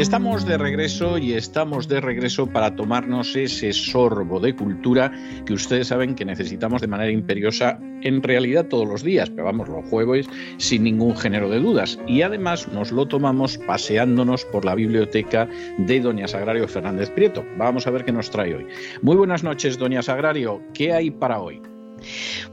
Estamos 0.00 0.46
de 0.46 0.56
regreso 0.56 1.18
y 1.18 1.34
estamos 1.34 1.86
de 1.86 2.00
regreso 2.00 2.46
para 2.46 2.74
tomarnos 2.74 3.36
ese 3.36 3.70
sorbo 3.74 4.40
de 4.40 4.56
cultura 4.56 5.12
que 5.44 5.52
ustedes 5.52 5.88
saben 5.88 6.14
que 6.14 6.24
necesitamos 6.24 6.80
de 6.80 6.86
manera 6.86 7.12
imperiosa 7.12 7.78
en 8.00 8.22
realidad 8.22 8.64
todos 8.64 8.88
los 8.88 9.02
días, 9.02 9.28
pero 9.28 9.44
vamos, 9.44 9.68
los 9.68 9.84
jueves 9.90 10.26
sin 10.56 10.84
ningún 10.84 11.18
género 11.18 11.50
de 11.50 11.60
dudas. 11.60 11.98
Y 12.06 12.22
además 12.22 12.66
nos 12.68 12.92
lo 12.92 13.06
tomamos 13.08 13.58
paseándonos 13.58 14.46
por 14.46 14.64
la 14.64 14.74
biblioteca 14.74 15.46
de 15.76 16.00
Doña 16.00 16.26
Sagrario 16.26 16.66
Fernández 16.66 17.10
Prieto. 17.10 17.44
Vamos 17.58 17.86
a 17.86 17.90
ver 17.90 18.06
qué 18.06 18.12
nos 18.12 18.30
trae 18.30 18.54
hoy. 18.54 18.66
Muy 19.02 19.16
buenas 19.16 19.44
noches, 19.44 19.76
Doña 19.76 20.00
Sagrario. 20.00 20.62
¿Qué 20.72 20.94
hay 20.94 21.10
para 21.10 21.40
hoy? 21.40 21.60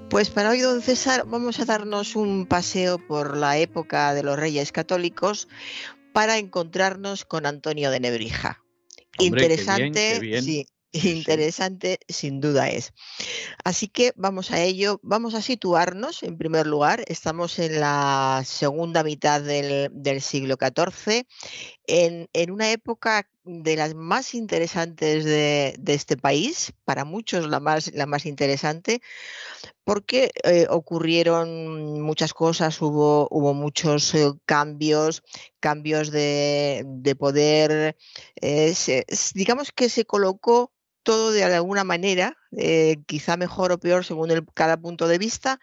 Pues 0.10 0.30
para 0.30 0.50
hoy, 0.50 0.62
don 0.62 0.82
César, 0.82 1.24
vamos 1.28 1.60
a 1.60 1.66
darnos 1.66 2.16
un 2.16 2.46
paseo 2.46 2.98
por 2.98 3.36
la 3.38 3.58
época 3.58 4.14
de 4.14 4.24
los 4.24 4.38
reyes 4.38 4.72
católicos, 4.72 5.48
para 6.18 6.40
encontrarnos 6.40 7.26
con 7.26 7.46
Antonio 7.46 7.92
de 7.92 8.00
Nebrija. 8.00 8.64
Interesante, 9.20 10.42
sí, 10.42 10.66
interesante 10.92 12.00
sin 12.08 12.42
duda 12.42 12.70
es. 12.70 12.92
Así 13.64 13.88
que 13.88 14.14
vamos 14.16 14.50
a 14.50 14.60
ello, 14.64 15.00
vamos 15.04 15.36
a 15.36 15.44
situarnos 15.44 16.24
en 16.24 16.40
primer 16.40 16.66
lugar, 16.66 17.04
estamos 17.06 17.60
en 17.60 17.80
la 17.80 18.42
segunda 18.48 19.04
mitad 19.04 19.42
del, 19.42 20.22
siglo 20.22 20.56
XIV, 20.60 21.28
en, 21.88 22.52
una 22.52 22.72
época 22.72 23.30
de 23.44 23.76
las 23.78 23.96
más 23.96 24.34
interesantes 24.34 25.24
de, 25.24 25.78
este 25.88 26.18
país, 26.18 26.74
para 26.86 27.06
muchos 27.06 27.48
la 27.48 27.60
más, 27.60 28.26
interesante, 28.26 29.02
porque 29.84 30.32
eh, 30.44 30.68
ocurrieron 30.70 32.02
muchas 32.02 32.34
cosas, 32.34 32.82
hubo, 32.82 33.28
hubo 33.32 33.54
muchos 33.54 34.14
eh, 34.16 34.32
cambios, 34.46 35.24
cambios 35.60 36.12
de, 36.12 37.16
poder, 37.18 37.96
eh, 38.42 39.06
digamos 39.34 39.72
que 39.72 39.90
se 39.90 40.06
colocó 40.06 40.74
todo 41.04 41.32
de 41.32 41.46
alguna 41.46 41.86
manera, 41.86 42.38
quizá 43.06 43.38
mejor 43.38 43.72
o 43.72 43.80
peor 43.80 44.04
según 44.04 44.46
cada 44.54 44.76
punto 44.76 45.08
de 45.08 45.18
vista, 45.18 45.58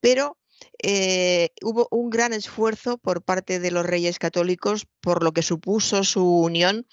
pero 0.00 0.38
eh, 0.82 1.50
hubo 1.62 1.88
un 1.90 2.10
gran 2.10 2.32
esfuerzo 2.32 2.98
por 2.98 3.22
parte 3.22 3.58
de 3.58 3.70
los 3.70 3.86
reyes 3.86 4.18
católicos 4.18 4.86
por 5.00 5.22
lo 5.22 5.32
que 5.32 5.42
supuso 5.42 6.04
su 6.04 6.24
unión 6.24 6.86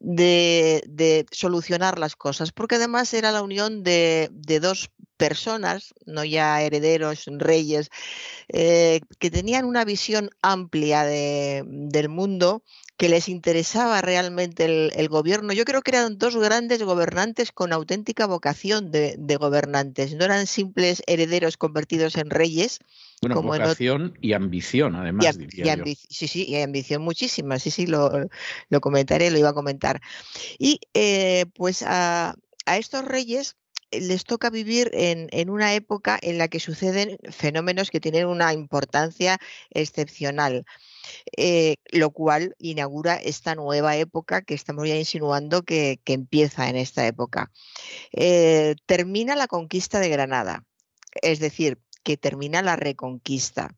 de, 0.00 1.26
solucionar 1.30 1.98
las 1.98 2.16
cosas, 2.16 2.52
porque 2.52 2.76
además 2.76 3.12
era 3.14 3.32
la 3.32 3.42
unión 3.42 3.82
de, 3.82 4.30
dos 4.60 4.90
personas, 5.16 5.94
no 6.06 6.24
ya 6.24 6.62
herederos, 6.62 7.24
reyes, 7.26 7.90
eh, 8.48 9.00
que 9.18 9.30
tenían 9.30 9.64
una 9.64 9.84
visión 9.84 10.30
amplia 10.42 11.04
del 11.04 12.08
mundo 12.08 12.62
que 12.98 13.08
les 13.08 13.28
interesaba 13.28 14.02
realmente 14.02 14.64
el, 14.64 15.08
gobierno. 15.08 15.52
Yo 15.52 15.64
creo 15.64 15.82
que 15.82 15.92
eran 15.92 16.18
dos 16.18 16.36
grandes 16.36 16.82
gobernantes 16.82 17.52
con 17.52 17.72
auténtica 17.72 18.26
vocación 18.26 18.90
de, 18.90 19.36
gobernantes. 19.38 20.14
No 20.14 20.24
eran 20.24 20.48
simples 20.48 21.04
herederos 21.06 21.56
convertidos 21.56 22.16
en 22.16 22.28
reyes. 22.28 22.80
Bueno, 23.22 23.36
como 23.36 23.50
vocación 23.50 24.18
y 24.20 24.32
ambición, 24.32 24.96
además. 24.96 25.38
sí, 26.10 26.26
sí, 26.26 26.44
y 26.48 26.60
ambición 26.60 27.00
muchísima. 27.02 27.60
Sí, 27.60 27.70
sí, 27.70 27.86
lo, 27.86 28.10
comentaré, 28.80 29.30
lo 29.30 29.38
iba 29.38 29.50
a 29.50 29.54
comentar. 29.54 30.00
Y 30.58 30.80
eh, 30.92 31.46
pues 31.54 31.84
a, 31.86 32.34
estos 32.66 33.04
reyes 33.04 33.56
les 33.92 34.24
toca 34.24 34.50
vivir 34.50 34.90
en, 34.92 35.28
en, 35.30 35.50
una 35.50 35.72
época 35.74 36.18
en 36.20 36.36
la 36.36 36.48
que 36.48 36.58
suceden 36.58 37.16
fenómenos 37.30 37.90
que 37.90 38.00
tienen 38.00 38.26
una 38.26 38.52
importancia 38.52 39.38
excepcional. 39.70 40.64
Eh, 41.36 41.76
lo 41.92 42.10
cual 42.10 42.54
inaugura 42.58 43.16
esta 43.16 43.54
nueva 43.54 43.96
época 43.96 44.42
que 44.42 44.54
estamos 44.54 44.88
ya 44.88 44.96
insinuando 44.96 45.62
que, 45.62 46.00
empieza 46.06 46.68
en 46.68 46.76
esta 46.76 47.06
época. 47.06 47.50
Eh, 48.12 48.76
termina 48.86 49.36
la 49.36 49.46
conquista 49.46 50.00
de 50.00 50.08
Granada, 50.08 50.64
es 51.22 51.38
decir, 51.40 51.78
que 52.08 52.16
termina 52.16 52.62
la 52.62 52.74
reconquista. 52.74 53.76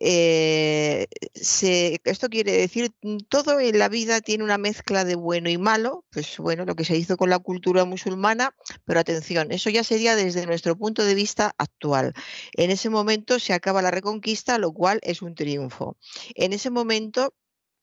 Eh, 0.00 1.06
esto 1.32 2.28
quiere 2.28 2.50
decir, 2.50 2.90
mm, 3.02 3.18
todo 3.28 3.60
en 3.60 3.78
la 3.78 3.88
vida 3.88 4.20
tiene 4.20 4.42
una 4.42 4.58
mezcla 4.58 5.04
de 5.04 5.14
bueno 5.14 5.48
y 5.48 5.58
malo, 5.58 6.04
pues 6.10 6.38
bueno, 6.38 6.64
lo 6.64 6.74
que 6.74 6.84
se 6.84 6.96
hizo 6.96 7.16
con 7.16 7.30
la 7.30 7.38
cultura 7.38 7.84
musulmana, 7.84 8.52
pero 8.84 8.98
atención, 8.98 9.52
eso 9.52 9.70
ya 9.70 9.84
sería 9.84 10.16
desde 10.16 10.44
nuestro 10.44 10.76
punto 10.76 11.04
de 11.04 11.14
vista 11.14 11.54
actual. 11.56 12.14
En 12.54 12.72
ese 12.72 12.90
momento 12.90 13.38
se 13.38 13.52
acaba 13.52 13.80
la 13.80 13.92
reconquista, 13.92 14.58
lo 14.58 14.72
cual 14.72 14.98
es 15.04 15.22
un 15.22 15.36
triunfo. 15.36 15.96
En 16.34 16.52
ese 16.52 16.70
momento 16.70 17.32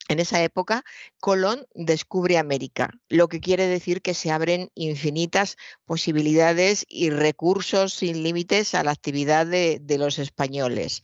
en 0.07 0.19
esa 0.19 0.43
época, 0.43 0.83
Colón 1.19 1.65
descubre 1.73 2.37
América, 2.37 2.91
lo 3.09 3.27
que 3.27 3.39
quiere 3.39 3.67
decir 3.67 4.01
que 4.01 4.13
se 4.13 4.31
abren 4.31 4.69
infinitas 4.75 5.57
posibilidades 5.85 6.85
y 6.87 7.09
recursos 7.09 7.93
sin 7.93 8.21
límites 8.21 8.75
a 8.75 8.83
la 8.83 8.91
actividad 8.91 9.47
de, 9.47 9.81
los 9.97 10.19
españoles. 10.19 11.03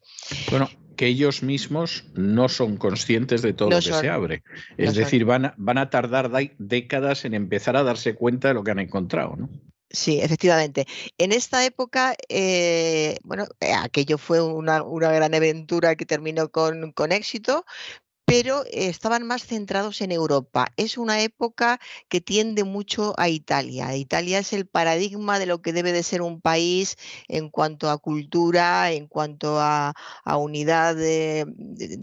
Bueno, 0.52 0.70
que 0.98 1.08
ellos 1.08 1.42
mismos 1.42 2.06
no 2.14 2.48
son 2.50 2.78
conscientes 2.78 3.42
de 3.42 3.54
todo 3.54 3.72
lo 3.72 3.78
que 3.78 3.94
se 3.94 4.10
abre. 4.10 4.44
Es 4.78 4.94
decir, 4.94 5.26
van 5.26 5.46
a, 5.46 5.56
van 5.58 5.80
a 5.80 5.90
tardar 5.90 6.30
décadas 6.60 7.26
en 7.26 7.34
empezar 7.34 7.76
a 7.78 7.84
darse 7.84 8.14
cuenta 8.14 8.50
de 8.50 8.54
lo 8.54 8.64
que 8.64 8.72
han 8.72 8.80
encontrado, 8.80 9.36
¿no? 9.36 9.50
Sí, 9.94 10.22
efectivamente. 10.22 10.86
En 11.18 11.34
esta 11.34 11.66
época, 11.66 12.16
eh, 12.30 13.18
bueno, 13.24 13.46
eh, 13.60 13.74
aquello 13.74 14.18
fue 14.18 14.42
una, 14.42 14.84
una, 14.84 15.12
gran 15.12 15.34
aventura 15.34 15.98
que 15.98 16.06
terminó 16.06 16.50
con, 16.50 16.94
con 16.94 17.12
éxito, 17.12 17.66
pero 18.26 18.64
estaban 18.72 19.26
más 19.28 19.46
centrados 19.46 20.02
en 20.02 20.12
Europa. 20.12 20.72
Es 20.78 20.98
una 20.98 21.22
época 21.22 21.80
que 22.10 22.22
tiende 22.22 22.64
mucho 22.64 23.14
a 23.18 23.30
Italia. 23.30 23.96
Italia 23.96 24.40
es 24.40 24.54
el 24.54 24.68
paradigma 24.68 25.40
de 25.40 25.46
lo 25.48 25.62
que 25.62 25.74
debe 25.74 25.92
de 25.92 26.04
ser 26.04 26.22
un 26.22 26.42
país 26.42 26.98
en 27.28 27.50
cuanto 27.50 27.90
a 27.90 27.98
cultura, 27.98 28.92
en 28.92 29.08
cuanto 29.08 29.60
a, 29.60 29.94
unidad 30.38 30.96
de, 30.96 31.46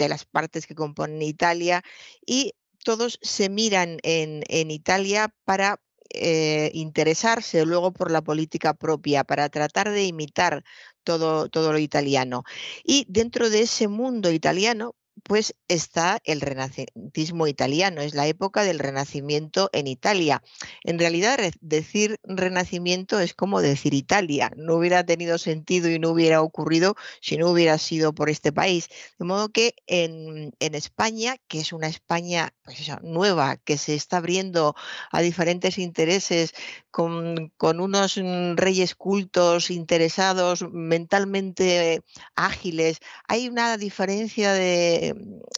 las 0.08 0.24
partes 0.24 0.66
que 0.66 0.74
componen 0.74 1.22
Italia 1.22 1.82
y 2.26 2.52
todos 2.84 3.18
se 3.22 3.48
miran 3.48 3.98
en, 4.02 4.70
Italia 4.70 5.34
para 5.44 5.80
eh, 6.10 6.70
interesarse 6.74 7.64
luego 7.64 7.92
por 7.92 8.10
la 8.10 8.22
política 8.22 8.74
propia, 8.74 9.24
para 9.24 9.48
tratar 9.48 9.90
de 9.90 10.04
imitar 10.04 10.64
todo 11.04 11.48
lo 11.72 11.78
italiano. 11.78 12.44
Y 12.84 13.06
dentro 13.08 13.50
de 13.50 13.62
ese 13.62 13.88
mundo 13.88 14.30
italiano, 14.30 14.94
pues 15.22 15.54
está 15.68 16.18
el 16.24 16.40
renacentismo 16.40 17.46
italiano, 17.46 18.00
es 18.00 18.14
la 18.14 18.26
época 18.26 18.64
del 18.64 18.78
renacimiento 18.78 19.70
en 19.72 19.86
Italia. 19.86 20.42
En 20.84 20.98
realidad 20.98 21.38
decir 21.60 22.16
renacimiento 22.24 23.20
es 23.20 23.34
como 23.34 23.60
decir 23.60 23.94
Italia, 23.94 24.50
no 24.56 24.76
hubiera 24.76 25.04
tenido 25.04 25.38
sentido 25.38 25.90
y 25.90 25.98
no 25.98 26.10
hubiera 26.10 26.42
ocurrido 26.42 26.96
si 27.20 27.36
no 27.36 27.50
hubiera 27.50 27.78
sido 27.78 28.14
por 28.14 28.30
este 28.30 28.52
país. 28.52 28.88
De 29.18 29.24
modo 29.24 29.48
que 29.50 29.74
en, 29.86 30.52
España, 30.60 31.36
que 31.48 31.60
es 31.60 31.72
una 31.72 31.88
España 31.88 32.54
pues 32.62 32.78
nueva, 33.02 33.56
que 33.56 33.78
se 33.78 33.94
está 33.94 34.18
abriendo 34.18 34.74
a 35.10 35.20
diferentes 35.20 35.78
intereses, 35.78 36.54
con, 36.90 37.52
unos 37.60 38.16
mm, 38.16 38.56
reyes 38.56 38.94
cultos, 38.94 39.70
interesados, 39.70 40.64
mentalmente 40.70 42.02
ágiles, 42.34 42.98
hay 43.28 43.48
una 43.48 43.76
diferencia 43.76 44.52
de 44.52 45.07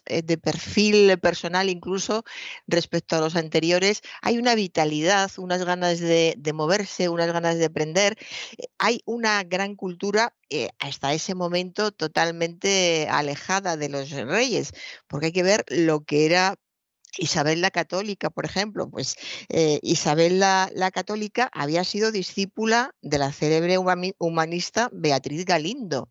eh, 0.06 0.23
de, 0.23 0.38
perfil 0.38 1.19
personal 1.19 1.69
incluso 1.69 2.25
respecto 2.67 3.17
a 3.17 3.20
los 3.20 3.37
anteriores, 3.37 4.02
hay 4.23 4.38
una 4.38 4.55
vitalidad, 4.55 5.31
unas 5.38 5.64
ganas 5.64 6.00
de, 6.00 6.37
moverse, 6.55 7.08
unas 7.08 7.32
ganas 7.32 7.58
de 7.58 7.67
aprender, 7.67 8.17
eh, 8.58 8.67
hay 8.79 9.02
una 9.05 9.43
gran 9.44 9.76
cultura 9.76 10.35
eh, 10.50 10.70
hasta 10.79 11.12
ese 11.14 11.35
momento 11.35 11.93
totalmente 11.93 13.08
alejada 13.11 13.76
de 13.76 13.88
los 13.88 14.11
reyes, 14.11 14.73
porque 15.06 15.26
hay 15.26 15.32
que 15.32 15.43
ver 15.43 15.64
lo 15.69 16.05
que 16.05 16.26
era 16.26 16.56
Isabel 17.19 17.61
la 17.61 17.70
Católica, 17.70 18.31
por 18.31 18.44
ejemplo, 18.44 18.88
pues 18.88 19.17
Isabel 19.82 20.38
la, 20.38 20.70
la, 20.75 20.93
Católica 20.93 21.50
había 21.52 21.82
sido 21.82 22.12
discípula 22.12 22.94
de 23.02 23.19
la 23.19 23.32
célebre 23.32 23.79
humanista 24.19 24.91
Beatriz 24.93 25.44
Galindo. 25.44 26.08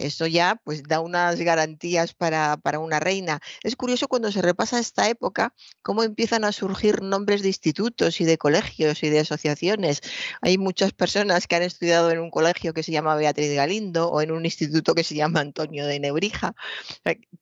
Esto 0.00 0.26
ya 0.26 0.60
pues 0.64 0.82
da 0.82 1.00
unas 1.00 1.38
garantías 1.40 2.14
para, 2.14 2.56
para, 2.56 2.78
una 2.78 3.00
reina. 3.00 3.40
Es 3.62 3.76
curioso 3.76 4.08
cuando 4.08 4.32
se 4.32 4.42
repasa 4.42 4.78
esta 4.78 5.08
época 5.08 5.54
cómo 5.82 6.02
empiezan 6.02 6.44
a 6.44 6.52
surgir 6.52 7.02
nombres 7.02 7.42
de 7.42 7.48
institutos 7.48 8.20
y 8.20 8.24
de 8.24 8.38
colegios 8.38 9.02
y 9.02 9.10
de 9.10 9.20
asociaciones. 9.20 10.00
Hay 10.40 10.58
muchas 10.58 10.92
personas 10.92 11.46
que 11.46 11.56
han 11.56 11.62
estudiado 11.62 12.10
en 12.10 12.18
un 12.18 12.30
colegio 12.30 12.72
que 12.72 12.82
se 12.82 12.92
llama 12.92 13.14
Beatriz 13.16 13.54
Galindo 13.54 14.08
o 14.10 14.20
en 14.22 14.32
un 14.32 14.44
instituto 14.44 14.94
que 14.94 15.04
se 15.04 15.14
llama 15.14 15.40
Antonio 15.40 15.86
de 15.86 16.00
Nebrija, 16.00 16.54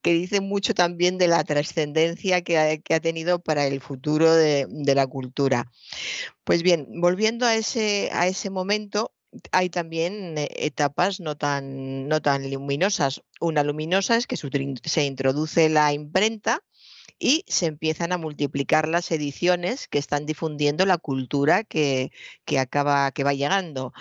que 0.01 0.13
dicen 0.13 0.47
mucho 0.47 0.73
también 0.73 1.17
de 1.17 1.27
la 1.27 1.43
trascendencia 1.43 2.41
que 2.41 2.57
ha, 2.57 2.77
que 2.77 2.93
ha, 2.93 2.99
tenido 2.99 3.39
para 3.39 3.65
el 3.65 3.81
futuro 3.81 4.33
de, 4.33 4.65
de 4.69 4.95
la 4.95 5.07
cultura. 5.07 5.71
Pues 6.43 6.63
bien, 6.63 6.87
volviendo 6.99 7.45
a 7.45 7.55
ese, 7.55 8.09
a 8.11 8.27
ese 8.27 8.49
momento, 8.49 9.13
hay 9.51 9.69
también 9.69 10.37
eh, 10.37 10.49
etapas 10.55 11.19
no 11.19 11.37
tan, 11.37 12.07
no 12.07 12.21
tan 12.21 12.49
luminosas. 12.51 13.21
Una 13.39 13.63
luminosa 13.63 14.15
es 14.15 14.27
que 14.27 14.37
se 14.37 15.03
introduce 15.03 15.69
la 15.69 15.93
imprenta 15.93 16.63
y 17.19 17.43
se 17.47 17.67
empiezan 17.67 18.11
a 18.13 18.17
multiplicar 18.17 18.87
las 18.87 19.11
ediciones 19.11 19.87
que 19.87 19.99
están 19.99 20.25
difundiendo 20.25 20.85
la 20.85 20.97
cultura 20.97 21.63
que, 21.63 22.11
que 22.45 22.59
acaba, 22.59 23.11
que 23.11 23.23
va 23.23 23.33
llegando. 23.33 23.93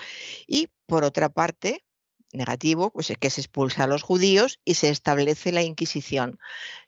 Y 0.47 0.69
por 0.87 1.05
otra 1.05 1.29
parte, 1.29 1.85
negativo, 2.33 2.91
pues 2.93 3.11
es 3.11 3.19
que 3.19 3.31
se 3.31 3.41
expulsa 3.41 3.85
a 3.85 3.87
los 3.87 4.03
judíos 4.03 4.61
y 4.65 4.75
se 4.75 4.91
establece 4.91 5.51
la 5.51 5.63
Inquisición. 5.63 6.39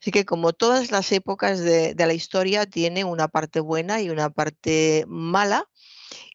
Así 0.01 0.11
que 0.11 0.25
como 0.25 0.53
todas 0.53 0.91
las 0.91 1.11
épocas 1.13 1.61
de, 1.61 1.95
de 1.95 2.07
la 2.07 2.15
historia, 2.15 2.67
tiene 2.67 3.05
una 3.05 3.29
parte 3.29 3.61
buena 3.61 4.01
y 4.01 4.11
una 4.11 4.31
parte 4.31 5.05
mala 5.09 5.69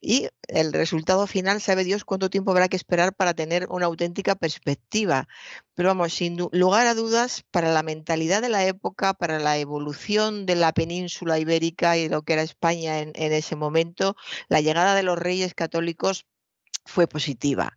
y 0.02 0.30
el 0.48 0.74
resultado 0.74 1.28
final, 1.28 1.62
sabe 1.62 1.84
Dios 1.84 2.06
cuánto 2.06 2.30
tiempo 2.30 2.52
habrá 2.52 2.68
que 2.68 2.76
esperar 2.76 3.14
para 3.16 3.34
tener 3.34 3.68
una 3.70 3.88
auténtica 3.88 4.36
perspectiva. 4.36 5.28
Pero 5.74 5.90
vamos, 5.90 6.14
sin 6.14 6.38
lugar 6.52 6.88
a 6.88 6.94
dudas, 6.94 7.44
para 7.52 7.74
la 7.74 7.84
mentalidad 7.84 8.42
de 8.42 8.50
la 8.50 8.66
época, 8.66 9.14
para 9.14 9.40
la 9.40 9.58
evolución 9.58 10.46
de 10.46 10.56
la 10.56 10.74
península 10.74 11.40
ibérica 11.40 11.98
y 11.98 12.10
lo 12.10 12.22
que 12.24 12.34
era 12.34 12.42
España 12.42 13.00
en, 13.00 13.12
en 13.16 13.34
ese 13.34 13.56
momento, 13.56 14.16
la 14.48 14.62
llegada 14.62 14.96
de 14.96 15.04
los 15.04 15.18
reyes 15.18 15.54
católicos 15.54 16.26
fue 16.86 17.08
positiva. 17.08 17.76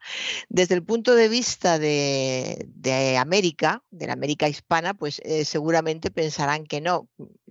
Desde 0.48 0.74
el 0.74 0.84
punto 0.84 1.14
de 1.14 1.28
vista 1.28 1.78
de, 1.78 3.16
América, 3.18 3.82
de 3.90 4.06
la 4.06 4.12
América 4.12 4.48
hispana, 4.48 4.94
pues 4.94 5.20
eh, 5.24 5.44
seguramente 5.44 6.10
pensarán 6.10 6.66
que 6.66 6.80
no 6.80 7.08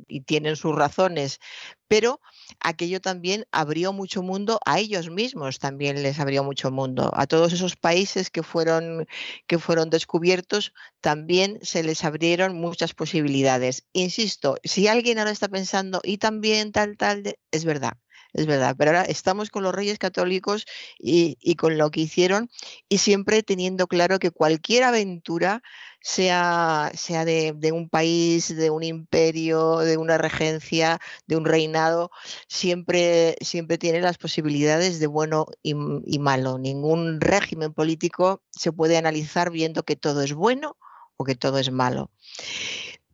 y 0.07 0.21
tienen 0.21 0.55
sus 0.55 0.75
razones, 0.75 1.39
pero 1.87 2.21
aquello 2.59 3.01
también 3.01 3.45
abrió 3.51 3.91
mucho 3.91 4.21
mundo 4.21 4.59
a 4.65 4.79
ellos 4.79 5.09
mismos, 5.09 5.59
también 5.59 6.03
les 6.03 6.19
abrió 6.19 6.43
mucho 6.43 6.71
mundo. 6.71 7.11
A 7.15 7.25
todos 7.27 7.53
esos 7.53 7.75
países 7.75 8.29
que 8.29 8.43
fueron, 8.43 9.07
que 9.47 9.57
fueron 9.57 9.89
descubiertos, 9.89 10.73
también 11.01 11.59
se 11.63 11.83
les 11.83 12.03
abrieron 12.03 12.55
muchas 12.55 12.93
posibilidades. 12.93 13.85
Insisto, 13.93 14.57
si 14.63 14.87
alguien 14.87 15.19
ahora 15.19 15.31
está 15.31 15.47
pensando, 15.47 16.01
y 16.03 16.17
también 16.19 16.71
tal, 16.71 16.97
tal, 16.97 17.37
es 17.51 17.65
verdad 17.65 17.93
es 18.37 18.45
verdad, 18.45 18.75
pero 18.77 18.91
ahora 18.91 19.03
estamos 19.03 19.49
con 19.49 19.63
los 19.63 19.73
reyes 19.73 19.97
católicos 19.97 20.65
y, 20.99 21.55
con 21.55 21.77
lo 21.77 21.89
que 21.89 22.01
hicieron 22.01 22.49
y 22.87 22.99
siempre 22.99 23.41
teniendo 23.41 23.87
claro 23.87 24.19
que 24.19 24.29
cualquier 24.29 24.83
aventura, 24.83 25.63
sea, 26.01 26.91
sea 26.93 27.25
de, 27.25 27.71
un 27.73 27.89
país, 27.89 28.55
de 28.55 28.69
un 28.69 28.83
imperio, 28.83 29.79
de 29.79 29.97
una 29.97 30.19
regencia, 30.19 30.99
de 31.25 31.35
un 31.35 31.45
reinado, 31.45 32.11
siempre, 32.47 33.35
siempre 33.41 33.79
tiene 33.79 34.01
las 34.01 34.19
posibilidades 34.19 34.99
de 34.99 35.07
bueno 35.07 35.47
y, 35.63 35.73
y 36.05 36.19
malo. 36.19 36.59
Ningún 36.59 37.19
régimen 37.19 37.73
político 37.73 38.43
se 38.51 38.71
puede 38.71 38.97
analizar 38.97 39.49
viendo 39.49 39.83
que 39.83 39.95
todo 39.95 40.21
es 40.21 40.33
bueno 40.33 40.77
o 41.17 41.23
que 41.23 41.35
todo 41.35 41.57
es 41.57 41.71
malo 41.71 42.11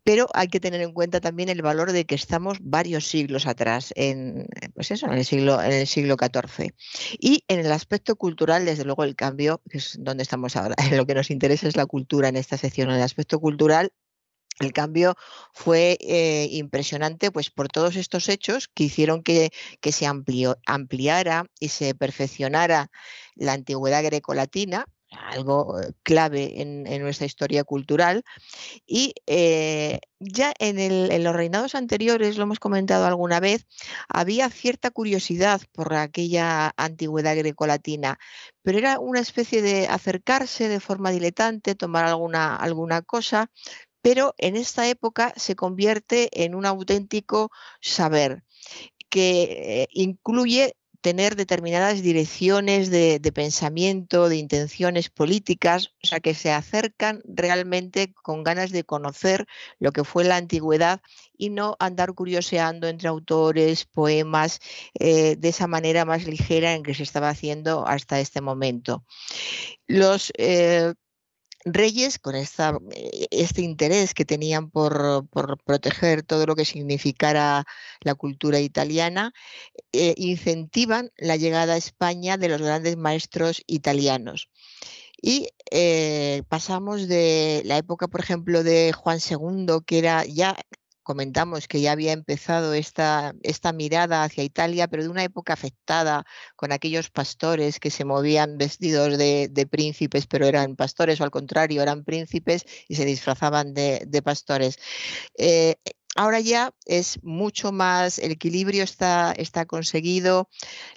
pero 0.03 0.27
hay 0.33 0.47
que 0.47 0.59
tener 0.59 0.81
en 0.81 0.91
cuenta 0.91 1.21
también 1.21 1.49
el 1.49 1.61
valor 1.61 1.91
de 1.91 2.05
que 2.05 2.15
estamos 2.15 2.57
varios 2.61 3.07
siglos 3.07 3.47
atrás, 3.47 3.93
en, 3.95 4.47
pues 4.75 4.91
eso, 4.91 5.07
en 5.07 5.13
el 5.13 5.25
siglo, 5.25 5.61
en 5.61 5.71
el 5.71 5.87
siglo 5.87 6.17
XIV. 6.19 6.73
Y 7.19 7.43
en 7.47 7.59
el 7.59 7.71
aspecto 7.71 8.15
cultural, 8.15 8.65
desde 8.65 8.83
luego, 8.83 9.03
el 9.03 9.15
cambio, 9.15 9.61
que 9.69 9.77
es 9.77 9.97
donde 9.99 10.23
estamos 10.23 10.55
ahora, 10.55 10.75
lo 10.91 11.05
que 11.05 11.15
nos 11.15 11.31
interesa 11.31 11.67
es 11.67 11.77
la 11.77 11.85
cultura 11.85 12.27
en 12.27 12.35
esta 12.35 12.57
sección. 12.57 12.89
En 12.89 12.97
el 12.97 13.01
aspecto 13.01 13.39
cultural, 13.39 13.93
el 14.59 14.71
cambio 14.71 15.15
fue 15.53 15.97
eh, 16.01 16.47
impresionante 16.51 17.31
pues, 17.31 17.49
por 17.49 17.69
todos 17.69 17.95
estos 17.95 18.29
hechos 18.29 18.67
que 18.67 18.83
hicieron 18.83 19.23
que, 19.23 19.51
que 19.81 19.91
se 19.91 20.05
ampliara 20.05 21.45
y 21.59 21.69
se 21.69 21.95
perfeccionara 21.95 22.91
la 23.35 23.53
antigüedad 23.53 24.03
grecolatina, 24.03 24.85
algo 25.13 25.79
eh, 25.79 25.93
clave 26.03 26.61
en, 26.61 26.83
nuestra 27.01 27.25
historia 27.25 27.63
cultural. 27.63 28.23
Y 28.85 29.13
eh, 29.27 29.99
ya 30.19 30.53
en, 30.59 31.23
los 31.23 31.35
reinados 31.35 31.75
anteriores, 31.75 32.37
lo 32.37 32.43
hemos 32.43 32.59
comentado 32.59 33.05
alguna 33.05 33.39
vez, 33.39 33.65
había 34.07 34.49
cierta 34.49 34.91
curiosidad 34.91 35.61
por 35.71 35.93
aquella 35.93 36.73
antigüedad 36.77 37.35
grecolatina, 37.35 38.19
pero 38.61 38.77
era 38.77 38.99
una 38.99 39.19
especie 39.19 39.61
de 39.61 39.87
acercarse 39.87 40.67
de 40.67 40.79
forma 40.79 41.11
diletante, 41.11 41.75
tomar 41.75 42.05
alguna, 42.05 42.55
alguna 42.55 43.01
cosa, 43.01 43.49
pero 44.01 44.35
en 44.37 44.55
esta 44.57 44.87
época 44.87 45.33
se 45.37 45.55
convierte 45.55 46.29
en 46.43 46.55
un 46.55 46.65
auténtico 46.65 47.51
saber 47.81 48.43
que 49.09 49.83
eh, 49.83 49.87
incluye 49.91 50.75
tener 51.03 51.35
determinadas 51.35 52.01
direcciones 52.01 52.89
de, 52.89 53.19
pensamiento, 53.35 54.29
de 54.29 54.37
intenciones 54.37 55.09
políticas, 55.09 55.91
o 56.01 56.07
sea, 56.07 56.21
que 56.21 56.33
se 56.33 56.49
acercan 56.53 57.21
realmente 57.25 58.13
con 58.23 58.41
ganas 58.41 58.71
de 58.71 58.85
conocer 58.85 59.45
lo 59.79 59.91
que 59.91 60.05
fue 60.05 60.23
la 60.23 60.37
antigüedad 60.37 61.01
y 61.37 61.49
no 61.49 61.75
andar 61.79 62.13
curioseando 62.13 62.87
entre 62.87 63.09
autores, 63.09 63.83
poemas, 63.83 64.61
eh, 64.97 65.35
de 65.35 65.49
esa 65.49 65.67
manera 65.67 66.05
más 66.05 66.25
ligera 66.25 66.73
en 66.73 66.83
que 66.83 66.93
se 66.93 67.03
estaba 67.03 67.27
haciendo 67.27 67.85
hasta 67.85 68.21
este 68.21 68.39
momento. 68.39 69.03
Los 69.87 70.31
eh, 70.37 70.93
reyes, 71.65 72.19
con 72.19 72.35
esta, 72.35 72.77
eh, 72.95 73.27
este 73.31 73.61
interés 73.61 74.13
que 74.13 74.25
tenían 74.25 74.69
por, 74.69 75.27
proteger 75.65 76.23
todo 76.23 76.45
lo 76.45 76.55
que 76.55 76.65
significara 76.65 77.65
la 78.01 78.15
cultura 78.15 78.59
italiana, 78.59 79.33
eh, 79.91 80.13
incentivan 80.17 81.11
la 81.17 81.37
llegada 81.37 81.73
a 81.73 81.77
España 81.77 82.37
de 82.37 82.49
los 82.49 82.61
grandes 82.61 82.97
maestros 82.97 83.63
italianos. 83.67 84.49
Y 85.21 85.49
eh, 85.71 86.43
pasamos 86.49 87.07
de 87.07 87.61
la 87.65 87.77
época, 87.77 88.07
por 88.09 88.19
ejemplo, 88.21 88.63
de 88.63 88.91
Juan 88.93 89.19
II, 89.19 89.79
que 89.85 89.99
era 89.99 90.25
ya 90.25 90.55
comentamos 91.03 91.67
que 91.67 91.81
ya 91.81 91.91
había 91.91 92.13
empezado 92.13 92.73
esta, 92.73 93.33
esta 93.43 93.73
mirada 93.73 94.23
hacia 94.23 94.43
Italia, 94.43 94.87
pero 94.87 95.03
de 95.03 95.09
una 95.09 95.23
época 95.23 95.53
afectada 95.53 96.25
con 96.55 96.71
aquellos 96.71 97.09
pastores 97.09 97.79
que 97.79 97.91
se 97.91 98.05
movían 98.05 98.57
vestidos 98.57 99.17
de, 99.17 99.67
príncipes, 99.69 100.27
pero 100.27 100.45
eran 100.45 100.75
pastores, 100.75 101.21
o 101.21 101.23
al 101.23 101.31
contrario, 101.31 101.81
eran 101.81 102.03
príncipes 102.03 102.65
y 102.87 102.95
se 102.95 103.05
disfrazaban 103.05 103.73
de, 103.73 104.21
pastores. 104.23 104.77
Eh, 105.37 105.75
ahora 106.15 106.39
ya 106.39 106.73
es 106.85 107.21
mucho 107.23 107.71
más, 107.71 108.19
el 108.19 108.31
equilibrio 108.31 108.83
está, 108.83 109.33
está 109.33 109.65
conseguido, 109.65 110.49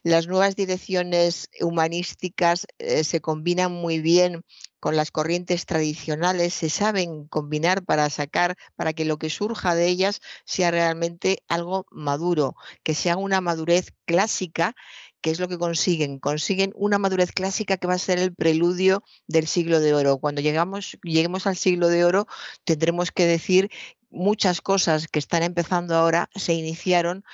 las 0.02 0.26
nuevas 0.26 0.56
direcciones 0.56 1.48
humanísticas 1.60 2.66
eh, 2.78 3.04
se 3.04 3.20
combinan 3.20 3.72
muy 3.72 4.00
bien 4.00 4.44
con 4.86 4.94
las 4.94 5.10
corrientes 5.10 5.66
tradicionales, 5.66 6.54
se 6.54 6.70
saben 6.70 7.26
combinar 7.26 7.84
para 7.84 8.08
sacar, 8.08 8.56
para 8.76 8.92
que 8.92 9.04
lo 9.04 9.18
que 9.18 9.30
surja 9.30 9.74
de 9.74 9.88
ellas 9.88 10.20
sea 10.44 10.70
realmente 10.70 11.42
algo 11.48 11.86
maduro, 11.90 12.54
que 12.84 12.94
sea 12.94 13.16
una 13.16 13.40
madurez 13.40 13.92
clásica 14.04 14.76
que 15.20 15.32
es 15.32 15.40
lo 15.40 15.48
que 15.48 15.58
consiguen. 15.58 16.20
Consiguen 16.20 16.72
una 16.76 16.98
madurez 16.98 17.32
clásica 17.32 17.78
que 17.78 17.88
va 17.88 17.94
a 17.94 17.98
ser 17.98 18.20
el 18.20 18.32
preludio 18.32 19.02
del 19.26 19.48
siglo 19.48 19.80
de 19.80 19.92
oro. 19.92 20.18
Cuando 20.18 20.40
llegamos, 20.40 20.96
lleguemos 21.02 21.48
al 21.48 21.56
siglo 21.56 21.88
de 21.88 22.04
oro, 22.04 22.28
tendremos 22.62 23.10
que 23.10 23.26
decir 23.26 23.72
muchas 24.08 24.60
cosas 24.60 25.08
que 25.08 25.18
están 25.18 25.42
empezando 25.42 25.96
ahora 25.96 26.30
se 26.36 26.54
iniciaron 26.54 27.24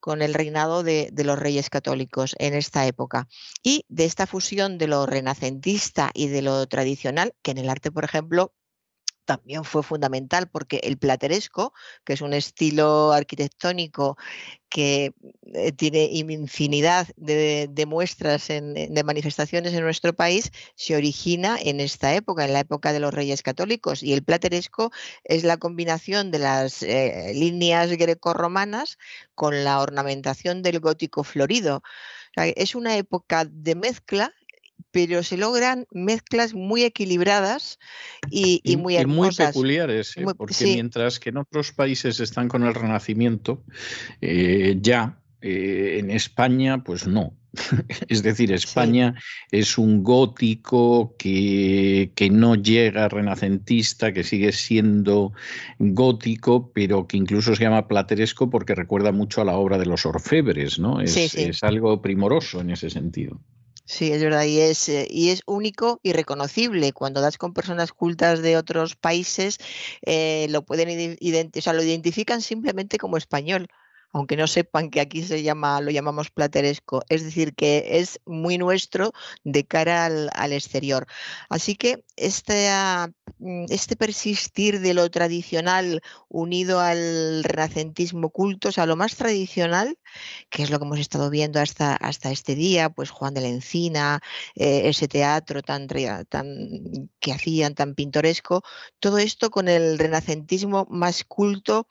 con 0.00 0.22
el 0.22 0.34
reinado 0.34 0.82
de, 0.82 1.12
los 1.24 1.38
reyes 1.38 1.70
católicos 1.70 2.34
en 2.38 2.54
esta 2.54 2.86
época. 2.86 3.28
Y 3.62 3.84
de 3.88 4.06
esta 4.06 4.26
fusión 4.26 4.78
de 4.78 4.88
lo 4.88 5.06
renacentista 5.06 6.10
y 6.14 6.28
de 6.28 6.42
lo 6.42 6.66
tradicional, 6.66 7.34
que 7.42 7.52
en 7.52 7.58
el 7.58 7.68
arte, 7.68 7.92
por 7.92 8.04
ejemplo, 8.04 8.54
también 9.30 9.62
fue 9.62 9.84
fundamental 9.84 10.48
porque 10.48 10.80
el 10.82 10.98
plateresco, 10.98 11.72
que 12.04 12.14
es 12.14 12.20
un 12.20 12.32
estilo 12.32 13.12
arquitectónico 13.12 14.16
que 14.68 15.14
eh, 15.54 15.70
tiene 15.70 16.06
infinidad 16.06 17.06
de, 17.16 17.86
muestras, 17.86 18.48
de 18.48 19.02
manifestaciones 19.04 19.72
en 19.72 19.84
nuestro 19.84 20.14
país, 20.14 20.50
se 20.74 20.96
origina 20.96 21.56
en 21.62 21.78
esta 21.78 22.12
época, 22.12 22.44
en 22.44 22.54
la 22.54 22.58
época 22.58 22.92
de 22.92 22.98
los 22.98 23.14
reyes 23.14 23.44
católicos. 23.44 24.02
Y 24.02 24.12
el 24.12 24.24
plateresco 24.24 24.90
es 25.22 25.44
la 25.44 25.58
combinación 25.58 26.32
de 26.32 26.40
las 26.40 26.82
eh, 26.82 27.30
líneas 27.32 27.90
grecorromanas 27.90 28.98
con 29.36 29.62
la 29.62 29.78
ornamentación 29.78 30.62
del 30.62 30.80
gótico 30.80 31.22
florido. 31.22 31.84
es 32.34 32.74
una 32.74 32.96
época 32.96 33.44
de 33.44 33.76
mezcla 33.76 34.34
pero 34.90 35.22
se 35.22 35.36
logran 35.36 35.86
mezclas 35.90 36.54
muy 36.54 36.82
equilibradas 36.82 37.78
y, 38.30 38.60
muy 38.76 38.96
hermosas. 38.96 39.38
muy 39.38 39.52
peculiares, 39.52 40.16
¿eh? 40.16 40.24
porque 40.36 40.64
mientras 40.64 41.18
que 41.18 41.30
en 41.30 41.38
otros 41.38 41.72
países 41.72 42.20
están 42.20 42.48
con 42.48 42.64
el 42.64 42.74
Renacimiento, 42.74 43.64
eh, 44.20 44.76
ya 44.80 45.20
eh, 45.40 45.96
en 45.98 46.10
España, 46.10 46.82
pues 46.84 47.06
no. 47.06 47.36
es 48.08 48.22
decir, 48.22 48.52
España 48.52 49.14
es 49.50 49.76
un 49.76 50.04
gótico 50.04 51.16
que, 51.18 52.12
que, 52.14 52.30
no 52.30 52.54
llega 52.54 53.08
renacentista, 53.08 54.12
que 54.12 54.22
sigue 54.22 54.52
siendo 54.52 55.32
gótico, 55.78 56.70
pero 56.72 57.08
que 57.08 57.16
incluso 57.16 57.56
se 57.56 57.64
llama 57.64 57.88
plateresco 57.88 58.50
porque 58.50 58.76
recuerda 58.76 59.10
mucho 59.10 59.40
a 59.40 59.44
la 59.44 59.56
obra 59.56 59.78
de 59.78 59.86
los 59.86 60.06
orfebres, 60.06 60.78
¿no? 60.78 61.00
es 61.00 61.62
algo 61.64 62.00
primoroso 62.00 62.60
en 62.60 62.70
ese 62.70 62.88
sentido. 62.88 63.40
Sí, 63.90 64.12
es 64.12 64.22
verdad, 64.22 64.44
y 64.44 64.60
es, 64.60 64.88
eh, 64.88 65.08
y 65.10 65.30
es 65.30 65.42
único 65.46 65.98
y 66.04 66.12
reconocible. 66.12 66.92
Cuando 66.92 67.20
das 67.20 67.38
con 67.38 67.52
personas 67.52 67.92
cultas 67.92 68.40
de 68.40 68.56
otros 68.56 68.94
países, 68.94 69.58
eh, 70.02 70.46
lo 70.50 70.64
pueden 70.64 70.90
identificar, 71.18 71.74
lo 71.74 71.82
identifican 71.82 72.40
simplemente 72.40 72.98
como 72.98 73.16
español 73.16 73.66
aunque 74.12 74.36
no 74.36 74.46
sepan 74.46 74.90
que 74.90 75.00
aquí 75.00 75.22
se 75.22 75.42
llama, 75.42 75.80
lo 75.80 75.90
llamamos 75.90 76.30
plateresco, 76.30 77.02
es 77.08 77.24
decir, 77.24 77.54
que 77.54 78.00
es 78.00 78.20
muy 78.26 78.58
nuestro 78.58 79.12
de 79.44 79.64
cara 79.64 80.06
al, 80.06 80.52
exterior. 80.52 81.06
Así 81.48 81.76
que 81.76 81.98
mm, 81.98 83.10
este, 83.68 83.96
persistir 83.96 84.80
de 84.80 84.94
lo 84.94 85.10
tradicional 85.10 86.02
unido 86.28 86.80
al 86.80 87.44
renacentismo 87.44 88.30
culto, 88.30 88.68
o 88.68 88.72
sea, 88.72 88.86
lo 88.86 88.96
más 88.96 89.16
tradicional, 89.16 89.98
que 90.50 90.62
es 90.62 90.70
lo 90.70 90.78
que 90.78 90.84
hemos 90.84 90.98
estado 90.98 91.30
viendo 91.30 91.60
hasta, 91.60 91.96
hasta 91.96 92.30
este 92.30 92.54
día, 92.54 92.90
pues 92.90 93.10
Juan 93.10 93.34
de 93.34 93.40
la 93.40 93.48
Encina, 93.48 94.20
eh, 94.54 94.82
ese 94.88 95.08
teatro 95.08 95.62
tan, 95.62 95.86
tan 96.28 96.56
que 97.20 97.32
hacían 97.32 97.74
tan 97.74 97.94
pintoresco, 97.94 98.62
todo 98.98 99.18
esto 99.18 99.50
con 99.50 99.68
el 99.68 99.98
renacentismo 99.98 100.86
más 100.90 101.24
culto 101.24 101.86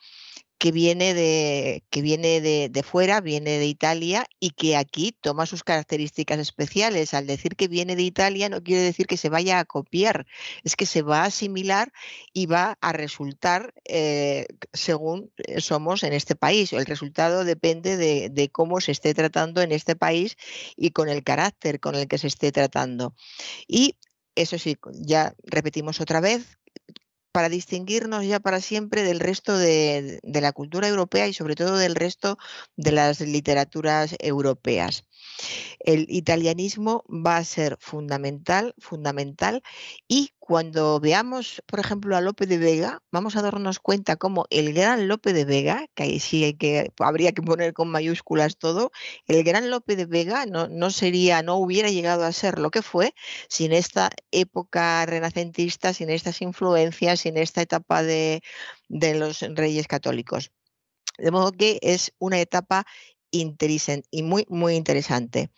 que 0.60 0.74
viene 0.74 1.14
de, 1.14 1.86
que 1.90 2.02
viene 2.02 2.42
de, 2.42 2.84
fuera, 2.84 3.22
viene 3.22 3.60
de 3.60 3.66
Italia 3.66 4.28
y 4.42 4.52
que 4.52 4.76
aquí 4.76 5.16
toma 5.22 5.46
sus 5.46 5.64
características 5.64 6.38
especiales. 6.38 7.14
Al 7.14 7.28
decir 7.28 7.56
que 7.56 7.70
viene 7.70 7.96
de 7.96 8.04
Italia 8.04 8.50
no 8.50 8.62
quiere 8.62 8.82
decir 8.82 9.08
que 9.08 9.16
se 9.16 9.30
vaya 9.30 9.60
a 9.60 9.66
copiar, 9.66 10.28
es 10.66 10.76
que 10.76 10.86
se 10.86 11.02
va 11.02 11.22
a 11.22 11.26
asimilar 11.28 11.94
y 12.34 12.46
va 12.46 12.78
a 12.82 12.92
resultar 12.92 13.74
eh, 13.86 14.48
según 14.74 15.32
eh, 15.38 15.62
somos 15.62 16.04
en 16.04 16.12
este 16.12 16.36
país. 16.36 16.74
El 16.74 16.86
resultado 16.86 17.46
depende 17.46 17.96
de, 17.96 18.30
de 18.30 18.50
cómo 18.50 18.82
se 18.82 18.92
esté 18.92 19.14
tratando 19.14 19.62
en 19.62 19.72
este 19.72 19.96
país 19.96 20.36
y 20.76 20.92
con 20.92 21.08
el 21.08 21.24
carácter 21.24 21.80
con 21.80 21.96
el 21.96 22.08
que 22.10 22.18
se 22.18 22.28
esté 22.28 22.52
tratando. 22.52 23.16
Y 23.66 23.96
eso 24.36 24.58
sí, 24.58 24.78
ya 24.94 25.36
repetimos 25.44 26.00
otra 26.00 26.22
vez, 26.22 26.59
para 27.40 27.48
distinguirnos 27.48 28.26
ya 28.26 28.42
para 28.42 28.60
siempre 28.60 29.02
del 29.04 29.22
resto 29.22 29.58
de, 29.58 30.20
la 30.24 30.52
cultura 30.52 30.90
europea 30.90 31.26
y 31.26 31.34
sobre 31.34 31.56
todo 31.56 31.78
del 31.78 31.96
resto 31.96 32.38
de 32.76 32.92
las 32.92 33.22
literaturas 33.22 34.14
europeas. 34.20 35.06
El 35.80 36.06
italianismo 36.10 37.04
va 37.10 37.38
a 37.38 37.44
ser 37.44 37.78
fundamental, 37.80 38.74
fundamental 38.78 39.64
y 40.08 40.32
cuando 40.40 41.00
veamos, 41.00 41.62
por 41.68 41.80
ejemplo, 41.80 42.18
a 42.18 42.22
Lope 42.22 42.48
de 42.48 42.58
Vega, 42.58 43.04
vamos 43.12 43.36
a 43.36 43.42
darnos 43.44 43.80
cuenta 43.80 44.16
cómo 44.16 44.46
el 44.50 44.74
gran 44.74 45.08
Lope 45.08 45.32
de 45.32 45.46
Vega, 45.46 45.86
que 45.94 46.04
ahí 46.04 46.20
sí 46.20 46.44
hay 46.44 46.56
que, 46.56 46.92
habría 47.00 47.34
que 47.34 47.44
poner 47.44 47.74
con 47.74 47.90
mayúsculas 47.90 48.58
todo, 48.58 48.92
el 49.28 49.44
gran 49.44 49.70
Lope 49.70 49.96
de 49.96 50.06
Vega 50.06 50.48
no, 50.48 50.68
no 50.68 50.90
sería, 50.90 51.44
no 51.44 51.58
hubiera 51.58 51.90
llegado 51.90 52.24
a 52.24 52.32
ser 52.32 52.58
lo 52.58 52.72
que 52.72 52.82
fue 52.82 53.14
sin 53.48 53.74
esta 53.74 54.10
época 54.32 55.06
renacentista, 55.06 55.94
sin 55.94 56.10
estas 56.10 56.42
influencias, 56.42 57.20
sin 57.20 57.38
esta 57.38 57.62
etapa 57.62 58.02
de, 58.02 58.42
de 58.88 59.14
los 59.16 59.42
reyes 59.42 59.88
católicos. 59.88 60.52
De 61.20 61.32
modo 61.32 61.52
que 61.52 61.80
es 61.82 62.14
una 62.18 62.40
etapa 62.40 62.86
y 63.32 64.24
muy, 64.24 64.46
muy 64.50 64.76
interesante. 64.76 65.52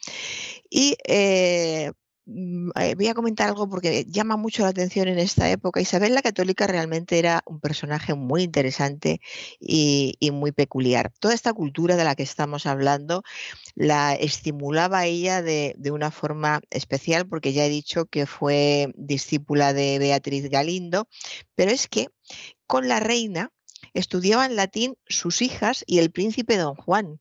Y 0.69 0.95
eh, 1.07 1.91
mm, 2.25 2.71
eh, 2.79 2.95
voy 2.95 3.07
a 3.07 3.13
comentar 3.13 3.47
algo 3.49 3.69
porque 3.69 4.05
llama 4.05 4.37
mucho 4.37 4.63
la 4.63 4.69
atención 4.69 5.07
en 5.07 5.19
esta 5.19 5.49
época. 5.49 5.81
Isabel 5.81 6.13
la 6.15 6.21
Católica 6.21 6.67
realmente 6.67 7.19
era 7.19 7.43
un 7.45 7.59
personaje 7.59 8.13
muy 8.13 8.43
interesante 8.43 9.21
y, 9.59 10.17
muy 10.31 10.51
peculiar. 10.51 11.11
Toda 11.19 11.33
esta 11.33 11.53
cultura 11.53 11.95
de 11.95 12.03
la 12.03 12.15
que 12.15 12.23
estamos 12.23 12.65
hablando 12.65 13.23
la 13.75 14.13
estimulaba 14.15 15.05
ella 15.05 15.41
de, 15.41 15.75
de, 15.77 15.91
una 15.91 16.11
forma 16.11 16.61
especial 16.69 17.27
porque 17.27 17.53
ya 17.53 17.65
he 17.65 17.69
dicho 17.69 18.05
que 18.05 18.25
fue 18.25 18.91
discípula 18.95 19.73
de 19.73 19.99
Beatriz 19.99 20.49
Galindo, 20.49 21.07
pero 21.55 21.71
es 21.71 21.87
que 21.87 22.09
con 22.67 22.87
la 22.87 22.99
reina 22.99 23.51
estudiaban 23.93 24.55
latín 24.55 24.95
sus 25.07 25.41
hijas 25.41 25.83
y 25.87 25.99
el 25.99 26.11
príncipe 26.11 26.57
don 26.57 26.75
Juan. 26.75 27.19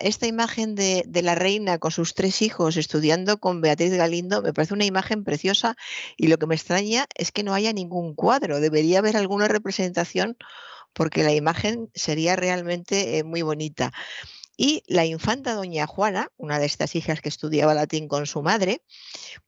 Esta, 0.00 0.26
imagen 0.26 0.74
de, 0.74 1.04
la 1.22 1.34
reina 1.34 1.78
con 1.78 1.90
sus 1.90 2.14
tres 2.14 2.42
hijos 2.42 2.76
estudiando 2.76 3.38
con 3.38 3.60
Beatriz 3.60 3.92
Galindo 3.92 4.42
me 4.42 4.52
parece 4.52 4.74
una 4.74 4.84
imagen 4.84 5.24
preciosa 5.24 5.76
y 6.16 6.28
lo 6.28 6.38
que 6.38 6.46
me 6.46 6.54
extraña 6.54 7.06
es 7.14 7.32
que 7.32 7.42
no 7.42 7.54
haya 7.54 7.72
ningún 7.72 8.14
cuadro. 8.14 8.60
Debería 8.60 8.98
haber 8.98 9.16
alguna 9.16 9.48
representación 9.48 10.36
porque 10.92 11.24
la 11.24 11.32
imagen 11.32 11.90
sería 11.94 12.36
realmente 12.36 13.18
eh, 13.18 13.24
muy 13.24 13.42
bonita. 13.42 13.92
Y 14.56 14.84
la 14.86 15.04
infanta 15.04 15.54
doña 15.54 15.86
Juana, 15.86 16.28
una 16.36 16.58
de 16.58 16.66
estas 16.66 16.94
hijas 16.94 17.20
que 17.20 17.28
estudiaba 17.28 17.74
latín 17.74 18.06
con 18.06 18.26
su 18.26 18.42
madre, 18.42 18.82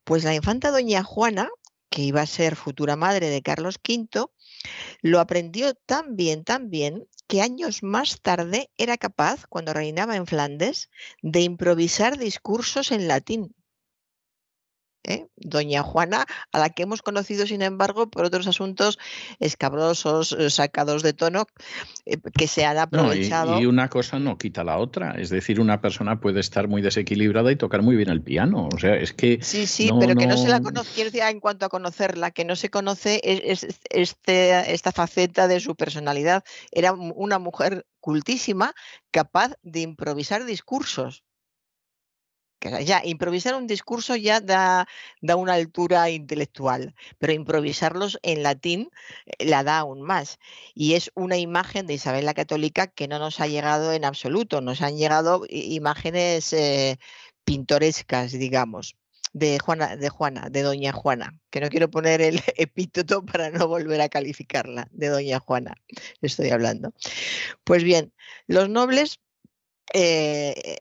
pues 0.03 0.23
la 0.23 0.35
infanta 0.35 0.69
doña 0.69 1.03
Juana, 1.03 1.49
que 1.89 2.01
iba 2.01 2.21
a 2.21 2.25
ser 2.25 2.57
futura 2.57 2.97
madre 2.97 3.29
de 3.29 3.41
Carlos 3.41 3.79
V, 3.87 4.27
lo 5.01 5.19
aprendió 5.19 5.73
tan 5.73 6.15
bien, 6.15 6.43
tan 6.43 6.69
bien, 6.69 7.07
que 7.27 7.41
años 7.41 7.83
más 7.83 8.21
tarde 8.21 8.69
era 8.77 8.97
capaz, 8.97 9.45
cuando 9.47 9.73
reinaba 9.73 10.15
en 10.15 10.27
Flandes, 10.27 10.89
de 11.21 11.41
improvisar 11.41 12.17
discursos 12.17 12.91
en 12.91 13.07
latín. 13.07 13.56
¿Eh? 15.07 15.27
Doña 15.35 15.81
Juana, 15.81 16.25
a 16.51 16.59
la 16.59 16.69
que 16.69 16.83
hemos 16.83 17.01
conocido, 17.01 17.47
sin 17.47 17.61
embargo, 17.61 18.09
por 18.09 18.25
otros 18.25 18.47
asuntos 18.47 18.99
escabrosos, 19.39 20.33
eh, 20.33 20.49
sacados 20.49 21.01
de 21.01 21.13
tono, 21.13 21.47
eh, 22.05 22.17
que 22.37 22.47
se 22.47 22.65
han 22.65 22.77
aprovechado. 22.77 23.59
y, 23.59 23.65
una 23.65 23.89
cosa 23.89 24.19
no 24.19 24.37
quita 24.37 24.63
la 24.63 24.77
otra. 24.77 25.11
Es 25.11 25.29
decir, 25.29 25.59
una 25.59 25.81
persona 25.81 26.19
puede 26.19 26.39
estar 26.39 26.67
muy 26.67 26.81
desequilibrada 26.81 27.51
y 27.51 27.55
tocar 27.55 27.81
muy 27.81 27.95
bien 27.95 28.09
el 28.09 28.21
piano. 28.21 28.69
O 28.71 28.79
sea, 28.79 28.95
es 28.95 29.13
que. 29.13 29.39
Sí, 29.41 29.65
sí, 29.65 29.89
pero 29.99 30.15
que 30.15 30.27
no 30.27 30.37
se 30.37 30.49
la 30.49 30.61
conoce, 30.61 30.91
quiero 30.93 31.09
decir, 31.09 31.23
en 31.27 31.39
cuanto 31.39 31.65
a 31.65 31.69
conocerla, 31.69 32.31
que 32.31 32.45
no 32.45 32.55
se 32.55 32.69
conoce 32.69 33.21
es, 33.23 33.65
este, 33.89 34.73
esta 34.73 34.91
faceta 34.91 35.47
de 35.47 35.59
su 35.59 35.75
personalidad. 35.75 36.43
Era 36.71 36.93
una 36.93 37.39
mujer 37.39 37.85
cultísima, 37.99 38.73
capaz 39.11 39.53
de 39.63 39.81
improvisar 39.81 40.45
discursos 40.45 41.23
ya 42.61 43.01
improvisar 43.03 43.55
un 43.55 43.67
discurso 43.67 44.15
ya 44.15 44.39
da, 44.41 44.87
da, 45.21 45.35
una 45.35 45.53
altura 45.53 46.09
intelectual, 46.09 46.95
pero 47.19 47.33
improvisarlos 47.33 48.19
en 48.23 48.43
latín 48.43 48.89
eh, 49.25 49.45
la 49.45 49.63
da 49.63 49.79
aún 49.79 50.01
más. 50.01 50.39
Y 50.73 50.93
es 50.93 51.11
una 51.15 51.37
imagen 51.37 51.87
de 51.87 51.95
Isabel 51.95 52.25
la 52.25 52.33
Católica 52.33 52.87
que 52.87 53.07
no 53.07 53.19
nos 53.19 53.39
ha 53.39 53.47
llegado 53.47 53.93
en 53.93 54.05
absoluto, 54.05 54.61
nos 54.61 54.81
han 54.81 54.97
llegado 54.97 55.43
imágenes 55.49 56.53
eh, 56.53 56.99
pintorescas, 57.43 58.31
digamos. 58.31 58.95
De 59.33 59.59
Juana, 59.59 59.97
de 59.97 60.09
Juana, 60.09 60.49
de 60.49 60.63
Doña 60.63 60.93
Juana, 60.93 61.37
que 61.51 61.59
no 61.59 61.69
quiero 61.69 61.91
poner 61.91 62.21
el 62.21 62.41
epíteto 62.57 63.23
para 63.23 63.51
no 63.51 63.67
volver 63.67 64.01
a 64.01 64.09
calificarla, 64.09 64.87
de 64.91 65.09
Doña 65.09 65.39
Juana, 65.39 65.75
estoy 66.21 66.49
hablando. 66.49 66.93
Pues 67.63 67.83
bien, 67.83 68.13
los 68.47 68.69
nobles 68.69 69.19
eh, 69.93 70.77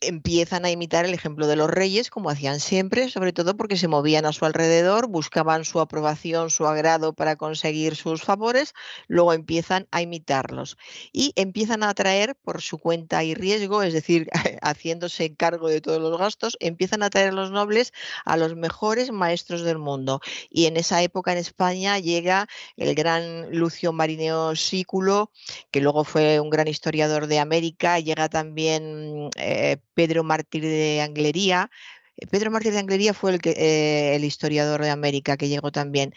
empiezan 0.00 0.64
a 0.64 0.70
imitar 0.70 1.04
el 1.04 1.14
ejemplo 1.14 1.46
de 1.46 1.56
los 1.56 1.70
reyes, 1.70 2.10
como 2.10 2.30
hacían 2.30 2.60
siempre, 2.60 3.08
sobre 3.08 3.32
todo 3.32 3.56
porque 3.56 3.76
se 3.76 3.88
movían 3.88 4.26
a 4.26 4.32
su 4.32 4.44
alrededor, 4.44 5.08
buscaban 5.08 5.64
su 5.64 5.80
aprobación, 5.80 6.50
su 6.50 6.66
agrado 6.66 7.12
para 7.12 7.36
conseguir 7.36 7.96
sus 7.96 8.22
favores, 8.22 8.74
luego 9.08 9.32
empiezan 9.32 9.86
a 9.90 10.02
imitarlos 10.02 10.76
y 11.12 11.32
empiezan 11.36 11.82
a 11.82 11.90
atraer 11.90 12.36
por 12.36 12.62
su 12.62 12.78
cuenta 12.78 13.24
y 13.24 13.34
riesgo, 13.34 13.82
es 13.82 13.92
decir, 13.92 14.28
haciéndose 14.62 15.34
cargo 15.34 15.68
de 15.68 15.80
todos 15.80 16.00
los 16.00 16.18
gastos, 16.18 16.56
empiezan 16.60 17.02
a 17.02 17.06
atraer 17.06 17.28
a 17.28 17.32
los 17.32 17.50
nobles 17.50 17.92
a 18.24 18.36
los 18.36 18.56
mejores 18.56 19.10
maestros 19.12 19.62
del 19.62 19.78
mundo. 19.78 20.20
Y 20.50 20.66
en 20.66 20.76
esa 20.76 21.02
época 21.02 21.32
en 21.32 21.38
España 21.38 21.98
llega 21.98 22.48
el 22.76 22.94
gran 22.94 23.50
Lucio 23.50 23.92
Marineo 23.92 24.56
Sículo, 24.56 25.30
que 25.70 25.80
luego 25.80 26.04
fue 26.04 26.40
un 26.40 26.50
gran 26.50 26.68
historiador 26.68 27.26
de 27.26 27.38
América, 27.38 27.98
llega 28.00 28.28
también 28.28 29.30
eh, 29.36 29.78
Pedro 29.96 30.22
Mártir 30.22 30.62
de 30.62 31.00
Anglería. 31.00 31.70
Eh, 32.18 32.26
Pedro 32.26 32.50
Mártir 32.50 32.72
de 32.74 32.80
Anglería 32.80 33.14
fue 33.14 33.38
eh, 33.42 34.12
el 34.14 34.24
historiador 34.24 34.82
de 34.82 34.90
América 34.90 35.38
que 35.38 35.48
llegó 35.48 35.72
también. 35.72 36.14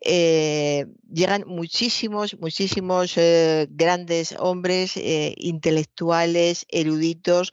Eh, 0.00 0.86
llegan 1.12 1.44
muchísimos, 1.46 2.38
muchísimos 2.40 3.14
grandes 3.68 4.34
hombres 4.38 4.94
intelectuales, 4.96 6.64
eruditos, 6.70 7.52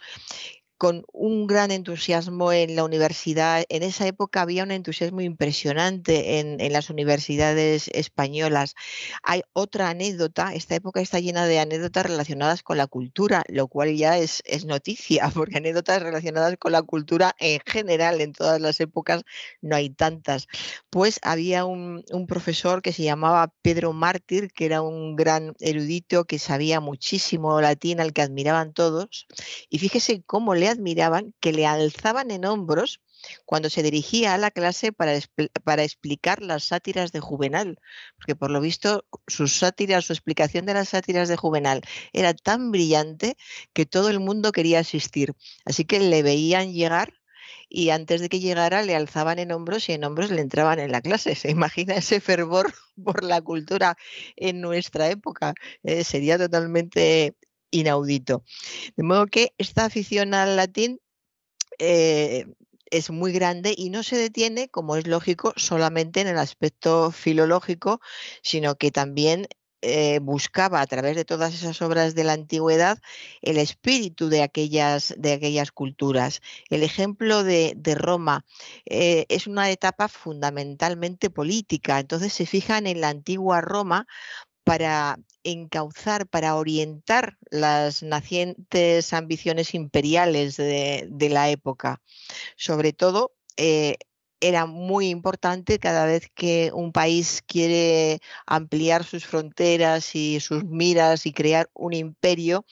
con 0.79 1.03
un 1.11 1.45
gran 1.45 1.71
entusiasmo 1.71 2.53
en 2.53 2.77
la 2.77 2.85
universidad. 2.85 3.65
En 3.67 3.83
esa 3.83 4.07
época 4.07 4.41
había 4.41 4.63
un 4.63 4.71
entusiasmo 4.71 5.19
impresionante 5.19 6.39
en, 6.39 6.57
las 6.71 6.89
universidades 6.89 7.89
españolas. 7.93 8.75
Hay 9.21 9.41
otra 9.51 9.89
anécdota, 9.89 10.53
esta 10.53 10.75
época 10.75 11.01
está 11.01 11.19
llena 11.19 11.47
de 11.47 11.59
anécdotas 11.59 12.05
relacionadas 12.05 12.63
con 12.63 12.77
la 12.77 12.87
cultura, 12.87 13.43
lo 13.49 13.67
cual 13.67 13.93
ya 13.97 14.17
es, 14.19 14.41
es 14.45 14.63
noticia, 14.63 15.29
porque 15.35 15.57
anécdotas 15.57 16.01
relacionadas 16.01 16.55
con 16.57 16.71
la 16.71 16.81
cultura 16.81 17.35
en 17.39 17.59
general, 17.65 18.21
en 18.21 18.31
todas 18.31 18.61
las 18.61 18.79
épocas, 18.79 19.23
no 19.61 19.75
hay 19.75 19.89
tantas. 19.89 20.47
Pues 20.89 21.19
había 21.23 21.65
un, 21.65 22.05
un 22.09 22.25
profesor 22.25 22.81
que 22.81 22.93
se 22.93 23.03
llamaba 23.03 23.53
Pedro 23.61 23.91
Mártir, 23.91 24.53
que 24.53 24.65
era 24.65 24.81
un 24.81 25.17
gran 25.17 25.55
erudito 25.59 26.23
que 26.23 26.39
sabía 26.39 26.79
muchísimo 26.79 27.59
latín, 27.59 27.99
al 27.99 28.13
que 28.13 28.21
admiraban 28.21 28.71
todos. 28.71 29.27
Y 29.69 29.79
fíjese 29.79 30.23
cómo 30.25 30.55
le 30.55 30.68
admiraban 30.69 31.33
que 31.39 31.53
le 31.53 31.65
alzaban 31.65 32.31
en 32.31 32.45
hombros 32.45 33.01
cuando 33.45 33.69
se 33.69 33.83
dirigía 33.83 34.33
a 34.33 34.37
la 34.37 34.51
clase 34.51 34.91
para, 34.93 35.19
para, 35.63 35.83
explicar 35.83 36.41
las 36.41 36.63
sátiras 36.63 37.11
de 37.11 37.19
Juvenal, 37.19 37.79
porque 38.17 38.35
por 38.35 38.49
lo 38.49 38.61
visto 38.61 39.05
sus 39.27 39.53
sátiras, 39.53 40.05
su 40.05 40.13
explicación 40.13 40.65
de 40.65 40.73
las 40.73 40.89
sátiras 40.89 41.27
de 41.27 41.35
Juvenal 41.35 41.81
era 42.13 42.33
tan 42.33 42.71
brillante 42.71 43.35
que 43.73 43.85
todo 43.85 44.09
el 44.09 44.19
mundo 44.19 44.51
quería 44.51 44.79
asistir. 44.79 45.33
Así 45.65 45.85
que 45.85 45.99
le 45.99 46.23
veían 46.23 46.71
llegar 46.71 47.19
y 47.69 47.91
antes 47.91 48.19
de 48.19 48.29
que 48.29 48.39
llegara 48.39 48.81
le 48.81 48.95
alzaban 48.95 49.39
en 49.39 49.51
hombros 49.51 49.87
y 49.89 49.93
en 49.93 50.03
hombros 50.03 50.31
le 50.31 50.41
entraban 50.41 50.79
en 50.79 50.91
la 50.91 51.01
clase. 51.01 51.35
¿Se 51.35 51.51
imagina 51.51 51.95
ese 51.95 52.19
fervor 52.19 52.73
por 53.03 53.23
la 53.23 53.41
cultura 53.41 53.97
en 54.35 54.61
nuestra 54.61 55.09
época? 55.09 55.53
Eh, 55.83 56.03
sería 56.03 56.37
totalmente 56.37 57.35
inaudito. 57.71 58.43
De 58.95 59.03
modo 59.03 59.27
que 59.27 59.53
esta 59.57 59.85
afición 59.85 60.33
al 60.33 60.55
latín 60.55 60.99
eh, 61.79 62.45
es 62.91 63.09
muy 63.11 63.31
grande 63.31 63.73
y 63.77 63.89
no 63.89 64.03
se 64.03 64.17
detiene, 64.17 64.69
como 64.69 64.95
es 64.95 65.07
lógico, 65.07 65.53
solamente 65.55 66.21
en 66.21 66.27
el 66.27 66.37
aspecto 66.37 67.11
filológico, 67.11 68.01
sino 68.41 68.75
que 68.75 68.91
también 68.91 69.47
eh, 69.81 70.19
buscaba 70.21 70.81
a 70.81 70.87
través 70.87 71.15
de 71.15 71.23
todas 71.23 71.53
esas 71.53 71.81
obras 71.81 72.13
de 72.13 72.25
la 72.25 72.33
antigüedad 72.33 72.99
el 73.41 73.57
espíritu 73.57 74.27
de 74.27 74.43
aquellas, 74.43 75.13
de 75.17 75.31
aquellas 75.31 75.71
culturas. 75.71 76.41
El 76.69 76.83
ejemplo 76.83 77.45
de, 77.45 77.75
Roma 77.95 78.45
eh, 78.85 79.25
es 79.29 79.47
una 79.47 79.71
etapa 79.71 80.09
fundamentalmente 80.09 81.29
política, 81.29 81.99
entonces 81.99 82.33
se 82.33 82.45
fijan 82.45 82.87
en 82.87 82.99
la 82.99 83.07
antigua 83.09 83.61
Roma 83.61 84.05
para 84.69 85.17
encauzar, 85.43 86.27
para 86.27 86.55
orientar 86.55 87.39
las 87.49 88.03
nacientes 88.03 89.13
ambiciones 89.13 89.73
imperiales 89.73 90.57
de, 90.57 91.09
la 91.31 91.49
época. 91.49 92.03
Sobre 92.55 92.93
todo, 92.93 93.31
eh, 93.57 93.97
era 94.39 94.67
muy 94.67 95.09
importante 95.09 95.79
cada 95.79 96.05
vez 96.05 96.29
que 96.35 96.69
un 96.71 96.91
país 96.91 97.41
quiere 97.47 98.19
ampliar 98.45 99.03
sus 99.03 99.25
fronteras 99.25 100.15
y 100.15 100.39
sus 100.39 100.63
miras 100.63 101.25
y 101.25 101.33
crear 101.33 101.71
un 101.73 101.93
imperio, 101.93 102.63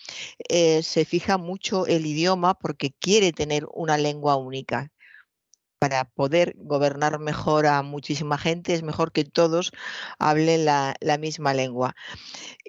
eh, 0.50 0.84
se 0.84 1.04
fija 1.04 1.40
mucho 1.40 1.88
el 1.88 2.06
idioma 2.06 2.54
porque 2.54 2.92
quiere 3.00 3.34
tener 3.34 3.66
una 3.74 3.98
lengua 3.98 4.36
única 4.36 4.92
para 5.80 6.06
poder 6.06 6.56
gobernar 6.58 7.20
mejor 7.20 7.68
a 7.68 7.82
muchísima 7.84 8.38
gente, 8.38 8.74
es 8.74 8.84
mejor 8.84 9.12
que 9.12 9.24
todos 9.24 9.72
hablen 10.18 10.66
la, 10.66 10.96
misma 11.20 11.54
lengua. 11.54 11.96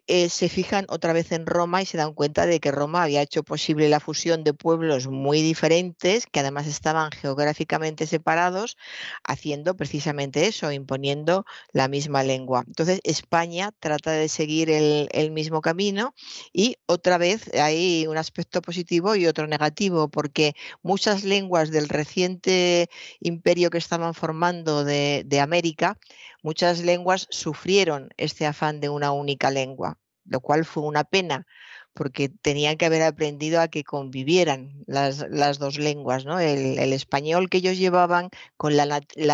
Eh, 0.06 0.30
se 0.30 0.48
fijan 0.48 0.86
otra 0.88 1.12
vez 1.12 1.32
en 1.32 1.44
Roma 1.44 1.82
y 1.82 1.86
se 1.86 1.98
dan 1.98 2.14
cuenta 2.14 2.46
de 2.46 2.60
que 2.60 2.70
Roma 2.70 3.02
había 3.02 3.20
hecho 3.20 3.42
posible 3.42 3.90
la 3.90 4.00
fusión 4.00 4.42
de 4.42 4.54
pueblos 4.54 5.06
muy 5.06 5.42
diferentes, 5.42 6.26
que 6.26 6.40
además 6.40 6.66
estaban 6.66 7.10
geográficamente 7.10 8.06
separados, 8.06 8.78
haciendo 9.22 9.76
precisamente 9.76 10.46
eso, 10.46 10.72
imponiendo 10.72 11.44
la 11.72 11.88
misma 11.88 12.22
lengua. 12.22 12.64
Entonces, 12.66 13.00
España 13.04 13.70
trata 13.80 14.12
de 14.12 14.28
seguir 14.30 14.70
el, 14.70 15.08
el 15.12 15.30
mismo 15.30 15.60
camino 15.60 16.14
y 16.54 16.76
otra 16.86 17.18
vez 17.18 17.52
hay 17.54 18.06
un 18.06 18.16
aspecto 18.16 18.62
positivo 18.62 19.14
y 19.14 19.26
otro 19.26 19.46
negativo, 19.46 20.08
porque 20.08 20.54
muchas 20.82 21.24
lenguas 21.24 21.70
del 21.70 21.88
reciente 21.88 22.88
imperio 23.20 23.70
que 23.70 23.78
estaban 23.78 24.14
formando 24.14 24.84
de, 24.84 25.40
América, 25.40 25.98
muchas 26.42 26.80
lenguas 26.82 27.26
sufrieron 27.30 28.10
este 28.16 28.46
afán 28.46 28.80
de 28.80 28.88
una 28.88 29.12
única 29.12 29.50
lengua, 29.50 29.98
lo 30.24 30.40
cual 30.40 30.64
fue 30.64 30.82
una 30.82 31.04
pena 31.04 31.46
porque 31.94 32.28
tenían 32.28 32.76
que 32.76 32.86
haber 32.86 33.02
aprendido 33.02 33.60
a 33.60 33.66
que 33.66 33.82
convivieran 33.82 34.84
las, 34.86 35.18
dos 35.58 35.78
lenguas, 35.78 36.24
¿no? 36.24 36.38
El, 36.38 36.92
español 36.92 37.48
que 37.48 37.58
ellos 37.58 37.76
llevaban 37.76 38.30
con 38.56 38.76
la, 38.76 38.86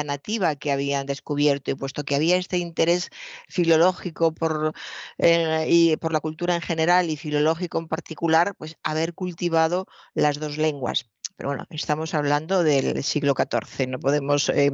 nativa 0.04 0.56
que 0.56 0.72
habían 0.72 1.04
descubierto 1.04 1.70
y 1.70 1.74
puesto 1.74 2.04
que 2.04 2.14
había 2.14 2.36
este 2.38 2.56
interés 2.56 3.10
filológico 3.48 4.32
por, 4.32 4.72
eh, 5.18 5.66
y 5.68 5.96
por 5.98 6.12
la 6.14 6.20
cultura 6.20 6.54
en 6.54 6.62
general 6.62 7.10
y 7.10 7.18
filológico 7.18 7.78
en 7.78 7.88
particular, 7.88 8.54
pues 8.56 8.76
haber 8.82 9.12
cultivado 9.12 9.86
las 10.14 10.40
dos 10.40 10.56
lenguas. 10.56 11.10
Pero 11.36 11.48
bueno, 11.48 11.66
estamos 11.70 12.14
hablando 12.14 12.62
del 12.62 13.02
siglo 13.02 13.34
XIV, 13.36 13.88
no 13.88 13.98
podemos 13.98 14.48
eh, 14.50 14.70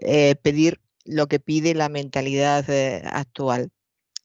eh, 0.00 0.36
pedir 0.36 0.80
lo 1.04 1.26
que 1.26 1.40
pide 1.40 1.74
la 1.74 1.88
mentalidad 1.88 2.68
eh, 2.70 3.02
actual. 3.04 3.70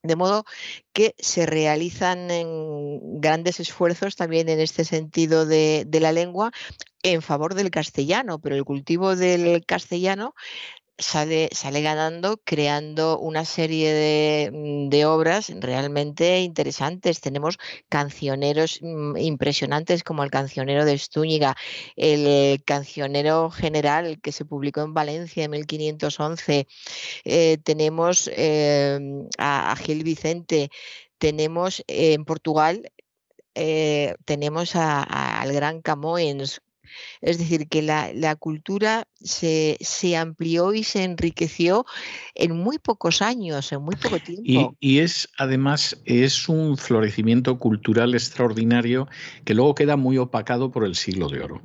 De 0.04 0.16
modo 0.16 0.46
que 0.94 1.14
se 1.20 1.46
realizan 1.46 2.28
grandes 3.20 3.60
esfuerzos 3.60 4.16
también 4.16 4.50
en 4.50 4.60
este 4.60 4.84
sentido 4.84 5.46
de, 5.46 5.86
la 5.92 6.12
lengua 6.12 6.52
en 7.04 7.22
favor 7.22 7.54
del 7.54 7.70
castellano, 7.70 8.40
pero 8.40 8.56
el 8.56 8.66
cultivo 8.66 9.16
del 9.16 9.64
castellano 9.64 10.34
sale, 11.02 11.50
sale 11.52 11.82
ganando 11.82 12.38
creando 12.44 13.20
una 13.20 13.46
serie 13.46 13.92
de, 13.94 14.52
mm, 14.54 15.06
obras 15.06 15.52
realmente 15.60 16.40
interesantes. 16.42 17.22
Tenemos 17.22 17.58
cancioneros 17.90 18.80
mm, 18.82 19.18
impresionantes 19.18 20.04
como 20.04 20.24
el 20.24 20.32
cancionero 20.32 20.86
de 20.86 20.94
Estúñiga, 20.94 21.56
el 21.96 22.64
cancionero 22.64 23.50
general 23.50 24.22
que 24.22 24.32
se 24.32 24.46
publicó 24.46 24.82
en 24.82 24.94
Valencia 24.94 25.44
en 25.46 25.52
1511. 25.52 26.68
Eh, 27.26 27.58
tenemos 27.64 28.30
em, 28.36 29.28
a, 29.38 29.76
Gil 29.76 30.04
Vicente, 30.04 30.70
tenemos 31.18 31.84
en 31.88 32.26
Portugal 32.26 32.92
eh, 33.56 34.16
tenemos 34.26 34.76
al 34.76 35.52
gran 35.54 35.82
Camoens 35.82 36.62
es 37.22 37.38
decir, 37.38 37.68
que 37.68 37.82
la, 37.82 38.36
cultura 38.36 39.08
se, 39.22 39.78
amplió 40.18 40.74
y 40.74 40.84
se 40.84 41.04
enriqueció 41.04 41.86
en 42.36 42.56
muy 42.56 42.80
pocos 42.80 43.22
años, 43.22 43.72
en 43.72 43.82
muy 43.82 43.96
poco 43.96 44.20
tiempo. 44.20 44.76
Y, 44.80 45.00
es, 45.00 45.30
además, 45.38 46.02
es 46.06 46.50
un 46.50 46.78
florecimiento 46.78 47.60
cultural 47.60 48.14
extraordinario 48.14 49.08
que 49.46 49.54
luego 49.54 49.76
queda 49.76 49.98
muy 49.98 50.18
opacado 50.18 50.72
por 50.72 50.86
el 50.86 50.96
siglo 50.96 51.30
de 51.30 51.42
oro. 51.42 51.62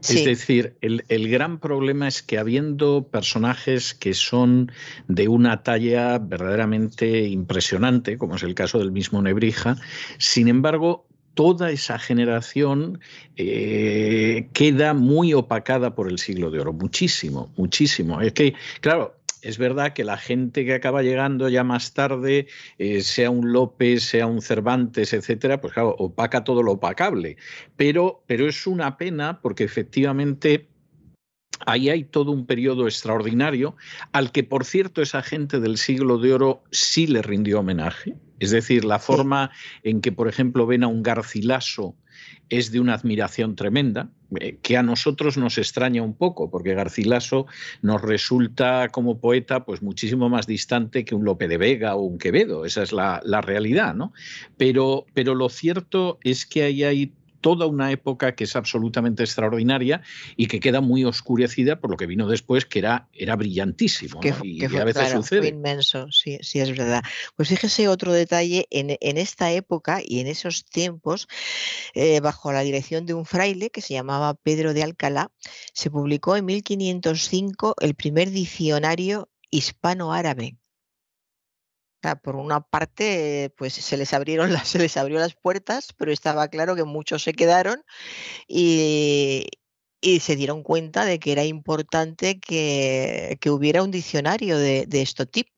Es 0.00 0.24
decir, 0.24 0.76
el, 0.80 1.04
el, 1.08 1.28
gran 1.28 1.58
problema 1.58 2.06
es 2.06 2.22
que 2.22 2.38
habiendo 2.38 3.08
personajes 3.08 3.94
que 3.94 4.14
son 4.14 4.70
de 5.08 5.26
una 5.26 5.64
talla 5.64 6.18
verdaderamente 6.18 7.26
impresionante, 7.28 8.16
como 8.16 8.36
es 8.36 8.44
el 8.44 8.54
caso 8.54 8.78
del 8.78 8.92
mismo 8.92 9.20
Nebrija, 9.22 9.76
sin 10.18 10.46
embargo, 10.46 11.07
toda 11.38 11.70
esa 11.70 12.00
generación 12.00 12.98
eh, 13.36 14.48
queda 14.52 14.92
muy 14.92 15.34
opacada 15.34 15.94
por 15.94 16.10
el 16.10 16.18
siglo 16.18 16.50
de 16.50 16.58
oro, 16.58 16.72
muchísimo, 16.72 17.52
muchísimo. 17.56 18.20
Es 18.20 18.32
que, 18.32 18.54
claro, 18.80 19.14
es 19.40 19.56
verdad 19.56 19.92
que 19.92 20.02
la 20.02 20.16
gente 20.16 20.64
que 20.64 20.74
acaba 20.74 21.04
llegando 21.04 21.48
ya 21.48 21.62
más 21.62 21.94
tarde, 21.94 22.48
eh, 22.78 23.02
sea 23.02 23.30
un 23.30 23.52
López, 23.52 24.02
sea 24.02 24.26
un 24.26 24.42
Cervantes, 24.42 25.12
etcétera, 25.12 25.60
pues 25.60 25.74
claro, 25.74 25.94
opaca 26.00 26.42
todo 26.42 26.60
lo 26.60 26.72
opacable. 26.72 27.36
Pero, 27.76 28.24
pero 28.26 28.48
es 28.48 28.66
una 28.66 28.96
pena 28.96 29.40
porque 29.40 29.62
efectivamente 29.62 30.66
Ahí 31.66 31.88
hay 31.88 32.04
todo 32.04 32.30
un 32.32 32.46
periodo 32.46 32.86
extraordinario 32.86 33.76
al 34.12 34.32
que, 34.32 34.44
por 34.44 34.64
cierto, 34.64 35.02
esa 35.02 35.22
gente 35.22 35.60
del 35.60 35.78
siglo 35.78 36.18
de 36.18 36.32
oro 36.34 36.62
sí 36.70 37.06
le 37.06 37.22
rindió 37.22 37.60
homenaje. 37.60 38.14
Es 38.40 38.50
decir, 38.50 38.84
la 38.84 38.98
forma 38.98 39.50
en 39.82 40.00
que, 40.00 40.12
por 40.12 40.28
ejemplo, 40.28 40.66
ven 40.66 40.84
a 40.84 40.88
un 40.88 41.02
Garcilaso 41.02 41.96
es 42.48 42.72
de 42.72 42.80
una 42.80 42.94
admiración 42.94 43.56
tremenda, 43.56 44.10
eh, 44.40 44.58
que 44.62 44.76
a 44.76 44.82
nosotros 44.82 45.36
nos 45.36 45.58
extraña 45.58 46.02
un 46.02 46.14
poco, 46.14 46.50
porque 46.50 46.74
Garcilaso 46.74 47.46
nos 47.82 48.00
resulta 48.00 48.88
como 48.88 49.20
poeta 49.20 49.64
pues 49.64 49.82
muchísimo 49.82 50.28
más 50.28 50.46
distante 50.46 51.04
que 51.04 51.14
un 51.14 51.24
Lope 51.24 51.48
de 51.48 51.58
Vega 51.58 51.94
o 51.94 52.02
un 52.02 52.18
Quevedo, 52.18 52.64
esa 52.64 52.82
es 52.82 52.92
la, 52.92 53.20
realidad, 53.42 53.94
¿no? 53.94 54.12
Pero, 54.56 55.06
pero 55.14 55.34
lo 55.34 55.48
cierto 55.48 56.18
es 56.22 56.46
que 56.46 56.62
ahí 56.62 56.84
hay 56.84 57.12
toda 57.40 57.66
una 57.66 57.90
época 57.92 58.34
que 58.34 58.44
es 58.44 58.56
absolutamente 58.56 59.22
extraordinaria 59.22 60.02
y 60.36 60.46
que 60.46 60.60
queda 60.60 60.80
muy 60.80 61.04
oscurecida 61.04 61.80
por 61.80 61.90
lo 61.90 61.96
que 61.96 62.06
vino 62.06 62.28
después, 62.28 62.66
que 62.66 62.80
era, 62.80 63.08
era 63.12 63.36
brillantísimo. 63.36 64.20
y, 64.42 64.64
a 64.64 64.84
veces 64.84 65.10
sucede. 65.10 65.48
inmenso, 65.48 66.10
sí, 66.10 66.38
sí, 66.42 66.60
es 66.60 66.70
verdad. 66.70 67.02
Pues 67.36 67.48
fíjese 67.48 67.88
otro 67.88 68.12
detalle, 68.12 68.66
en, 68.70 69.18
esta 69.18 69.52
época 69.52 70.00
y 70.04 70.20
en 70.20 70.26
esos 70.26 70.64
tiempos, 70.64 71.28
eh, 71.94 72.20
bajo 72.20 72.52
la 72.52 72.62
dirección 72.62 73.06
de 73.06 73.14
un 73.14 73.24
fraile 73.24 73.70
que 73.70 73.80
se 73.80 73.94
llamaba 73.94 74.34
Pedro 74.34 74.74
de 74.74 74.82
Alcalá, 74.82 75.30
se 75.72 75.90
publicó 75.90 76.36
en 76.36 76.44
1505 76.46 77.74
el 77.80 77.94
primer 77.94 78.30
diccionario 78.30 79.28
hispano-árabe 79.50 80.56
por 82.22 82.36
una 82.36 82.60
parte, 82.60 83.52
pues 83.56 83.74
se 83.74 83.96
les 83.96 84.12
abrieron 84.12 84.50
las, 84.52 84.68
se 84.68 84.78
les 84.78 84.96
abrió 84.96 85.18
las 85.18 85.34
puertas, 85.34 85.88
pero 85.96 86.12
estaba 86.12 86.48
claro 86.48 86.76
que 86.76 86.84
muchos 86.84 87.22
se 87.22 87.32
quedaron 87.32 87.82
y, 88.46 89.48
se 90.20 90.36
dieron 90.36 90.62
cuenta 90.62 91.04
de 91.04 91.18
que 91.18 91.32
era 91.32 91.44
importante 91.44 92.38
que, 92.38 93.36
hubiera 93.50 93.82
un 93.82 93.90
diccionario 93.90 94.56
de, 94.56 94.86
de, 94.86 95.06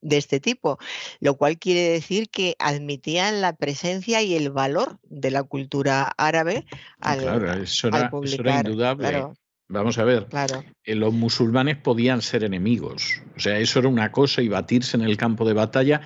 de 0.01 0.17
este 0.17 0.39
tipo, 0.39 0.79
lo 1.19 1.37
cual 1.37 1.59
quiere 1.59 1.81
decir 1.91 2.29
que 2.29 2.55
admitían 2.57 3.41
la 3.41 3.53
presencia 3.53 4.21
y 4.23 4.33
el 4.33 4.49
valor 4.49 4.99
de 5.03 5.29
la 5.29 5.43
cultura 5.43 6.11
árabe 6.17 6.65
al, 6.99 7.19
claro, 7.19 7.53
eso 7.53 7.87
era, 7.89 8.09
indudable. 8.11 9.27
Vamos 9.71 9.97
a 9.97 10.03
ver, 10.03 10.27
claro. 10.27 10.63
Eh, 10.83 10.95
los 10.95 11.13
musulmanes 11.13 11.77
podían 11.77 12.21
ser 12.21 12.43
enemigos, 12.43 13.21
o 13.37 13.39
sea, 13.39 13.57
eso 13.57 13.79
era 13.79 13.87
una 13.87 14.11
cosa 14.11 14.41
y 14.41 14.49
batirse 14.49 14.97
en 14.97 15.03
el 15.03 15.15
campo 15.15 15.45
de 15.45 15.53
batalla 15.53 16.01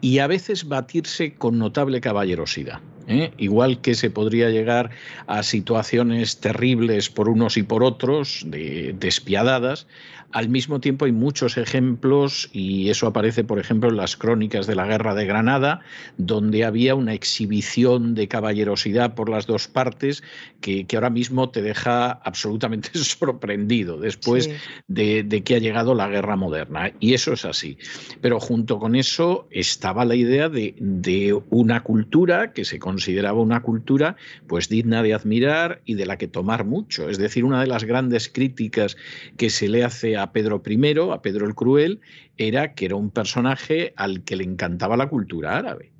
y 0.00 0.18
a 0.18 0.26
veces 0.26 0.68
batirse 0.68 1.34
con 1.34 1.58
notable 1.58 2.00
caballerosidad. 2.00 2.80
¿eh? 3.06 3.32
Igual 3.38 3.80
que 3.80 3.94
se 3.94 4.10
podría 4.10 4.50
llegar 4.50 4.90
a 5.26 5.42
situaciones 5.42 6.40
terribles 6.40 7.10
por 7.10 7.28
unos 7.28 7.56
y 7.56 7.62
por 7.62 7.84
otros, 7.84 8.44
de, 8.46 8.94
despiadadas, 8.98 9.86
al 10.32 10.48
mismo 10.48 10.80
tiempo 10.80 11.06
hay 11.06 11.12
muchos 11.12 11.56
ejemplos, 11.56 12.48
y 12.52 12.88
eso 12.88 13.08
aparece, 13.08 13.42
por 13.42 13.58
ejemplo, 13.58 13.88
en 13.88 13.96
las 13.96 14.16
crónicas 14.16 14.66
de 14.68 14.76
la 14.76 14.86
Guerra 14.86 15.14
de 15.14 15.26
Granada, 15.26 15.80
donde 16.18 16.64
había 16.64 16.94
una 16.94 17.14
exhibición 17.14 18.14
de 18.14 18.28
caballerosidad 18.28 19.14
por 19.14 19.28
las 19.28 19.46
dos 19.46 19.66
partes 19.66 20.22
que, 20.60 20.86
ahora 20.94 21.10
mismo 21.10 21.50
te 21.50 21.62
deja 21.62 22.12
absolutamente 22.12 22.90
sorprendido 22.94 23.98
después 23.98 24.50
de, 24.86 25.42
que 25.44 25.56
ha 25.56 25.58
llegado 25.58 25.94
la 25.94 26.08
guerra 26.08 26.36
moderna. 26.36 26.92
Y 27.00 27.14
eso 27.14 27.32
es 27.32 27.44
así. 27.44 27.78
Pero 28.20 28.38
junto 28.38 28.78
con 28.78 28.94
eso 28.94 29.48
estaba 29.90 30.04
la 30.04 30.14
idea 30.14 30.48
de, 30.48 30.76
de 30.78 31.36
una 31.50 31.82
cultura 31.82 32.52
que 32.52 32.64
se 32.64 32.78
consideraba 32.78 33.40
una 33.40 33.60
cultura 33.60 34.14
pues 34.46 34.68
digna 34.68 35.02
de 35.02 35.14
admirar 35.14 35.82
y 35.84 35.94
de 35.94 36.06
la 36.06 36.16
que 36.16 36.28
tomar 36.28 36.64
mucho. 36.64 37.08
Es 37.08 37.18
decir, 37.18 37.44
una 37.44 37.60
de 37.60 37.66
las 37.66 37.82
grandes 37.82 38.28
críticas 38.28 38.96
que 39.36 39.50
se 39.50 39.66
le 39.66 39.82
hace 39.82 40.16
a 40.16 40.30
Pedro 40.30 40.62
I, 40.64 40.94
a 41.12 41.22
Pedro 41.22 41.44
el 41.44 41.56
Cruel, 41.56 42.00
era 42.36 42.74
que 42.74 42.84
era 42.84 42.94
un 42.94 43.10
personaje 43.10 43.92
al 43.96 44.22
que 44.22 44.36
le 44.36 44.44
encantaba 44.44 44.96
la 44.96 45.08
cultura 45.08 45.58
árabe. 45.58 45.90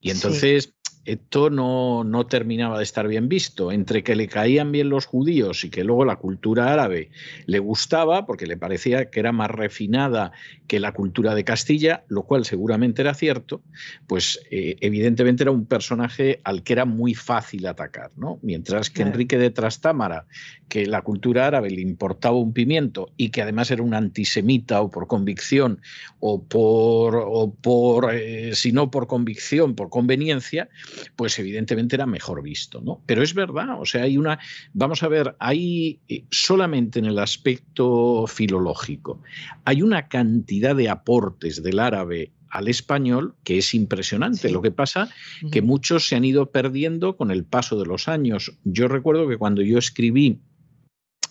Y 0.00 0.10
entonces 0.10 0.73
esto 1.04 1.50
no, 1.50 2.04
no, 2.04 2.26
terminaba 2.26 2.78
de 2.78 2.84
estar 2.84 3.06
bien 3.08 3.28
visto. 3.28 3.72
Entre 3.72 4.02
que 4.02 4.16
le 4.16 4.28
caían 4.28 4.72
bien 4.72 4.88
los 4.88 5.06
judíos 5.06 5.64
y 5.64 5.70
que 5.70 5.84
luego 5.84 6.04
la 6.04 6.16
cultura 6.16 6.72
árabe 6.72 7.10
le 7.46 7.58
gustaba, 7.58 8.26
porque 8.26 8.46
le 8.46 8.56
parecía 8.56 9.10
que 9.10 9.20
era 9.20 9.32
más 9.32 9.50
refinada 9.50 10.32
que 10.66 10.80
la 10.80 10.92
cultura 10.92 11.34
de 11.34 11.44
Castilla, 11.44 12.04
lo 12.08 12.22
cual 12.22 12.44
seguramente 12.44 13.02
era 13.02 13.14
cierto, 13.14 13.62
pues 14.06 14.40
eh, 14.50 14.76
evidentemente 14.80 15.42
era 15.42 15.50
un 15.50 15.66
personaje 15.66 16.40
al 16.44 16.62
que 16.62 16.72
era 16.72 16.84
muy 16.84 17.14
fácil 17.14 17.66
atacar. 17.66 18.10
¿no? 18.16 18.38
Mientras 18.42 18.90
que 18.90 19.02
Enrique 19.02 19.36
de 19.36 19.50
Trastámara, 19.50 20.26
que 20.68 20.86
la 20.86 21.02
cultura 21.02 21.46
árabe 21.46 21.70
le 21.70 21.82
importaba 21.82 22.36
un 22.36 22.52
pimiento 22.52 23.12
y 23.16 23.28
que 23.28 23.42
además 23.42 23.70
era 23.70 23.82
un 23.82 23.94
antisemita 23.94 24.80
o 24.80 24.90
por 24.90 25.06
convicción 25.06 25.80
o 26.20 26.42
por, 26.42 27.16
o 27.16 27.54
por 27.54 28.14
eh, 28.14 28.54
si 28.54 28.72
no 28.72 28.90
por 28.90 29.06
convicción, 29.06 29.74
por 29.74 29.90
conveniencia, 29.90 30.68
pues 31.16 31.38
evidentemente 31.38 31.96
era 31.96 32.06
mejor 32.06 32.42
visto, 32.42 32.80
¿no? 32.80 33.02
Pero 33.06 33.22
es 33.22 33.34
verdad, 33.34 33.80
o 33.80 33.84
sea, 33.84 34.02
hay 34.02 34.16
una, 34.16 34.38
vamos 34.72 35.02
a 35.02 35.08
ver, 35.08 35.36
hay 35.38 36.00
eh, 36.08 36.24
solamente 36.30 36.98
en 36.98 37.06
el 37.06 37.18
aspecto 37.18 38.26
filológico, 38.26 39.22
hay 39.64 39.82
una 39.82 40.08
cantidad 40.08 40.74
de 40.76 40.88
aportes 40.88 41.62
del 41.62 41.78
árabe 41.78 42.32
al 42.54 42.68
español 42.68 43.34
que 43.42 43.58
es 43.58 43.74
impresionante. 43.74 44.48
Lo 44.48 44.62
que 44.62 44.70
pasa 44.70 45.10
que 45.50 45.60
muchos 45.60 46.06
se 46.06 46.14
han 46.14 46.24
ido 46.24 46.52
perdiendo 46.52 47.16
con 47.16 47.32
el 47.32 47.44
paso 47.44 47.76
de 47.80 47.84
los 47.84 48.06
años. 48.06 48.56
Yo 48.62 48.86
recuerdo 48.86 49.28
que 49.28 49.38
cuando 49.38 49.60
yo 49.62 49.76
escribí 49.76 50.38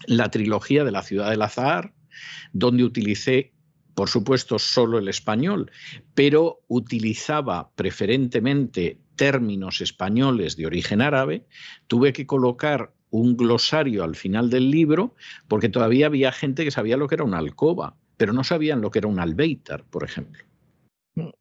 la 0.05 0.29
trilogía 0.31 0.83
de 0.83 0.91
la 0.91 1.01
ciudad 1.01 1.29
del 1.29 1.41
azahar, 1.41 1.93
donde 2.51 2.83
utilicé 2.83 3.53
por 3.95 4.09
supuesto, 4.09 4.59
solo 4.59 4.97
el 4.97 5.07
español, 5.07 5.71
pero 6.15 6.61
utilizaba 6.67 7.71
preferentemente 7.75 8.99
términos 9.15 9.81
españoles 9.81 10.55
de 10.57 10.65
origen 10.65 11.01
árabe, 11.01 11.45
tuve 11.87 12.13
que 12.13 12.25
colocar 12.25 12.93
un 13.09 13.37
glosario 13.37 14.03
al 14.03 14.15
final 14.15 14.49
del 14.49 14.71
libro 14.71 15.15
porque 15.47 15.69
todavía 15.69 16.07
había 16.07 16.31
gente 16.31 16.63
que 16.63 16.71
sabía 16.71 16.97
lo 16.97 17.07
que 17.07 17.15
era 17.15 17.23
una 17.23 17.37
alcoba, 17.37 17.95
pero 18.17 18.33
no 18.33 18.43
sabían 18.43 18.81
lo 18.81 18.89
que 18.89 18.99
era 18.99 19.07
un 19.07 19.19
albeitar, 19.19 19.83
por 19.85 20.03
ejemplo 20.03 20.43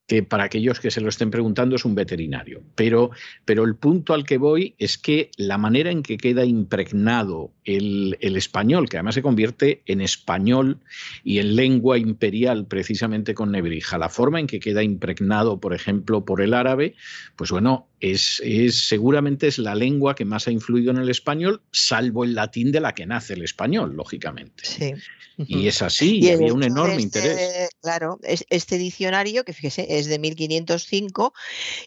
que 0.06 0.22
para 0.22 0.44
aquellos 0.44 0.80
que 0.80 0.90
se 0.90 1.00
lo 1.00 1.08
estén 1.08 1.30
preguntando 1.30 1.76
es 1.76 1.84
un 1.84 1.94
veterinario. 1.94 2.62
Pero, 2.74 3.10
pero 3.44 3.64
el 3.64 3.76
punto 3.76 4.14
al 4.14 4.24
que 4.24 4.36
voy 4.36 4.74
es 4.78 4.98
que 4.98 5.30
la 5.36 5.58
manera 5.58 5.90
en 5.90 6.02
que 6.02 6.16
queda 6.16 6.44
impregnado 6.44 7.52
el, 7.64 8.16
español, 8.20 8.88
que 8.88 8.96
además 8.96 9.14
se 9.14 9.22
convierte 9.22 9.82
en 9.86 10.00
español 10.00 10.80
y 11.22 11.38
en 11.38 11.54
lengua 11.54 11.98
imperial 11.98 12.66
precisamente 12.66 13.34
con 13.34 13.52
Nebrija, 13.52 13.98
la 13.98 14.08
forma 14.08 14.40
en 14.40 14.46
que 14.46 14.60
queda 14.60 14.82
impregnado, 14.82 15.60
por 15.60 15.72
ejemplo, 15.72 16.24
por 16.24 16.40
el 16.40 16.54
árabe, 16.54 16.94
pues 17.36 17.50
bueno, 17.50 17.88
es, 18.00 18.42
es, 18.44 18.88
seguramente 18.88 19.46
es 19.46 19.58
la 19.58 19.76
lengua 19.76 20.16
que 20.16 20.24
más 20.24 20.48
ha 20.48 20.50
influido 20.50 20.90
en 20.90 20.96
el 20.96 21.08
español, 21.08 21.62
salvo 21.70 22.24
el 22.24 22.34
latín 22.34 22.72
de 22.72 22.80
la 22.80 22.94
que 22.94 23.06
nace 23.06 23.34
el 23.34 23.44
español, 23.44 23.94
lógicamente. 23.94 24.64
Sí. 24.64 24.92
Y 25.38 25.66
es 25.66 25.82
así, 25.82 26.18
y, 26.18 26.30
había 26.30 26.52
un 26.52 26.62
enorme 26.62 27.00
interés. 27.00 27.70
Claro, 27.80 28.18
este 28.22 28.78
diccionario, 28.78 29.44
que 29.44 29.52
fíjese, 29.52 29.91
es 29.98 30.06
de 30.06 30.18
1505, 30.18 31.32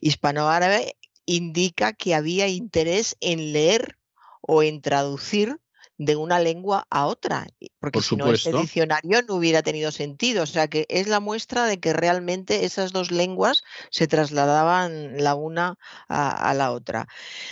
hispano-árabe, 0.01 0.95
indica 1.25 1.93
que 1.93 2.15
había 2.15 2.47
interés 2.47 3.17
en 3.19 3.53
leer 3.53 3.97
o 4.41 4.63
en 4.63 4.81
traducir 4.81 5.59
de 5.97 6.15
una 6.15 6.39
lengua 6.39 6.85
a 6.89 7.05
otra, 7.05 7.47
porque 7.79 8.01
si 8.01 8.15
no 8.15 8.31
este 8.31 8.51
diccionario 8.51 9.21
no 9.21 9.35
hubiera 9.35 9.61
tenido 9.61 9.91
sentido. 9.91 10.43
O 10.43 10.45
sea 10.45 10.67
que 10.67 10.85
es 10.89 11.07
la 11.07 11.19
muestra 11.19 11.65
de 11.65 11.79
que 11.79 11.93
realmente 11.93 12.65
esas 12.65 12.91
dos 12.91 13.11
lenguas 13.11 13.63
se 13.91 14.07
trasladaban 14.07 15.23
la 15.23 15.35
una 15.35 15.77
a, 16.09 16.53
la 16.53 16.71
otra. 16.71 17.07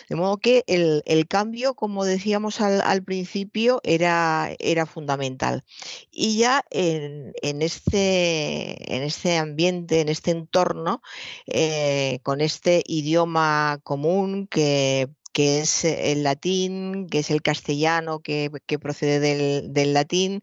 De 0.09 0.15
modo 0.15 0.37
que 0.37 0.63
el, 0.67 1.27
cambio, 1.27 1.73
como 1.73 2.03
decíamos 2.03 2.59
al, 2.61 3.03
principio, 3.03 3.79
era, 3.83 4.51
era, 4.59 4.85
fundamental. 4.85 5.63
Y 6.11 6.37
ya 6.37 6.65
en, 6.69 7.33
este, 7.61 8.95
en 8.95 9.03
este 9.03 9.37
ambiente, 9.37 10.01
en 10.01 10.09
este 10.09 10.31
entorno, 10.31 11.01
eh, 11.47 12.19
con 12.23 12.41
este 12.41 12.83
idioma 12.85 13.79
común 13.83 14.47
que 14.47 15.09
que 15.33 15.59
es 15.59 15.83
el 15.83 16.23
latín, 16.23 17.07
que 17.09 17.19
es 17.19 17.31
el 17.31 17.41
castellano 17.41 18.19
que, 18.19 18.51
procede 18.79 19.19
del, 19.19 19.93
latín. 19.93 20.41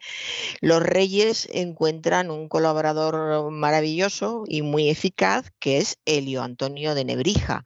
Los 0.61 0.83
reyes 0.83 1.49
encuentran 1.53 2.31
un 2.31 2.49
colaborador 2.49 3.51
maravilloso 3.51 4.45
y 4.47 4.63
muy 4.63 4.91
eficaz, 4.91 5.51
que 5.61 5.79
es 5.79 5.99
Helio 6.05 6.43
Antonio 6.43 6.95
de 6.95 7.05
Nebrija. 7.05 7.65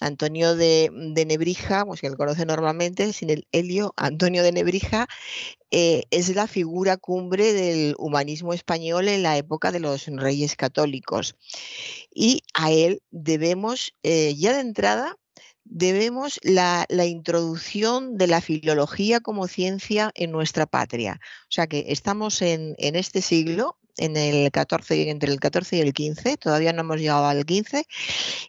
Antonio 0.00 0.56
de, 0.56 0.90
Nebrija, 1.26 1.86
pues 1.86 2.00
que 2.00 2.08
él 2.08 2.16
conoce 2.16 2.44
normalmente, 2.44 3.12
sin 3.12 3.30
el 3.30 3.46
Helio, 3.52 3.94
Antonio 3.96 4.42
de 4.42 4.52
Nebrija 4.52 5.06
eh, 5.70 6.02
es 6.10 6.34
la 6.34 6.46
figura 6.46 6.96
cumbre 6.96 7.52
del 7.52 7.94
humanismo 7.98 8.52
español 8.52 9.08
en 9.08 9.22
la 9.22 9.36
época 9.38 9.72
de 9.72 9.80
los 9.80 10.06
reyes 10.06 10.56
católicos. 10.56 11.36
Y 12.14 12.42
a 12.54 12.72
él 12.72 13.02
debemos 13.10 13.94
eh, 14.02 14.34
ya 14.36 14.52
de 14.52 14.60
entrada 14.60 15.16
debemos 15.68 16.38
la, 16.42 16.86
introducción 17.06 18.16
de 18.16 18.26
la 18.26 18.40
filología 18.40 19.20
como 19.20 19.48
ciencia 19.48 20.10
en 20.14 20.32
nuestra 20.32 20.66
patria. 20.66 21.20
O 21.42 21.50
sea 21.50 21.66
que 21.66 21.86
estamos 21.88 22.42
en, 22.42 22.74
este 22.78 23.22
siglo, 23.22 23.76
en 23.96 24.16
el 24.16 24.50
14, 24.50 25.10
entre 25.10 25.32
el 25.32 25.40
14 25.40 25.76
y 25.76 25.80
el 25.80 25.92
15, 25.92 26.36
todavía 26.36 26.72
no 26.72 26.82
hemos 26.82 26.98
llegado 26.98 27.26
al 27.26 27.44
15, 27.44 27.86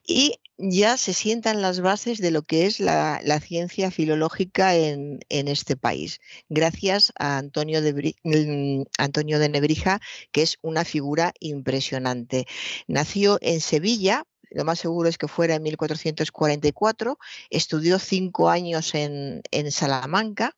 y 0.05 0.35
ya 0.57 0.97
se 0.97 1.13
sientan 1.13 1.61
las 1.61 1.81
bases 1.81 2.19
de 2.19 2.31
lo 2.31 2.41
que 2.41 2.65
es 2.65 2.79
la, 2.79 3.39
ciencia 3.39 3.91
filológica 3.91 4.75
en, 4.75 5.19
este 5.29 5.77
país, 5.77 6.19
gracias 6.49 7.13
a 7.17 7.37
Antonio 7.37 7.81
de, 7.81 8.15
mm, 8.23 8.83
Antonio 8.97 9.39
de 9.39 9.49
Nebrija, 9.49 9.99
que 10.31 10.41
es 10.41 10.57
una 10.61 10.83
figura 10.83 11.33
impresionante. 11.39 12.45
Nació 12.87 13.37
en 13.41 13.61
Sevilla, 13.61 14.23
lo 14.51 14.65
más 14.65 14.79
seguro 14.79 15.09
es 15.09 15.17
que 15.17 15.27
fuera 15.27 15.55
en 15.55 15.63
1444, 15.63 17.17
estudió 17.49 17.99
cinco 17.99 18.49
años 18.49 18.95
en, 18.95 19.41
en 19.51 19.71
Salamanca 19.71 20.55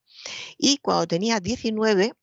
y 0.57 0.77
cuando 0.77 1.07
tenía 1.07 1.39
19, 1.39 2.13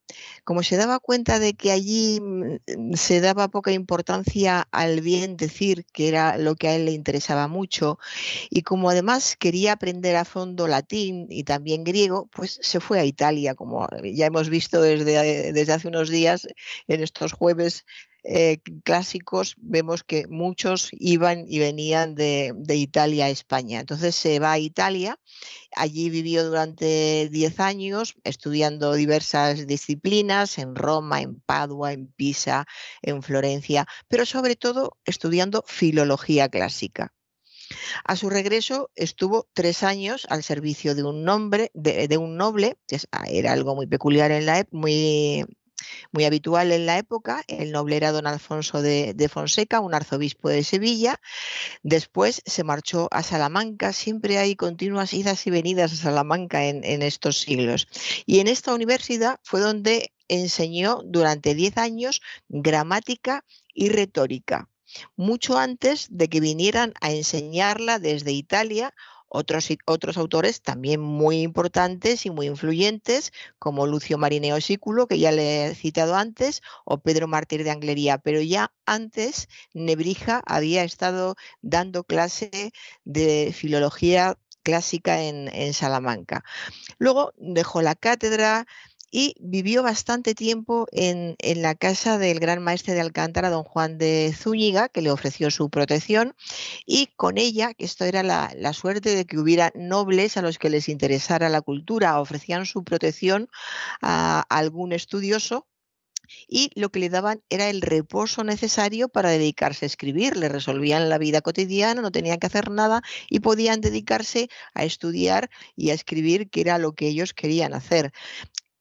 como 0.44 0.62
se 0.62 0.76
daba 0.76 0.98
cuenta 0.98 1.38
de 1.38 1.54
que 1.54 1.72
allí 1.72 2.20
mm, 2.20 2.94
se 2.94 3.20
daba 3.20 3.48
poca 3.48 3.72
importancia 3.72 4.68
al 4.70 5.00
bien 5.00 5.36
decir, 5.36 5.84
que 5.92 6.08
era 6.08 6.38
lo 6.38 6.54
que 6.54 6.68
a 6.68 6.76
él 6.76 6.86
le 6.86 6.92
interesaba 6.92 7.48
mucho, 7.48 7.98
y 8.50 8.62
como 8.62 8.90
además 8.90 9.36
quería 9.38 9.72
aprender 9.72 10.16
a 10.16 10.24
fondo 10.24 10.68
latín 10.68 11.26
y 11.30 11.44
también 11.44 11.84
griego, 11.84 12.28
pues 12.32 12.58
se 12.62 12.80
fue 12.80 13.00
a 13.00 13.04
Italia, 13.04 13.54
como 13.54 13.88
ya 14.04 14.26
hemos 14.26 14.48
visto 14.48 14.80
desde, 14.80 15.52
desde 15.52 15.72
hace 15.72 15.88
unos 15.88 16.10
días 16.10 16.46
en 16.88 17.02
estos 17.02 17.32
jueves 17.32 17.84
eh, 18.28 18.58
clásicos 18.82 19.54
vemos 19.58 20.02
que 20.02 20.26
muchos 20.26 20.88
iban 20.92 21.44
y 21.46 21.60
venían 21.60 22.16
de, 22.16 22.52
Italia 22.68 23.26
a 23.26 23.30
España. 23.30 23.78
Entonces 23.78 24.16
se 24.16 24.40
va 24.40 24.52
a 24.52 24.58
Italia, 24.58 25.20
allí 25.76 26.10
vivió 26.10 26.44
durante 26.44 27.28
10 27.30 27.60
años 27.60 28.16
estudiando 28.24 28.94
diversas 28.94 29.68
disciplinas 29.68 30.58
en 30.58 30.74
Roma, 30.74 31.20
en 31.20 31.40
Padua, 31.40 31.92
en 31.92 32.08
Pisa, 32.08 32.66
en 33.00 33.22
Florencia, 33.22 33.86
pero 34.08 34.26
sobre 34.26 34.56
todo 34.56 34.98
estudiando 35.04 35.62
filología 35.66 36.48
clásica. 36.48 37.12
A 38.04 38.16
su 38.16 38.28
regreso 38.28 38.90
estuvo 38.96 39.48
tres 39.52 39.84
años 39.84 40.26
al 40.30 40.42
servicio 40.42 40.96
de 40.96 41.04
un, 41.04 41.22
nombre, 41.24 41.70
de, 41.74 42.16
un 42.16 42.36
noble, 42.36 42.76
que 42.88 42.98
era 43.28 43.52
algo 43.52 43.76
muy 43.76 43.86
peculiar 43.86 44.32
en 44.32 44.46
la 44.46 44.58
época, 44.58 44.76
muy 44.76 45.44
muy 46.12 46.24
habitual 46.24 46.72
en 46.72 46.86
la 46.86 46.98
época. 46.98 47.44
El 47.48 47.72
noble 47.72 47.96
era 47.96 48.12
don 48.12 48.26
Alfonso 48.26 48.82
de, 48.82 49.30
Fonseca, 49.30 49.80
un 49.80 49.94
arzobispo 49.94 50.48
de 50.48 50.64
Sevilla. 50.64 51.20
Después 51.82 52.42
se 52.44 52.64
marchó 52.64 53.08
a 53.10 53.22
Salamanca. 53.22 53.92
Siempre 53.92 54.38
hay 54.38 54.56
continuas 54.56 55.12
idas 55.12 55.46
y 55.46 55.50
venidas 55.50 55.92
a 55.92 55.96
Salamanca 55.96 56.64
en, 56.66 57.02
estos 57.02 57.40
siglos. 57.40 57.88
Y 58.26 58.40
en 58.40 58.48
esta 58.48 58.74
universidad 58.74 59.38
fue 59.42 59.60
donde 59.60 60.12
enseñó 60.28 61.02
durante 61.04 61.54
10 61.54 61.78
años 61.78 62.20
gramática 62.48 63.44
y 63.72 63.90
retórica, 63.90 64.68
mucho 65.14 65.58
antes 65.58 66.08
de 66.10 66.28
que 66.28 66.40
vinieran 66.40 66.94
a 67.00 67.12
enseñarla 67.12 67.98
desde 67.98 68.32
Italia 68.32 68.92
otros, 69.28 69.68
otros 69.86 70.16
autores 70.16 70.62
también 70.62 71.00
muy 71.00 71.42
importantes 71.42 72.26
y 72.26 72.30
muy 72.30 72.46
influyentes, 72.46 73.32
como 73.58 73.86
Lucio 73.86 74.18
Marineo 74.18 74.60
Sículo, 74.60 75.06
que 75.06 75.18
ya 75.18 75.32
le 75.32 75.66
he 75.66 75.74
citado 75.74 76.16
antes, 76.16 76.62
o 76.84 76.98
Pedro 76.98 77.28
Mártir 77.28 77.64
de 77.64 77.70
Anglería, 77.70 78.18
pero 78.18 78.40
ya 78.40 78.72
antes 78.84 79.48
Nebrija 79.74 80.42
había 80.46 80.84
estado 80.84 81.36
dando 81.62 82.04
clase 82.04 82.72
de 83.04 83.52
filología 83.54 84.38
clásica 84.62 85.22
en, 85.22 85.48
en 85.54 85.72
Salamanca. 85.74 86.42
Luego 86.98 87.32
dejó 87.36 87.82
la 87.82 87.94
cátedra, 87.94 88.66
y 89.10 89.34
vivió 89.40 89.82
bastante 89.82 90.34
tiempo 90.34 90.86
en, 90.92 91.36
la 91.40 91.74
casa 91.74 92.18
del 92.18 92.40
gran 92.40 92.62
maestre 92.62 92.94
de 92.94 93.00
Alcántara, 93.00 93.50
don 93.50 93.64
Juan 93.64 93.98
de 93.98 94.34
Zúñiga, 94.36 94.88
que 94.88 95.02
le 95.02 95.10
ofreció 95.10 95.50
su 95.50 95.70
protección, 95.70 96.34
y 96.84 97.08
con 97.16 97.38
ella, 97.38 97.74
que 97.74 97.84
esto 97.84 98.04
era 98.04 98.22
la, 98.22 98.52
la 98.56 98.72
suerte 98.72 99.14
de 99.14 99.24
que 99.24 99.38
hubiera 99.38 99.72
nobles 99.74 100.36
a 100.36 100.42
los 100.42 100.58
que 100.58 100.70
les 100.70 100.88
interesara 100.88 101.48
la 101.48 101.62
cultura, 101.62 102.20
ofrecían 102.20 102.66
su 102.66 102.84
protección 102.84 103.48
a 104.02 104.44
algún 104.48 104.92
estudioso 104.92 105.66
y 106.48 106.70
lo 106.74 106.90
que 106.90 107.00
le 107.00 107.08
daban 107.08 107.42
era 107.50 107.68
el 107.70 107.82
reposo 107.82 108.44
necesario 108.44 109.08
para 109.08 109.30
dedicarse 109.30 109.84
a 109.84 109.86
escribir. 109.86 110.36
Le 110.36 110.48
resolvían 110.48 111.08
la 111.08 111.18
vida 111.18 111.40
cotidiana, 111.40 112.02
no 112.02 112.10
tenían 112.10 112.38
que 112.38 112.46
hacer 112.46 112.70
nada 112.70 113.02
y 113.28 113.40
podían 113.40 113.80
dedicarse 113.80 114.48
a 114.74 114.84
estudiar 114.84 115.50
y 115.74 115.90
a 115.90 115.94
escribir, 115.94 116.48
que 116.50 116.60
era 116.60 116.78
lo 116.78 116.92
que 116.92 117.08
ellos 117.08 117.34
querían 117.34 117.74
hacer. 117.74 118.12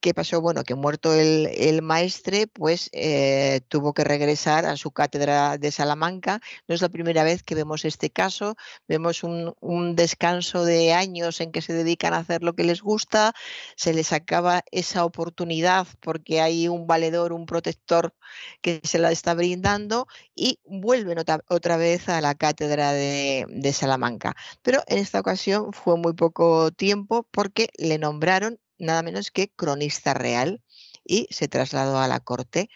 ¿Qué 0.06 0.14
pasó? 0.14 0.40
Bueno, 0.40 0.64
que 0.64 0.76
muerto 0.76 1.16
el, 1.16 1.82
maestre, 1.82 2.46
pues 2.46 2.92
eh, 2.94 3.62
tuvo 3.70 3.96
que 3.96 4.04
regresar 4.04 4.68
a 4.68 4.78
su 4.78 4.92
cátedra 4.92 5.58
de 5.58 5.72
Salamanca. 5.72 6.42
No 6.68 6.76
es 6.76 6.84
la 6.84 6.90
primera 6.90 7.24
vez 7.24 7.42
que 7.42 7.56
vemos 7.56 7.86
este 7.86 8.12
caso. 8.12 8.56
Vemos 8.88 9.24
un, 9.24 9.96
descanso 9.96 10.64
de 10.64 10.94
años 10.94 11.42
en 11.42 11.52
que 11.52 11.64
se 11.64 11.74
dedican 11.74 12.14
a 12.14 12.18
hacer 12.18 12.44
lo 12.44 12.54
que 12.54 12.66
les 12.66 12.84
gusta. 12.84 13.34
Se 13.78 13.96
les 13.96 14.14
acaba 14.14 14.64
esa 14.70 15.06
oportunidad 15.06 15.88
porque 16.02 16.40
hay 16.40 16.68
un 16.68 16.86
valedor, 16.86 17.34
un 17.34 17.48
protector 17.48 18.14
que 18.62 18.82
se 18.84 19.00
la 19.00 19.12
está 19.12 19.34
brindando 19.34 20.08
y 20.36 20.60
vuelven 20.66 21.18
otra, 21.18 21.78
vez 21.78 22.10
a 22.10 22.22
la 22.22 22.36
cátedra 22.36 22.94
de 22.94 23.74
Salamanca. 23.74 24.36
Pero 24.62 24.84
en 24.86 25.00
esta 25.00 25.20
ocasión 25.20 25.74
fue 25.74 25.98
muy 25.98 26.14
poco 26.14 26.70
tiempo 26.70 27.28
porque 27.32 27.70
le 27.80 27.98
nombraron 27.98 28.60
nada 28.78 29.04
menos 29.04 29.32
que 29.32 29.50
cronista 29.50 30.14
real 30.14 30.62
y 31.06 31.28
se 31.30 31.48
trasladó 31.48 32.00
a 32.00 32.08
la 32.08 32.20
corte. 32.20 32.70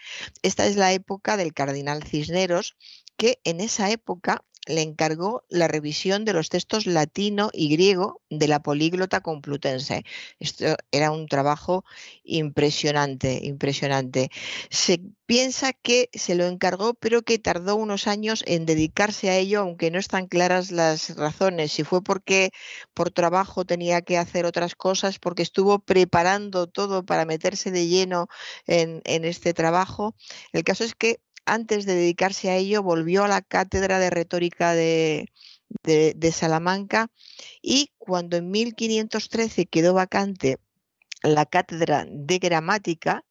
Esta 0.43 0.67
es 0.67 0.75
la 0.75 0.93
época 0.93 1.37
del 1.37 1.53
cardenal 1.53 2.03
Cisneros, 2.03 2.77
que 3.19 3.41
en 3.43 3.59
esa 3.59 3.91
época 3.91 4.45
le 4.65 4.81
encargó 4.81 5.43
la 5.49 5.67
revisión 5.67 6.25
de 6.25 6.33
los 6.33 6.49
textos 6.49 6.85
latino 6.85 7.49
y 7.53 7.69
griego 7.69 8.21
de 8.29 8.47
la 8.47 8.61
políglota 8.61 9.19
complutense. 9.21 10.05
Esto 10.39 10.77
era 10.91 11.11
un 11.11 11.27
trabajo 11.27 11.83
impresionante, 12.23 13.39
impresionante. 13.43 14.29
Se 14.69 15.01
piensa 15.25 15.73
que 15.73 16.09
se 16.13 16.35
lo 16.35 16.45
encargó, 16.45 16.93
pero 16.93 17.23
que 17.23 17.39
tardó 17.39 17.75
unos 17.75 18.07
años 18.07 18.43
en 18.45 18.65
dedicarse 18.65 19.29
a 19.29 19.37
ello, 19.37 19.61
aunque 19.61 19.91
no 19.91 19.99
están 19.99 20.27
claras 20.27 20.71
las 20.71 21.15
razones. 21.15 21.71
Si 21.71 21.83
fue 21.83 22.03
porque 22.03 22.51
por 22.93 23.11
trabajo 23.11 23.65
tenía 23.65 24.01
que 24.01 24.17
hacer 24.17 24.45
otras 24.45 24.75
cosas, 24.75 25.19
porque 25.19 25.43
estuvo 25.43 25.79
preparando 25.79 26.67
todo 26.67 27.05
para 27.05 27.25
meterse 27.25 27.71
de 27.71 27.87
lleno 27.87 28.27
en, 28.67 29.01
en 29.05 29.25
este 29.25 29.53
trabajo. 29.53 30.15
El 30.53 30.63
caso 30.63 30.83
es 30.83 30.93
que 30.95 31.19
antes 31.53 31.85
de 31.85 31.95
dedicarse 31.95 32.49
a 32.49 32.55
ello, 32.55 32.83
volvió 32.83 33.23
a 33.23 33.27
la 33.27 33.41
cátedra 33.41 33.99
de 33.99 34.09
retórica 34.09 34.73
de, 34.73 35.29
Salamanca 36.31 37.09
y 37.61 37.91
cuando 37.97 38.37
en 38.37 38.49
1513 38.51 39.65
quedó 39.65 39.93
vacante 39.93 40.57
la 41.23 41.45
cátedra 41.45 42.05
de 42.09 42.39
gramática, 42.39 43.25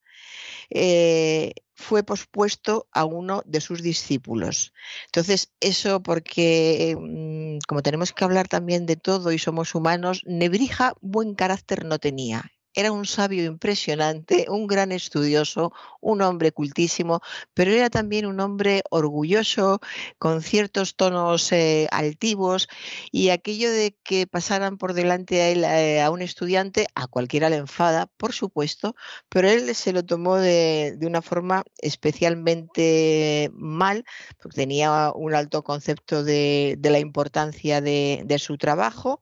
eh, 0.71 1.55
fue 1.75 2.03
pospuesto 2.03 2.89
a 2.93 3.05
uno 3.05 3.43
de 3.47 3.61
sus 3.61 3.83
discípulos. 3.83 4.75
Entonces, 5.07 5.53
eso 5.61 6.03
porque, 6.03 6.97
mm, 6.99 7.59
como 7.67 7.83
tenemos 7.83 8.13
que 8.13 8.25
hablar 8.25 8.49
también 8.49 8.85
de 8.85 8.97
todo 8.97 9.33
y 9.33 9.39
somos 9.39 9.75
humanos, 9.75 10.23
Nebrija 10.27 10.95
buen 11.01 11.35
carácter 11.35 11.85
no 11.85 11.99
tenía 11.99 12.53
era 12.79 12.93
un 12.93 13.07
sabio 13.07 13.45
impresionante, 13.45 14.47
un 14.49 14.69
gran 14.69 14.93
estudioso, 14.93 15.73
un 16.01 16.23
hombre 16.23 16.53
cultísimo, 16.53 17.21
pero 17.53 17.73
era 17.73 17.91
también 17.91 18.25
un 18.25 18.39
hombre 18.39 18.83
orgulloso, 18.91 19.81
con 20.19 20.43
ciertos 20.43 20.95
tonos 20.95 21.51
eh, 21.51 21.89
altivos, 21.91 22.69
y 23.11 23.31
aquello 23.31 23.73
de 23.73 23.97
que 24.05 24.29
pasaran 24.29 24.79
por 24.79 24.95
delante 24.95 25.51
eh, 25.51 26.01
a 26.01 26.11
un 26.13 26.23
estudiante, 26.23 26.87
a 26.95 27.09
cualquiera 27.09 27.51
le 27.51 27.57
enfada, 27.57 28.07
por 28.17 28.33
supuesto, 28.33 28.95
pero 29.29 29.49
él 29.49 29.75
se 29.75 29.93
lo 29.93 30.05
tomó 30.05 30.37
de, 30.37 30.97
una 31.03 31.21
forma 31.21 31.65
especialmente 31.79 33.51
mal, 33.55 34.05
porque 34.41 34.55
tenía 34.55 35.11
un 35.17 35.35
alto 35.35 35.65
concepto 35.65 36.23
de, 36.23 36.79
la 36.81 37.01
importancia 37.01 37.81
de 37.81 38.39
su 38.39 38.57
trabajo, 38.57 39.21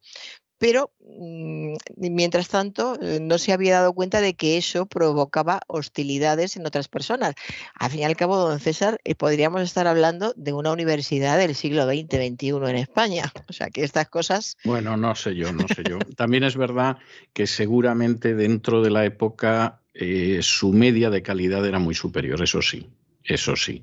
pero 0.58 0.90
mm, 1.00 1.74
mientras 1.96 2.48
tanto 2.48 2.98
eh, 3.00 3.18
no 3.20 3.38
se 3.38 3.52
había 3.52 3.74
dado 3.80 3.92
cuenta 3.92 4.20
de 4.20 4.34
que 4.34 4.56
eso 4.56 4.86
provocaba 4.86 5.60
hostilidades 5.66 6.56
en 6.56 6.66
otras 6.66 6.88
personas. 6.88 7.34
Al 7.74 7.90
fin 7.90 8.00
y 8.00 8.04
al 8.04 8.16
cabo, 8.16 8.36
don 8.36 8.60
César, 8.60 9.00
eh, 9.04 9.14
podríamos 9.14 9.62
estar 9.62 9.86
hablando 9.86 10.32
de 10.36 10.52
una 10.52 10.72
universidad 10.72 11.38
del 11.38 11.54
siglo 11.54 11.84
XX, 11.86 12.16
XXI 12.16 12.48
en 12.68 12.76
España. 12.76 13.32
O 13.48 13.52
sea, 13.52 13.70
que 13.70 13.84
estas 13.84 14.08
cosas... 14.08 14.56
Bueno, 14.64 14.96
no 14.96 15.14
sé 15.14 15.36
yo, 15.36 15.52
no 15.52 15.66
sé 15.68 15.84
yo. 15.88 15.98
También 16.16 16.42
es 16.42 16.56
verdad 16.56 16.98
que 17.32 17.46
seguramente 17.46 18.34
dentro 18.34 18.82
de 18.82 18.90
la 18.90 19.04
época 19.04 19.80
eh, 19.94 20.40
su 20.42 20.72
media 20.72 21.10
de 21.10 21.22
calidad 21.22 21.64
era 21.64 21.78
muy 21.78 21.94
superior, 21.94 22.42
eso 22.42 22.60
sí 22.60 22.88
eso 23.26 23.56
sí. 23.56 23.82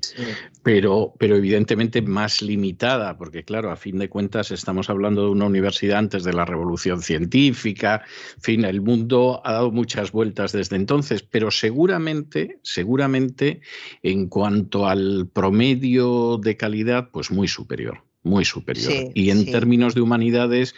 Pero, 0.62 1.14
pero 1.18 1.36
evidentemente 1.36 2.02
más 2.02 2.42
limitada, 2.42 3.16
porque 3.16 3.44
claro, 3.44 3.70
a 3.70 3.76
fin 3.76 3.98
de 3.98 4.08
cuentas 4.08 4.50
estamos 4.50 4.90
hablando 4.90 5.24
de 5.24 5.30
una 5.30 5.46
universidad 5.46 5.98
antes 5.98 6.24
de 6.24 6.32
la 6.32 6.44
revolución 6.44 7.02
científica, 7.02 8.02
en 8.36 8.42
fin, 8.42 8.64
el 8.64 8.80
mundo 8.80 9.42
ha 9.44 9.52
dado 9.52 9.70
muchas 9.70 10.12
vueltas 10.12 10.52
desde 10.52 10.76
entonces, 10.76 11.22
pero 11.22 11.50
seguramente, 11.50 12.58
seguramente 12.62 13.60
en 14.02 14.28
cuanto 14.28 14.86
al 14.86 15.28
promedio 15.32 16.38
de 16.38 16.56
calidad, 16.56 17.10
pues 17.12 17.30
muy 17.30 17.48
superior 17.48 18.02
muy 18.24 18.46
superior. 18.46 19.10
y 19.14 19.28
en 19.30 19.44
términos 19.44 19.94
de 19.94 20.00
humanidades, 20.00 20.74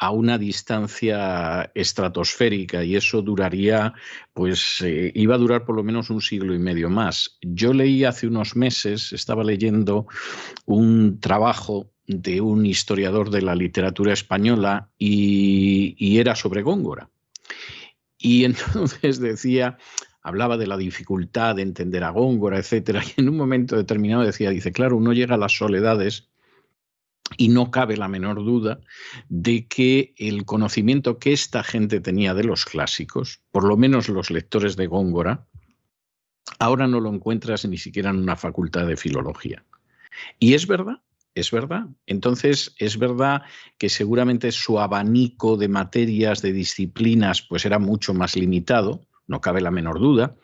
a 0.00 0.10
una 0.12 0.38
distancia 0.38 1.70
estratosférica 1.74 2.82
y 2.82 2.96
eso 2.96 3.20
duraría, 3.20 3.92
pues 4.32 4.80
eh, 4.80 5.12
iba 5.14 5.34
a 5.34 5.38
durar 5.38 5.66
por 5.66 5.76
lo 5.76 5.84
menos 5.84 6.08
un 6.08 6.22
siglo 6.22 6.54
y 6.54 6.58
medio 6.58 6.88
más. 6.88 7.36
Yo 7.42 7.74
leí 7.74 8.04
hace 8.04 8.26
unos 8.26 8.56
meses, 8.56 9.12
estaba 9.12 9.44
leyendo 9.44 10.06
un 10.64 11.20
trabajo 11.20 11.90
de 12.06 12.40
un 12.40 12.64
historiador 12.64 13.28
de 13.28 13.42
la 13.42 13.54
literatura 13.54 14.14
española 14.14 14.88
y, 14.96 16.18
era 16.18 16.34
sobre 16.34 16.62
Góngora. 16.62 17.10
Y 18.16 18.44
entonces 18.46 19.20
decía, 19.20 19.76
hablaba 20.22 20.56
de 20.56 20.66
la 20.66 20.78
dificultad 20.78 21.56
de 21.56 21.62
entender 21.62 22.04
a 22.04 22.10
Góngora, 22.10 22.58
etcétera, 22.58 23.02
y 23.04 23.20
en 23.20 23.28
un 23.28 23.36
momento 23.36 23.76
determinado 23.76 24.22
decía, 24.22 24.48
dice, 24.48 24.72
claro, 24.72 24.96
uno 24.96 25.12
llega 25.12 25.34
a 25.34 25.38
las 25.38 25.52
soledades 25.52 26.29
y 27.36 27.48
no 27.48 27.70
cabe 27.70 27.96
la 27.96 28.08
menor 28.08 28.44
duda 28.44 28.80
de 29.28 29.66
que 29.66 30.14
el 30.16 30.44
conocimiento 30.44 31.18
que 31.18 31.32
esta 31.32 31.62
gente 31.62 32.00
tenía 32.00 32.34
de 32.34 32.44
los 32.44 32.64
clásicos, 32.64 33.40
por 33.50 33.64
lo 33.64 33.76
menos 33.76 34.08
los 34.08 34.30
lectores 34.30 34.76
de 34.76 34.86
Góngora, 34.86 35.46
ahora 36.58 36.86
no 36.86 37.00
lo 37.00 37.12
encuentras 37.12 37.64
ni 37.64 37.78
siquiera 37.78 38.10
en 38.10 38.16
una 38.16 38.36
facultad 38.36 38.86
de 38.86 38.96
filología. 38.96 39.64
Y 40.38 40.54
es 40.54 40.66
verdad, 40.66 41.02
es 41.34 41.50
verdad. 41.50 41.86
Entonces, 42.06 42.74
es 42.78 42.98
verdad 42.98 43.42
que 43.78 43.88
seguramente 43.88 44.52
su 44.52 44.80
abanico 44.80 45.56
de 45.56 45.68
materias, 45.68 46.42
de 46.42 46.52
disciplinas, 46.52 47.42
pues 47.42 47.64
era 47.64 47.78
mucho 47.78 48.12
más 48.14 48.36
limitado, 48.36 49.06
no 49.26 49.40
cabe 49.40 49.60
la 49.60 49.70
menor 49.70 50.00
duda, 50.00 50.34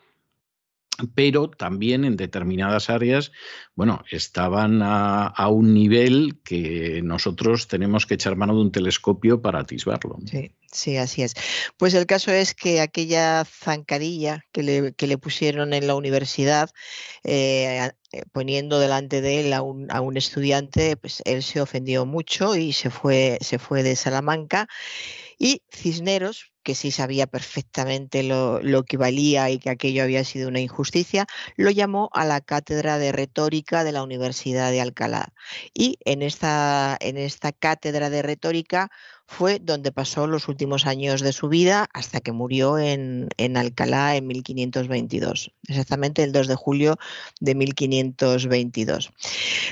pero 1.13 1.49
también 1.49 2.05
en 2.05 2.15
determinadas 2.15 2.89
áreas, 2.89 3.31
bueno, 3.75 4.03
estaban 4.09 4.81
a, 4.81 5.47
un 5.49 5.73
nivel 5.73 6.39
que 6.43 7.01
nosotros 7.03 7.67
tenemos 7.67 8.05
que 8.05 8.15
echar 8.15 8.35
mano 8.35 8.55
de 8.55 8.61
un 8.61 8.71
telescopio 8.71 9.41
para 9.41 9.59
atisbarlo. 9.59 10.17
Sí, 10.25 10.51
sí, 10.71 10.97
así 10.97 11.21
es. 11.21 11.35
Pues 11.77 11.93
el 11.93 12.05
caso 12.05 12.31
es 12.31 12.53
que 12.53 12.81
aquella 12.81 13.45
zancadilla 13.45 14.45
que 14.51 14.63
le, 14.63 15.17
pusieron 15.17 15.73
en 15.73 15.87
la 15.87 15.95
universidad, 15.95 16.71
eh, 17.23 17.91
eh, 18.11 18.23
poniendo 18.31 18.79
delante 18.79 19.21
de 19.21 19.41
él 19.41 19.53
a 19.53 19.61
un, 19.61 19.91
a 19.91 20.01
un, 20.01 20.17
estudiante, 20.17 20.97
pues 20.97 21.21
él 21.25 21.43
se 21.43 21.61
ofendió 21.61 22.05
mucho 22.05 22.55
y 22.55 22.73
se 22.73 22.89
fue, 22.89 23.37
se 23.41 23.59
fue 23.59 23.83
de 23.83 23.95
Salamanca. 23.95 24.67
Y 25.37 25.61
Cisneros, 25.71 26.51
que 26.67 26.75
sí 26.75 26.91
sabía 26.91 27.27
perfectamente 27.27 28.23
lo, 28.23 28.83
que 28.83 28.97
valía 28.97 29.49
y 29.49 29.57
que 29.57 29.69
aquello 29.69 30.03
había 30.03 30.25
sido 30.25 30.49
una 30.49 30.59
injusticia, 30.59 31.25
lo 31.55 31.69
llamó 31.71 32.09
a 32.11 32.25
la 32.25 32.41
cátedra 32.41 32.97
de 32.97 33.13
retórica 33.13 33.85
de 33.85 33.93
la 33.93 34.03
Universidad 34.03 34.69
de 34.69 34.81
Alcalá. 34.81 35.31
Y 35.73 35.97
en 36.03 36.21
esta, 36.23 36.97
en 36.99 37.15
esta 37.15 37.53
cátedra 37.53 38.09
de 38.09 38.21
retórica 38.21 38.91
fue 39.27 39.59
donde 39.59 39.91
pasó 39.91 40.25
los 40.25 40.47
últimos 40.47 40.85
años 40.85 41.21
de 41.21 41.33
su 41.33 41.49
vida 41.49 41.89
hasta 41.93 42.21
que 42.21 42.31
murió 42.31 42.79
en, 42.79 43.27
Alcalá 43.55 44.15
en 44.15 44.25
1522, 44.27 45.51
exactamente 45.67 46.23
el 46.23 46.31
2 46.31 46.47
de 46.47 46.55
julio 46.55 46.97
de 47.41 47.53
1522. 47.53 49.11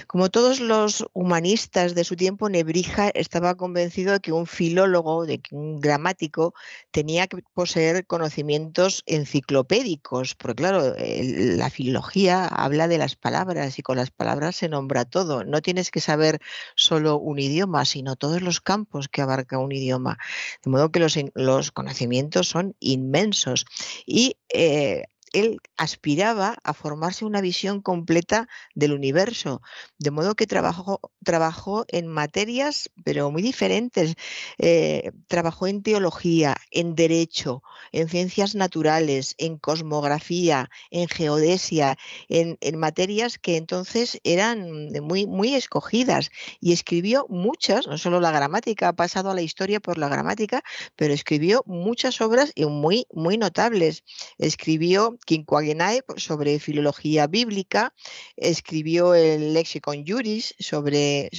Como 0.08 0.30
todos 0.30 0.60
los 0.60 1.06
humanistas 1.14 1.96
de 1.96 2.04
su 2.04 2.18
tiempo, 2.18 2.50
Nebrija 2.50 3.10
estaba 3.10 3.56
convencido 3.56 4.14
de 4.14 4.20
que 4.20 4.34
un 4.34 4.46
filólogo, 4.46 5.26
de 5.26 5.40
que 5.40 5.56
un 5.56 5.80
gramático, 5.80 6.54
tenía 6.92 7.28
que 7.28 7.42
poseer 7.54 8.06
conocimientos 8.06 9.04
enciclopédicos, 9.06 10.36
porque 10.36 10.56
claro, 10.56 10.96
la 10.98 11.70
filología 11.70 12.46
habla 12.46 12.88
de 12.88 12.98
las 12.98 13.16
palabras 13.16 13.80
y 13.80 13.84
con 13.84 13.96
las 13.96 14.12
palabras 14.12 14.58
se 14.58 14.68
nombra 14.68 15.06
todo. 15.06 15.46
No 15.46 15.62
tienes 15.62 15.92
que 15.92 16.02
saber 16.02 16.40
solo 16.76 17.18
un 17.18 17.40
idioma, 17.40 17.86
sino 17.86 18.16
todos 18.16 18.42
los 18.42 18.60
campos 18.60 19.08
que 19.08 19.22
abarca 19.22 19.45
un 19.52 19.72
idioma. 19.72 20.18
De 20.64 20.72
modo 20.72 20.92
que 20.92 21.00
los, 21.00 21.18
los 21.34 21.72
conocimientos 21.72 22.48
son 22.48 22.76
inmensos. 22.80 23.66
Y 24.06 24.38
eh, 24.50 25.04
él 25.36 25.60
aspiraba 25.78 26.58
a 26.64 26.74
formarse 26.74 27.26
una 27.26 27.42
visión 27.42 27.82
completa 27.82 28.48
del 28.74 28.94
universo, 28.94 29.62
de 30.00 30.12
modo 30.12 30.36
que 30.36 30.48
trabajó, 30.48 31.02
trabajó 31.24 31.86
en 31.90 32.08
materias, 32.08 32.90
pero 33.04 33.32
muy 33.32 33.42
diferentes. 33.42 34.16
Eh, 34.58 35.12
trabajó 35.28 35.68
en 35.68 35.84
teología, 35.84 36.56
en 36.72 36.96
derecho, 36.96 37.64
en 37.92 38.08
ciencias 38.08 38.56
naturales, 38.56 39.36
en 39.38 39.58
cosmografía, 39.58 40.70
en 40.90 41.10
geodesia, 41.10 41.98
en, 42.30 42.58
materias 42.78 43.38
que 43.38 43.58
entonces 43.58 44.20
eran 44.24 44.90
muy, 45.02 45.28
muy 45.28 45.54
escogidas. 45.54 46.30
Y 46.62 46.72
escribió 46.72 47.26
muchas, 47.30 47.88
no 47.88 47.98
solo 47.98 48.22
la 48.22 48.32
gramática, 48.32 48.90
ha 48.90 48.94
pasado 48.94 49.32
a 49.32 49.36
la 49.36 49.42
historia 49.42 49.80
por 49.80 49.98
la 49.98 50.08
gramática, 50.08 50.64
pero 50.96 51.14
escribió 51.14 51.64
muchas 51.66 52.22
obras 52.22 52.52
y 52.56 52.66
muy, 52.66 53.08
muy 53.12 53.38
notables. 53.38 54.04
Escribió 54.38 55.18
Quinquagenae 55.26 56.04
sobre 56.18 56.60
filología 56.60 57.28
bíblica, 57.28 57.94
escribió 58.38 59.16
el 59.16 59.54
Lexicon 59.54 60.06
Juris 60.08 60.56
sobre, 60.60 61.30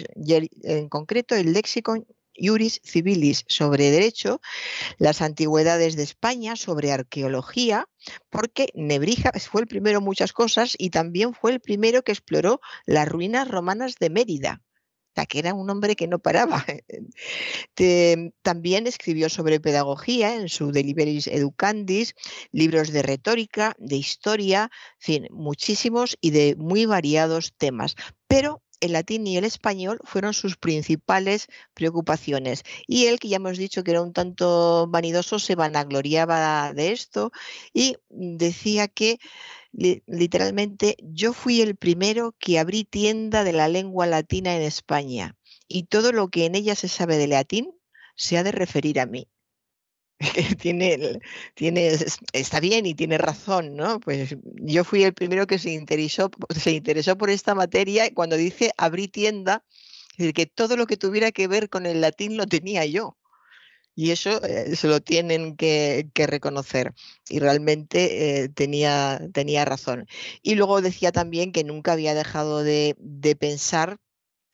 en 0.62 0.88
concreto, 0.88 1.34
el 1.34 1.52
Lexicon 1.52 2.06
Juris 2.38 2.80
Civilis 2.84 3.44
sobre 3.48 3.90
derecho, 3.90 4.40
las 4.98 5.22
antigüedades 5.22 5.96
de 5.96 6.02
España 6.02 6.56
sobre 6.56 6.92
arqueología, 6.92 7.88
porque 8.30 8.68
Nebrija 8.74 9.32
fue 9.32 9.62
el 9.62 9.66
primero 9.66 9.98
en 9.98 10.04
muchas 10.04 10.32
cosas 10.32 10.74
y 10.78 10.90
también 10.90 11.34
fue 11.34 11.52
el 11.52 11.60
primero 11.60 12.02
que 12.02 12.12
exploró 12.12 12.60
las 12.84 13.08
ruinas 13.08 13.48
romanas 13.48 13.96
de 13.98 14.10
Mérida 14.10 14.62
que 15.24 15.38
era 15.38 15.54
un 15.54 15.70
hombre 15.70 15.96
que 15.96 16.06
no 16.06 16.18
paraba. 16.18 16.64
también 18.42 18.86
escribió 18.86 19.30
sobre 19.30 19.60
pedagogía 19.60 20.34
en 20.34 20.48
su 20.48 20.72
Deliberis 20.72 21.26
Educandis, 21.28 22.14
libros 22.52 22.92
de 22.92 23.02
retórica, 23.02 23.74
de 23.78 23.96
historia, 23.96 24.70
fin, 24.98 25.28
muchísimos 25.30 26.18
y 26.20 26.30
de 26.30 26.56
muy 26.58 26.84
variados 26.84 27.54
temas. 27.56 27.96
Pero 28.26 28.62
el 28.80 28.92
latín 28.92 29.26
y 29.26 29.36
el 29.36 29.44
español 29.44 30.00
fueron 30.04 30.34
sus 30.34 30.56
principales 30.56 31.46
preocupaciones. 31.74 32.62
Y 32.86 33.06
él, 33.06 33.18
que 33.18 33.28
ya 33.28 33.36
hemos 33.36 33.58
dicho 33.58 33.82
que 33.82 33.92
era 33.92 34.02
un 34.02 34.12
tanto 34.12 34.86
vanidoso, 34.88 35.38
se 35.38 35.54
vanagloriaba 35.54 36.72
de 36.72 36.92
esto 36.92 37.32
y 37.72 37.96
decía 38.10 38.88
que 38.88 39.18
literalmente 39.76 40.96
yo 41.02 41.32
fui 41.32 41.60
el 41.60 41.76
primero 41.76 42.34
que 42.38 42.58
abrí 42.58 42.84
tienda 42.84 43.44
de 43.44 43.52
la 43.52 43.68
lengua 43.68 44.06
latina 44.06 44.56
en 44.56 44.62
España 44.62 45.36
y 45.68 45.84
todo 45.84 46.12
lo 46.12 46.28
que 46.28 46.46
en 46.46 46.54
ella 46.54 46.74
se 46.74 46.88
sabe 46.88 47.18
de 47.18 47.26
latín 47.26 47.70
se 48.16 48.38
ha 48.38 48.42
de 48.42 48.52
referir 48.52 48.98
a 49.00 49.06
mí. 49.06 49.28
tiene, 50.60 51.20
tiene, 51.54 51.94
está 52.32 52.60
bien 52.60 52.86
y 52.86 52.94
tiene 52.94 53.18
razón, 53.18 53.76
¿no? 53.76 54.00
Pues 54.00 54.34
yo 54.42 54.82
fui 54.84 55.04
el 55.04 55.12
primero 55.12 55.46
que 55.46 55.58
se 55.58 55.72
interesó, 55.72 56.30
se 56.48 56.72
interesó 56.72 57.18
por 57.18 57.28
esta 57.28 57.54
materia 57.54 58.12
cuando 58.14 58.36
dice 58.36 58.72
abrí 58.78 59.08
tienda, 59.08 59.62
es 60.12 60.18
decir, 60.18 60.32
que 60.32 60.46
todo 60.46 60.78
lo 60.78 60.86
que 60.86 60.96
tuviera 60.96 61.32
que 61.32 61.48
ver 61.48 61.68
con 61.68 61.84
el 61.84 62.00
latín 62.00 62.38
lo 62.38 62.46
tenía 62.46 62.86
yo. 62.86 63.18
Y 63.96 64.10
eso 64.10 64.44
eh, 64.44 64.76
se 64.76 64.88
lo 64.88 65.00
tienen 65.00 65.56
que, 65.56 66.06
reconocer. 66.14 66.94
Y 67.30 67.40
realmente 67.40 68.44
eh, 68.44 68.48
tenía, 68.50 69.20
tenía 69.32 69.64
razón. 69.64 70.06
Y 70.42 70.54
luego 70.54 70.82
decía 70.82 71.12
también 71.12 71.50
que 71.50 71.64
nunca 71.64 71.92
había 71.92 72.14
dejado 72.14 72.62
de, 72.62 72.94
pensar 73.40 73.98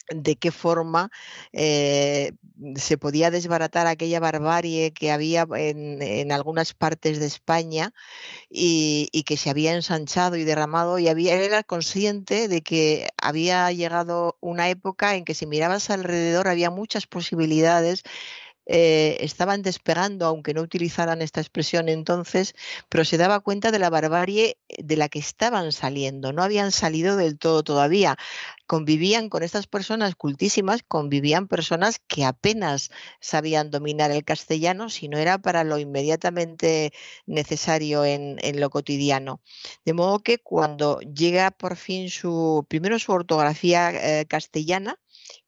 de 0.08 0.36
qué 0.36 0.52
forma 0.52 1.10
eh, 1.52 2.32
se 2.76 2.98
podía 2.98 3.30
desbaratar 3.30 3.86
aquella 3.86 4.20
barbarie 4.20 4.92
que 4.92 5.10
había 5.10 5.46
en, 5.56 6.30
algunas 6.32 6.74
partes 6.74 7.18
de 7.18 7.26
España 7.26 7.92
y, 8.50 9.08
y, 9.12 9.24
que 9.24 9.36
se 9.36 9.50
había 9.50 9.74
ensanchado 9.74 10.36
y 10.36 10.44
derramado 10.44 10.98
y 10.98 11.08
había, 11.08 11.34
era 11.34 11.62
consciente 11.62 12.48
de 12.48 12.62
que 12.62 13.08
había 13.20 13.70
llegado 13.72 14.36
una 14.40 14.68
época 14.70 15.16
en 15.16 15.24
que 15.24 15.34
si 15.34 15.46
mirabas 15.46 15.90
alrededor 15.90 16.48
había 16.48 16.70
muchas 16.70 17.06
posibilidades 17.06 18.02
eh, 18.66 19.18
estaban 19.20 19.62
despegando, 19.62 20.26
aunque 20.26 20.54
no 20.54 20.62
utilizaran 20.62 21.20
esta 21.20 21.40
expresión 21.40 21.88
entonces, 21.88 22.54
pero 22.88 23.04
se 23.04 23.16
daba 23.16 23.40
cuenta 23.40 23.70
de 23.72 23.78
la 23.78 23.90
barbarie 23.90 24.58
de 24.78 24.96
la 24.96 25.08
que 25.08 25.18
estaban 25.18 25.72
saliendo. 25.72 26.32
No 26.32 26.42
habían 26.42 26.70
salido 26.70 27.16
del 27.16 27.38
todo 27.38 27.62
todavía. 27.64 28.16
Convivían 28.66 29.28
con 29.28 29.42
estas 29.42 29.66
personas 29.66 30.14
cultísimas, 30.14 30.82
convivían 30.86 31.48
personas 31.48 32.00
que 32.06 32.24
apenas 32.24 32.90
sabían 33.20 33.70
dominar 33.70 34.10
el 34.12 34.24
castellano, 34.24 34.88
si 34.90 35.08
no 35.08 35.18
era 35.18 35.38
para 35.38 35.64
lo 35.64 35.78
inmediatamente 35.78 36.92
necesario 37.26 38.04
en, 38.04 38.38
lo 38.60 38.70
cotidiano. 38.70 39.40
De 39.84 39.92
modo 39.92 40.20
que 40.20 40.38
cuando 40.38 41.00
llega 41.00 41.50
por 41.50 41.76
fin 41.76 42.10
su, 42.10 42.64
primero 42.68 42.98
su 42.98 43.12
ortografía 43.12 44.20
eh, 44.20 44.26
castellana, 44.26 44.98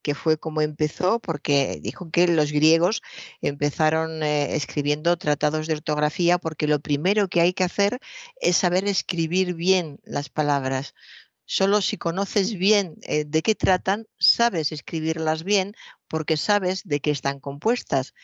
que 0.02 0.14
fue 0.14 0.38
como 0.38 0.60
empezó, 0.60 1.20
porque 1.20 1.78
dijo 1.82 2.10
que 2.10 2.28
los 2.28 2.52
griegos 2.52 3.02
empezaron 3.40 4.22
eh, 4.22 4.54
escribiendo 4.54 5.16
tratados 5.16 5.66
de 5.66 5.74
ortografía 5.74 6.38
porque 6.38 6.66
lo 6.66 6.80
primero 6.80 7.28
que 7.28 7.40
hay 7.40 7.53
que 7.53 7.64
hacer 7.64 7.99
es 8.40 8.57
saber 8.57 8.86
escribir 8.86 9.55
bien 9.55 9.99
las 10.05 10.28
palabras. 10.28 10.94
Solo 11.46 11.82
si 11.82 11.99
conoces 11.99 12.55
bien 12.55 12.96
eh, 13.03 13.24
de 13.26 13.42
qué 13.42 13.55
tratan, 13.55 14.07
sabes 14.18 14.72
escribirlas 14.72 15.44
bien 15.44 15.74
porque 16.14 16.36
sabes 16.36 16.84
de 16.84 17.00
qué 17.00 17.10
están 17.10 17.40
compuestas. 17.40 18.14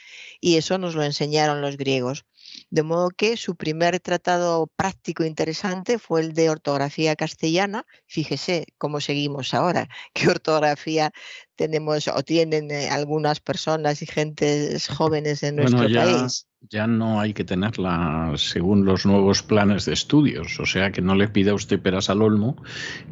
Y 0.41 0.59
eso 0.59 0.78
nos 0.78 0.95
lo 0.95 1.03
enseñaron 1.03 1.61
los 1.61 1.76
griegos. 1.76 2.24
De 2.70 2.84
modo 2.84 3.11
que 3.11 3.36
su 3.36 3.57
primer 3.57 3.99
tratado 3.99 4.68
práctico 4.76 5.24
interesante 5.24 5.99
fue 5.99 6.20
el 6.20 6.32
de 6.32 6.51
ortografía 6.51 7.16
castellana. 7.16 7.84
Fíjese 8.07 8.66
cómo 8.78 9.01
seguimos 9.01 9.55
ahora, 9.55 9.88
qué 10.14 10.28
ortografía 10.28 11.11
tenemos 11.57 12.07
o 12.07 12.22
tienen 12.22 12.70
eh, 12.70 12.88
algunas 12.91 13.41
personas 13.41 14.03
y 14.03 14.07
gentes 14.07 14.86
jóvenes 14.86 15.43
en 15.43 15.57
nuestro 15.57 15.93
país. 15.93 16.47
Ya 16.70 16.86
no 16.86 17.20
hay 17.20 17.34
que 17.34 17.43
tenerla 17.43 18.34
según 18.36 18.84
los 18.84 19.05
nuevos 19.05 19.43
planes 19.43 19.84
de 19.84 19.95
estudios, 19.95 20.61
o 20.61 20.66
sea 20.66 20.93
que 20.93 21.03
no 21.03 21.16
le 21.16 21.26
pida 21.26 21.55
usted 21.55 21.80
peras 21.80 22.09
al 22.09 22.22
olmo, 22.22 22.55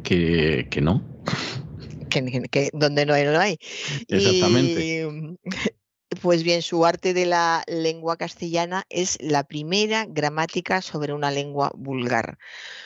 que, 0.03 0.67
que 0.71 0.79
no. 0.79 1.03
Que, 2.09 2.69
donde 2.73 3.05
no 3.05 3.13
hay, 3.13 3.25
no 3.25 3.39
hay. 3.39 3.57
Exactamente. 4.07 5.09
Pues 6.21 6.41
bien, 6.41 6.63
su 6.63 6.87
arte 6.87 7.13
de 7.13 7.27
la 7.27 7.63
lengua 7.67 8.17
castellana 8.17 8.83
es 8.89 9.19
la 9.21 9.43
primera 9.43 10.07
gramática 10.09 10.81
sobre 10.81 11.13
una 11.13 11.29
lengua 11.29 11.71
vulgar. 11.75 12.39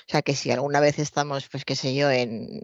O 0.08 0.12
sea 0.12 0.22
que 0.22 0.36
si 0.36 0.52
alguna 0.52 0.82
vez 0.82 1.00
estamos, 1.00 1.48
pues 1.48 1.64
qué 1.64 1.78
sé 1.78 1.96
yo, 1.96 2.12
en, 2.12 2.60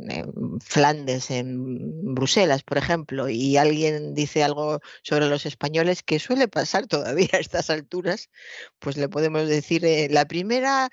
Flandes, 0.60 1.32
en 1.32 2.14
Bruselas, 2.14 2.64
por 2.64 2.78
ejemplo, 2.78 3.30
y 3.30 3.56
alguien 3.56 4.14
dice 4.14 4.44
algo 4.44 4.82
sobre 5.02 5.28
los 5.28 5.46
españoles, 5.46 6.04
que 6.04 6.20
suele 6.20 6.50
pasar 6.50 6.88
todavía 6.88 7.30
a 7.34 7.38
estas 7.38 7.70
alturas, 7.70 8.30
pues 8.80 8.98
le 8.98 9.08
podemos 9.08 9.48
decir, 9.48 9.86
eh, 9.86 10.10
la 10.12 10.26
primera 10.26 10.90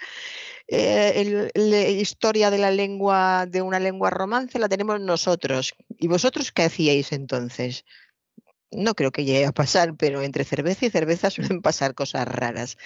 eh, 0.69 1.99
historia 2.01 2.51
de 2.51 2.59
la 2.59 2.71
lengua, 2.71 3.47
de 3.47 3.63
una 3.63 3.81
lengua 3.81 4.11
romance, 4.11 4.61
la 4.61 4.69
tenemos 4.69 5.01
nosotros. 5.01 5.75
¿Y 5.99 6.07
vosotros 6.07 6.53
qué 6.53 6.63
hacíais 6.65 7.11
entonces? 7.11 7.85
No 8.71 8.95
creo 8.95 9.13
que 9.13 9.25
llegue 9.25 9.47
a 9.47 9.53
pasar, 9.53 9.97
pero 9.97 10.23
entre 10.23 10.45
cerveza 10.45 10.87
y 10.87 10.91
cerveza 10.91 11.31
suelen 11.31 11.63
pasar 11.63 11.95
cosas 11.95 12.27
raras. 12.27 12.77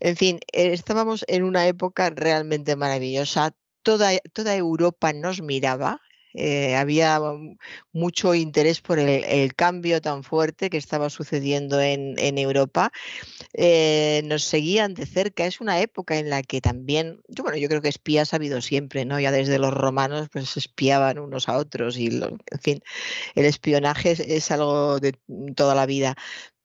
En 0.00 0.16
fin, 0.16 0.40
eh, 0.52 0.72
estábamos 0.72 1.24
en 1.28 1.44
una 1.44 1.66
época 1.66 2.10
realmente 2.10 2.76
maravillosa. 2.76 3.54
Toda, 3.82 4.12
toda 4.32 4.56
Europa 4.56 5.12
nos 5.12 5.42
miraba, 5.42 6.00
eh, 6.34 6.74
había 6.74 7.20
mucho 7.92 8.34
interés 8.34 8.80
por 8.80 8.98
el, 8.98 9.54
cambio 9.54 10.00
tan 10.00 10.24
fuerte 10.24 10.68
que 10.68 10.76
estaba 10.76 11.08
sucediendo 11.10 11.80
en, 11.80 12.38
Europa. 12.38 12.92
Eh, 13.52 14.22
nos 14.24 14.42
seguían 14.44 14.94
de 14.94 15.06
cerca. 15.06 15.46
Es 15.46 15.60
una 15.60 15.80
época 15.80 16.18
en 16.18 16.30
la 16.30 16.42
que 16.42 16.60
también, 16.60 17.22
yo, 17.28 17.44
bueno, 17.44 17.58
yo 17.58 17.68
creo 17.68 17.80
que 17.80 17.88
espías 17.88 18.32
ha 18.32 18.36
habido 18.36 18.60
siempre, 18.60 19.04
¿no? 19.04 19.20
Ya 19.20 19.30
desde 19.30 19.58
los 19.58 19.72
romanos, 19.72 20.28
pues 20.32 20.56
espiaban 20.56 21.18
unos 21.18 21.48
a 21.48 21.56
otros 21.56 21.96
y, 21.96 22.06
en 22.06 22.60
fin, 22.60 22.82
el 23.34 23.44
espionaje 23.44 24.16
es 24.36 24.50
algo 24.50 24.98
de 24.98 25.16
toda 25.54 25.74
la 25.74 25.86
vida 25.86 26.16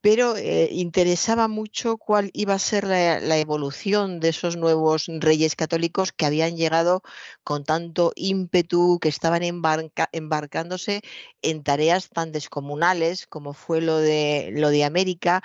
pero 0.02 0.38
eh, 0.38 0.70
interesaba 0.72 1.48
mucho 1.48 1.98
cuál 1.98 2.32
iba 2.34 2.54
a 2.54 2.60
ser 2.60 2.86
la, 2.86 3.38
evolución 3.38 4.20
de 4.20 4.30
esos 4.30 4.56
nuevos 4.58 5.06
reyes 5.08 5.56
católicos 5.56 6.12
que 6.12 6.26
habían 6.26 6.56
llegado 6.56 7.02
con 7.44 7.64
tanto 7.64 8.14
ímpetu, 8.16 9.00
que 9.02 9.10
estaban 9.10 9.42
embarcándose 9.44 11.02
en 11.42 11.64
tareas 11.64 12.10
tan 12.10 12.32
descomunales 12.32 13.28
como 13.28 13.54
fue 13.54 13.82
lo 13.82 13.98
de, 13.98 14.52
lo 14.54 14.70
de 14.70 14.84
América 14.86 15.44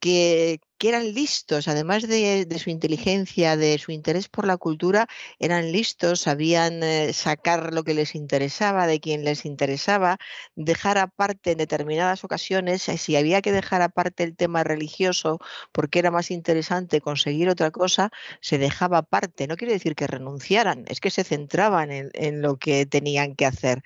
que, 0.00 0.60
eran 0.82 1.12
listos, 1.12 1.68
además 1.68 2.08
de, 2.08 2.46
su 2.58 2.70
inteligencia, 2.70 3.56
de 3.56 3.76
su 3.78 3.92
interés 3.92 4.28
por 4.28 4.46
la 4.46 4.56
cultura, 4.56 5.06
eran 5.38 5.72
listos, 5.72 6.20
sabían 6.20 6.82
eh, 6.82 7.12
sacar 7.12 7.74
lo 7.74 7.84
que 7.84 7.92
les 7.92 8.14
interesaba, 8.14 8.86
de 8.86 8.98
quien 8.98 9.22
les 9.24 9.44
interesaba, 9.44 10.16
dejar 10.56 10.96
aparte 10.96 11.52
en 11.52 11.58
determinadas 11.58 12.24
ocasiones, 12.24 12.88
eh, 12.88 12.96
si 12.96 13.16
había 13.16 13.42
que 13.42 13.52
dejar 13.52 13.82
aparte 13.82 14.24
el 14.24 14.36
tema 14.36 14.64
religioso 14.64 15.38
porque 15.70 15.98
era 15.98 16.10
más 16.10 16.30
interesante 16.30 17.02
conseguir 17.02 17.50
otra 17.50 17.70
cosa, 17.70 18.10
se 18.40 18.56
dejaba 18.56 18.98
aparte. 18.98 19.46
No 19.46 19.56
quiere 19.56 19.74
decir 19.74 19.94
que 19.94 20.06
renunciaran, 20.06 20.84
es 20.88 21.00
que 21.00 21.10
se 21.10 21.24
centraban 21.24 21.90
en 21.90 22.42
lo 22.42 22.56
que 22.56 22.86
tenían 22.86 23.36
que 23.36 23.44
hacer. 23.46 23.82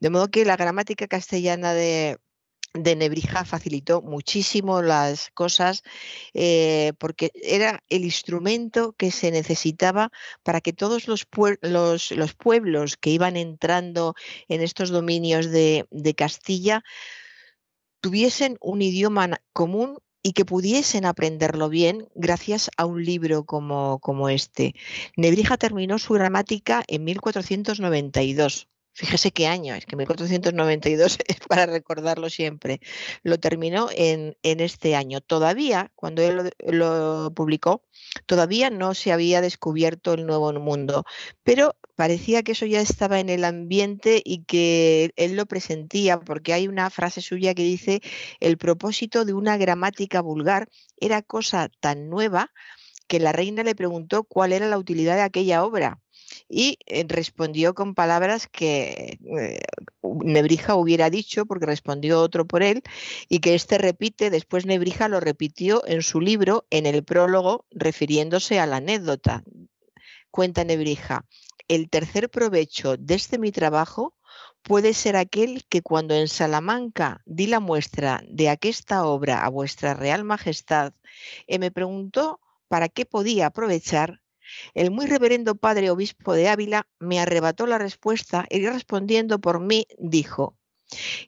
De 0.00 0.10
modo 0.10 0.30
que 0.30 0.44
la 0.44 0.56
gramática 0.56 1.06
castellana 1.08 1.74
de, 1.74 2.18
de 2.74 2.96
Nebrija 2.96 3.44
facilitó 3.44 4.02
muchísimo 4.02 4.82
las 4.82 5.30
cosas 5.32 5.82
eh, 6.34 6.92
porque 6.98 7.30
era 7.34 7.82
el 7.88 8.04
instrumento 8.04 8.92
que 8.94 9.12
se 9.12 9.30
necesitaba 9.30 10.10
para 10.42 10.60
que 10.60 10.72
todos 10.72 11.06
los, 11.06 11.26
los, 11.62 12.34
pueblos 12.34 12.96
que 12.96 13.10
iban 13.10 13.36
entrando 13.36 14.14
en 14.48 14.60
estos 14.60 14.90
dominios 14.90 15.50
de, 15.50 15.86
Castilla 16.16 16.82
tuviesen 18.00 18.58
un 18.60 18.82
idioma 18.82 19.40
común 19.52 19.98
y 20.22 20.32
que 20.32 20.44
pudiesen 20.44 21.04
aprenderlo 21.04 21.68
bien 21.68 22.08
gracias 22.14 22.70
a 22.76 22.86
un 22.86 23.04
libro 23.04 23.44
como, 23.44 24.00
como 24.00 24.28
este. 24.28 24.74
Nebrija 25.16 25.56
terminó 25.58 25.98
su 25.98 26.14
gramática 26.14 26.82
en 26.88 27.04
1492 27.04 28.68
Fíjese 28.96 29.32
qué 29.32 29.48
año, 29.48 29.74
es 29.74 29.86
que 29.86 29.96
1492 29.96 31.18
es 31.26 31.40
para 31.48 31.66
recordarlo 31.66 32.30
siempre. 32.30 32.80
Lo 33.24 33.40
terminó 33.40 33.88
en, 33.92 34.36
este 34.42 34.94
año. 34.94 35.20
Todavía, 35.20 35.90
cuando 35.96 36.22
él 36.22 36.52
lo, 36.64 37.32
publicó, 37.34 37.82
todavía 38.26 38.70
no 38.70 38.94
se 38.94 39.10
había 39.10 39.40
descubierto 39.40 40.14
el 40.14 40.26
nuevo 40.26 40.52
mundo, 40.52 41.04
pero 41.42 41.76
parecía 41.96 42.44
que 42.44 42.52
eso 42.52 42.66
ya 42.66 42.80
estaba 42.80 43.18
en 43.18 43.30
el 43.30 43.44
ambiente 43.44 44.22
y 44.24 44.44
que 44.44 45.12
él 45.16 45.34
lo 45.34 45.46
presentía, 45.46 46.20
porque 46.20 46.52
hay 46.52 46.68
una 46.68 46.88
frase 46.88 47.20
suya 47.20 47.52
que 47.54 47.64
dice, 47.64 48.00
el 48.38 48.58
propósito 48.58 49.24
de 49.24 49.32
una 49.32 49.56
gramática 49.56 50.20
vulgar 50.20 50.68
era 50.98 51.20
cosa 51.22 51.68
tan 51.80 52.08
nueva 52.08 52.52
que 53.08 53.18
la 53.18 53.32
reina 53.32 53.64
le 53.64 53.74
preguntó 53.74 54.22
cuál 54.22 54.52
era 54.52 54.68
la 54.68 54.78
utilidad 54.78 55.16
de 55.16 55.22
aquella 55.22 55.64
obra 55.64 56.00
y 56.48 56.78
eh, 56.86 57.04
respondió 57.08 57.74
con 57.74 57.94
palabras 57.94 58.48
que 58.48 59.18
eh, 59.38 59.60
Nebrija 60.02 60.74
hubiera 60.74 61.10
dicho 61.10 61.46
porque 61.46 61.66
respondió 61.66 62.20
otro 62.20 62.46
por 62.46 62.62
él 62.62 62.82
y 63.28 63.40
que 63.40 63.54
éste 63.54 63.78
repite, 63.78 64.30
después 64.30 64.66
Nebrija 64.66 65.08
lo 65.08 65.20
repitió 65.20 65.86
en 65.86 66.02
su 66.02 66.20
libro 66.20 66.66
en 66.70 66.86
el 66.86 67.04
prólogo 67.04 67.66
refiriéndose 67.70 68.58
a 68.60 68.66
la 68.66 68.76
anécdota. 68.76 69.44
Cuenta 70.30 70.64
Nebrija, 70.64 71.26
el 71.68 71.88
tercer 71.88 72.28
provecho 72.28 72.96
de 72.96 73.14
este 73.14 73.38
mi 73.38 73.52
trabajo 73.52 74.14
puede 74.62 74.94
ser 74.94 75.16
aquel 75.16 75.64
que 75.68 75.82
cuando 75.82 76.14
en 76.14 76.26
Salamanca 76.26 77.22
di 77.26 77.46
la 77.46 77.60
muestra 77.60 78.22
de 78.28 78.48
aquesta 78.48 79.06
obra 79.06 79.44
a 79.44 79.48
vuestra 79.50 79.94
real 79.94 80.24
majestad, 80.24 80.94
y 81.46 81.58
me 81.58 81.70
preguntó 81.70 82.40
para 82.68 82.88
qué 82.88 83.04
podía 83.06 83.46
aprovechar, 83.46 84.20
el 84.74 84.90
muy 84.90 85.06
reverendo 85.06 85.54
padre 85.54 85.90
obispo 85.90 86.34
de 86.34 86.48
Ávila 86.48 86.86
me 86.98 87.20
arrebató 87.20 87.66
la 87.66 87.78
respuesta 87.78 88.46
y 88.50 88.66
respondiendo 88.66 89.40
por 89.40 89.60
mí 89.60 89.86
dijo, 89.98 90.56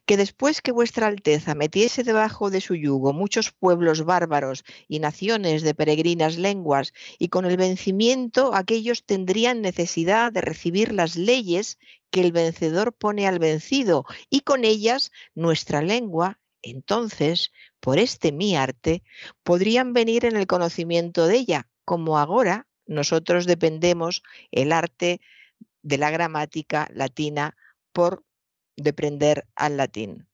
que 0.05 0.17
después 0.17 0.61
que 0.61 0.73
vuestra 0.73 1.07
Alteza 1.07 1.55
metiese 1.55 2.05
debajo 2.05 2.51
de 2.51 2.61
su 2.61 2.75
yugo 2.75 3.13
muchos 3.13 3.53
pueblos 3.53 4.05
bárbaros 4.05 4.65
y 4.89 5.01
naciones 5.01 5.63
de 5.63 5.75
peregrinas 5.75 6.37
lenguas, 6.37 6.93
y 7.19 7.29
con 7.29 7.45
el 7.45 7.57
vencimiento 7.57 8.55
aquellos 8.55 9.05
tendrían 9.05 9.63
necesidad 9.63 10.33
de 10.33 10.41
recibir 10.41 10.93
las 10.93 11.17
leyes 11.17 11.79
que 12.11 12.21
el 12.21 12.33
vencedor 12.33 12.93
pone 12.93 13.27
al 13.27 13.39
vencido, 13.39 14.05
y 14.31 14.41
con 14.41 14.65
ellas 14.65 15.11
nuestra 15.35 15.83
lengua, 15.83 16.39
entonces, 16.63 17.53
por 17.81 17.99
este 17.99 18.33
mi 18.33 18.57
arte, 18.57 19.03
podrían 19.43 19.93
venir 19.93 20.25
en 20.25 20.37
el 20.37 20.47
conocimiento 20.47 21.27
de 21.27 21.37
ella, 21.37 21.69
como 21.85 22.19
ahora 22.19 22.67
nosotros 22.87 23.47
dependemos 23.47 24.23
el 24.51 24.73
arte 24.73 25.21
de 25.83 25.99
la 25.99 26.11
gramática 26.11 26.89
latina 26.93 27.57
por 27.93 28.25
depender 28.77 29.47
al 29.55 29.77
latín. 29.77 30.29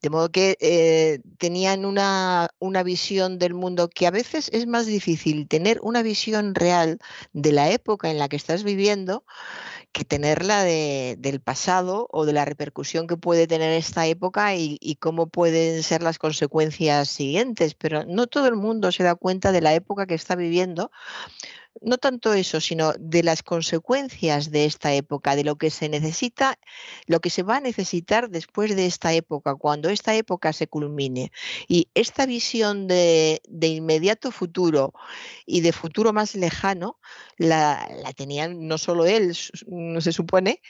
De 0.00 0.10
modo 0.10 0.30
que 0.30 0.56
eh, 0.60 1.20
tenían 1.38 1.84
una, 1.84 2.50
una, 2.58 2.82
visión 2.82 3.38
del 3.38 3.54
mundo 3.54 3.88
que 3.88 4.06
a 4.06 4.10
veces 4.10 4.50
es 4.52 4.66
más 4.66 4.86
difícil 4.86 5.46
tener 5.48 5.78
una 5.82 6.02
visión 6.02 6.54
real 6.54 6.98
de 7.32 7.52
la 7.52 7.70
época 7.70 8.10
en 8.10 8.18
la 8.18 8.28
que 8.28 8.36
estás 8.36 8.64
viviendo 8.64 9.24
que 9.92 10.04
tenerla 10.04 10.64
de, 10.64 11.16
del 11.18 11.40
pasado 11.40 12.08
o 12.10 12.24
de 12.24 12.32
la 12.32 12.44
repercusión 12.44 13.06
que 13.06 13.16
puede 13.16 13.46
tener 13.46 13.72
esta 13.72 14.06
época 14.06 14.54
y, 14.54 14.78
y, 14.80 14.96
cómo 14.96 15.26
pueden 15.26 15.82
ser 15.82 16.02
las 16.02 16.18
consecuencias 16.18 17.08
siguientes. 17.08 17.74
Pero 17.74 18.04
no 18.06 18.26
todo 18.26 18.48
el 18.48 18.56
mundo 18.56 18.90
se 18.90 19.02
da 19.02 19.14
cuenta 19.14 19.52
de 19.52 19.60
la 19.60 19.74
época 19.74 20.06
que 20.06 20.14
está 20.14 20.34
viviendo 20.34 20.90
no 21.84 21.98
tanto 21.98 22.32
eso, 22.34 22.60
sino 22.60 22.92
de 22.98 23.22
las 23.22 23.42
consecuencias 23.42 24.50
de 24.50 24.64
esta 24.64 24.92
época, 24.92 25.36
de 25.36 25.44
lo 25.44 25.56
que 25.56 25.70
se 25.70 25.88
necesita, 25.88 26.58
lo 27.06 27.20
que 27.20 27.30
se 27.30 27.42
va 27.42 27.56
a 27.56 27.60
necesitar 27.60 28.30
después 28.30 28.74
de 28.76 28.86
esta 28.86 29.12
época, 29.12 29.54
cuando 29.54 29.88
esta 29.88 30.14
época 30.14 30.52
se 30.52 30.68
culmine. 30.68 31.32
Y 31.68 31.88
esta 31.94 32.26
visión 32.26 32.86
de, 32.86 33.40
inmediato 33.60 34.30
futuro 34.30 34.92
y 35.46 35.60
de 35.60 35.72
futuro 35.72 36.12
más 36.12 36.34
lejano 36.34 36.98
la, 37.36 37.88
la 38.02 38.12
tenían 38.12 38.66
no 38.66 38.78
solo 38.78 39.06
él, 39.06 39.36
no 39.66 40.00
se 40.00 40.12
supone, 40.12 40.60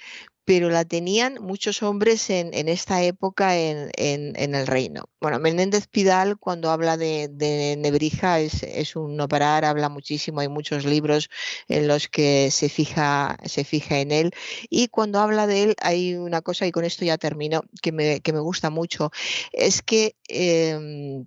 pero 0.45 0.71
la 0.71 0.85
tenían 0.85 1.39
muchos 1.41 1.83
hombres 1.83 2.29
en, 2.31 2.53
esta 2.69 3.03
época 3.03 3.57
en, 3.57 3.91
el 3.97 4.67
reino. 4.67 5.05
Bueno, 5.21 5.39
Menéndez 5.39 5.87
Pidal 5.87 6.37
cuando 6.39 6.71
habla 6.71 6.97
de, 6.97 7.77
Nebrija 7.79 8.41
es, 8.41 8.97
un 8.97 9.17
no 9.17 9.29
parar, 9.29 9.65
habla 9.65 9.89
muchísimo, 9.89 10.41
hay 10.41 10.49
muchos 10.49 10.85
libros 10.85 11.31
en 11.69 11.87
los 11.87 12.09
que 12.09 12.51
se 12.51 12.69
fija, 12.69 13.39
se 13.45 13.65
fija 13.65 14.01
en 14.01 14.11
él 14.11 14.33
y 14.69 14.89
cuando 14.89 15.21
habla 15.21 15.47
de 15.47 15.63
él 15.63 15.75
hay 15.81 16.15
una 16.15 16.43
cosa, 16.43 16.67
y 16.67 16.73
con 16.73 16.85
esto 16.85 17.05
ya 17.05 17.19
termino, 17.19 17.63
que 17.81 17.93
me, 17.93 18.21
gusta 18.41 18.71
mucho, 18.71 19.11
es 19.53 19.83
que... 19.83 20.17
Em, 20.29 21.27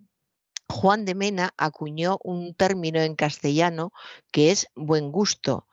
Juan 0.68 1.06
de 1.06 1.14
Mena 1.14 1.54
acuñó 1.58 2.18
un 2.24 2.56
término 2.56 3.00
en 3.00 3.16
castellano 3.16 3.94
que 4.32 4.50
es 4.50 4.68
buen 4.76 5.12
gusto. 5.12 5.68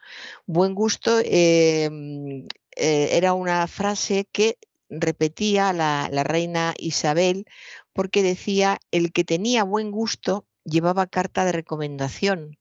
Buen 0.46 0.74
gusto 0.74 1.18
em, 1.24 2.46
eh, 2.76 3.10
era 3.12 3.34
una 3.34 3.66
frase 3.66 4.26
que 4.30 4.58
repetía 4.88 5.72
la, 5.72 6.08
la 6.10 6.24
reina 6.24 6.74
Isabel 6.78 7.46
porque 7.92 8.22
decía, 8.22 8.78
el 8.90 9.12
que 9.12 9.24
tenía 9.24 9.64
buen 9.64 9.90
gusto 9.90 10.46
llevaba 10.64 11.06
carta 11.06 11.44
de 11.44 11.52
recomendación 11.52 12.58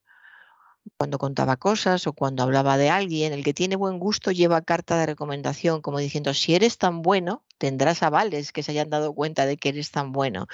cuando 0.97 1.17
contaba 1.17 1.57
cosas 1.57 2.07
o 2.07 2.13
cuando 2.13 2.43
hablaba 2.43 2.77
de 2.77 2.89
alguien, 2.89 3.33
el 3.33 3.43
que 3.43 3.53
tiene 3.53 3.75
buen 3.75 3.99
gusto 3.99 4.31
lleva 4.31 4.61
carta 4.61 4.97
de 4.97 5.05
recomendación, 5.05 5.81
como 5.81 5.99
diciendo, 5.99 6.33
si 6.33 6.55
eres 6.55 6.77
tan 6.77 7.01
bueno, 7.01 7.43
tendrás 7.57 8.03
avales 8.03 8.51
que 8.51 8.63
se 8.63 8.71
hayan 8.71 8.89
dado 8.89 9.13
cuenta 9.13 9.45
de 9.45 9.57
que 9.57 9.69
eres 9.69 9.91
tan 9.91 10.11
bueno. 10.11 10.47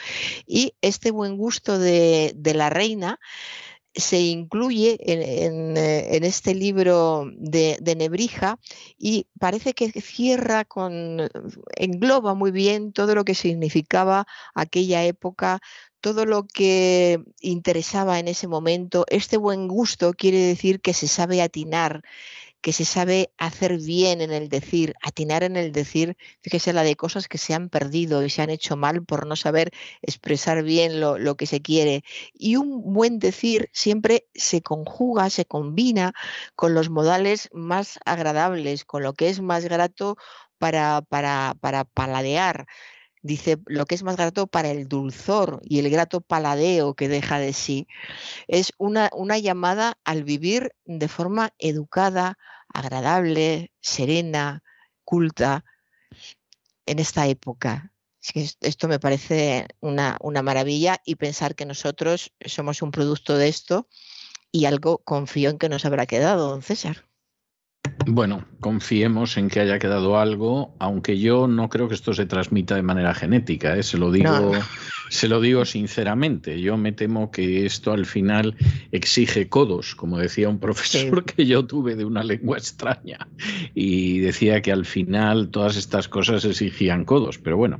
Y 0.45 0.73
este 0.81 1.11
buen 1.11 1.37
gusto 1.37 1.79
de, 1.79 2.33
de 2.35 2.53
la 2.53 2.69
reina 2.69 3.19
se 3.97 4.19
incluye 4.21 4.97
en, 5.01 5.75
eh, 5.77 6.19
este 6.23 6.55
libro 6.55 7.29
de, 7.35 7.77
Nebrija 7.97 8.59
y 8.97 9.27
parece 9.39 9.73
que 9.73 9.89
cierra 10.01 10.65
con, 10.65 11.29
engloba 11.75 12.33
muy 12.35 12.51
bien 12.51 12.93
todo 12.93 13.15
lo 13.15 13.25
que 13.25 13.33
significaba 13.35 14.27
aquella 14.53 15.03
época, 15.03 15.59
todo 15.99 16.25
lo 16.25 16.45
que 16.47 17.19
interesaba 17.41 18.19
en 18.19 18.27
ese 18.27 18.47
momento. 18.47 19.05
Este 19.09 19.37
buen 19.37 19.67
gusto 19.67 20.13
quiere 20.13 20.39
decir 20.39 20.79
que 20.79 20.93
se 20.93 21.07
sabe 21.07 21.41
atinar, 21.41 22.03
que 22.61 22.73
se 22.73 22.85
sabe 22.85 23.31
hacer 23.37 23.77
bien 23.77 24.21
en 24.21 24.31
el 24.31 24.49
decir, 24.49 24.95
atinar 25.01 25.43
en 25.43 25.55
el 25.55 25.71
decir, 25.71 26.17
fíjese 26.41 26.73
la 26.73 26.83
de 26.83 26.95
cosas 26.95 27.27
que 27.27 27.37
se 27.37 27.53
han 27.53 27.69
perdido 27.69 28.23
y 28.23 28.29
se 28.29 28.41
han 28.41 28.49
hecho 28.49 28.75
mal 28.75 29.03
por 29.05 29.25
no 29.27 29.35
saber 29.35 29.71
expresar 30.01 30.63
bien 30.63 30.99
lo, 30.99 31.17
lo 31.17 31.35
que 31.35 31.45
se 31.45 31.61
quiere. 31.61 32.03
Y 32.33 32.55
un 32.55 32.93
buen 32.93 33.19
decir 33.19 33.69
siempre 33.73 34.27
se 34.33 34.61
conjuga, 34.61 35.29
se 35.29 35.45
combina 35.45 36.13
con 36.55 36.73
los 36.73 36.89
modales 36.89 37.49
más 37.53 37.99
agradables, 38.05 38.85
con 38.85 39.03
lo 39.03 39.13
que 39.13 39.29
es 39.29 39.41
más 39.41 39.65
grato 39.65 40.17
para, 40.57 41.01
para, 41.01 41.55
para 41.59 41.85
paladear 41.85 42.65
dice 43.27 43.59
lo 43.67 43.85
que 43.85 43.95
es 43.95 44.03
más 44.03 44.17
grato 44.17 44.47
para 44.47 44.71
el 44.71 44.87
dulzor 44.87 45.61
y 45.63 45.79
el 45.79 45.89
grato 45.89 46.21
paladeo 46.21 46.95
que 46.95 47.07
deja 47.07 47.37
de 47.39 47.53
sí. 47.53 47.87
Es 48.47 48.73
una, 48.77 49.09
una 49.13 49.37
llamada 49.37 49.99
al 50.03 50.23
vivir 50.23 50.73
de 50.85 51.07
forma 51.07 51.53
educada, 51.59 52.39
agradable, 52.73 53.71
serena, 53.81 54.63
culta 55.03 55.63
en 56.85 56.99
esta 56.99 57.27
época. 57.27 57.93
esto 58.61 58.87
me 58.87 58.99
parece 58.99 59.67
una, 59.79 60.17
una 60.21 60.41
maravilla 60.41 61.01
y 61.05 61.15
pensar 61.15 61.55
que 61.55 61.65
nosotros 61.65 62.33
somos 62.45 62.81
un 62.81 62.91
producto 62.91 63.37
de 63.37 63.47
esto 63.47 63.87
y 64.51 64.65
algo 64.65 64.99
confío 64.99 65.49
en 65.49 65.59
que 65.59 65.69
nos 65.69 65.85
habrá 65.85 66.05
quedado, 66.05 66.49
don 66.49 66.61
César. 66.61 67.05
Bueno, 68.05 68.45
confiemos 68.59 69.37
en 69.37 69.49
que 69.49 69.59
haya 69.59 69.79
quedado 69.79 70.19
algo, 70.19 70.75
aunque 70.79 71.19
yo 71.19 71.47
no 71.47 71.69
creo 71.69 71.87
que 71.87 71.95
esto 71.95 72.13
se 72.13 72.25
transmita 72.25 72.75
de 72.75 72.81
manera 72.81 73.13
genética, 73.13 73.75
¿eh? 73.75 73.83
se 73.83 73.97
lo 73.97 74.11
digo, 74.11 74.53
se 75.09 75.27
lo 75.27 75.41
digo 75.41 75.65
sinceramente. 75.65 76.61
Yo 76.61 76.77
me 76.77 76.91
temo 76.91 77.31
que 77.31 77.65
esto 77.65 77.91
al 77.91 78.05
final 78.05 78.55
exige 78.91 79.49
codos, 79.49 79.95
como 79.95 80.17
decía 80.17 80.49
un 80.49 80.59
profesor 80.59 81.25
que 81.25 81.45
yo 81.45 81.65
tuve 81.65 81.95
de 81.95 82.05
una 82.05 82.23
lengua 82.23 82.57
extraña, 82.57 83.27
y 83.73 84.19
decía 84.19 84.61
que 84.61 84.71
al 84.71 84.85
final 84.85 85.49
todas 85.49 85.77
estas 85.77 86.07
cosas 86.07 86.45
exigían 86.45 87.05
codos. 87.05 87.37
Pero 87.37 87.57
bueno, 87.57 87.79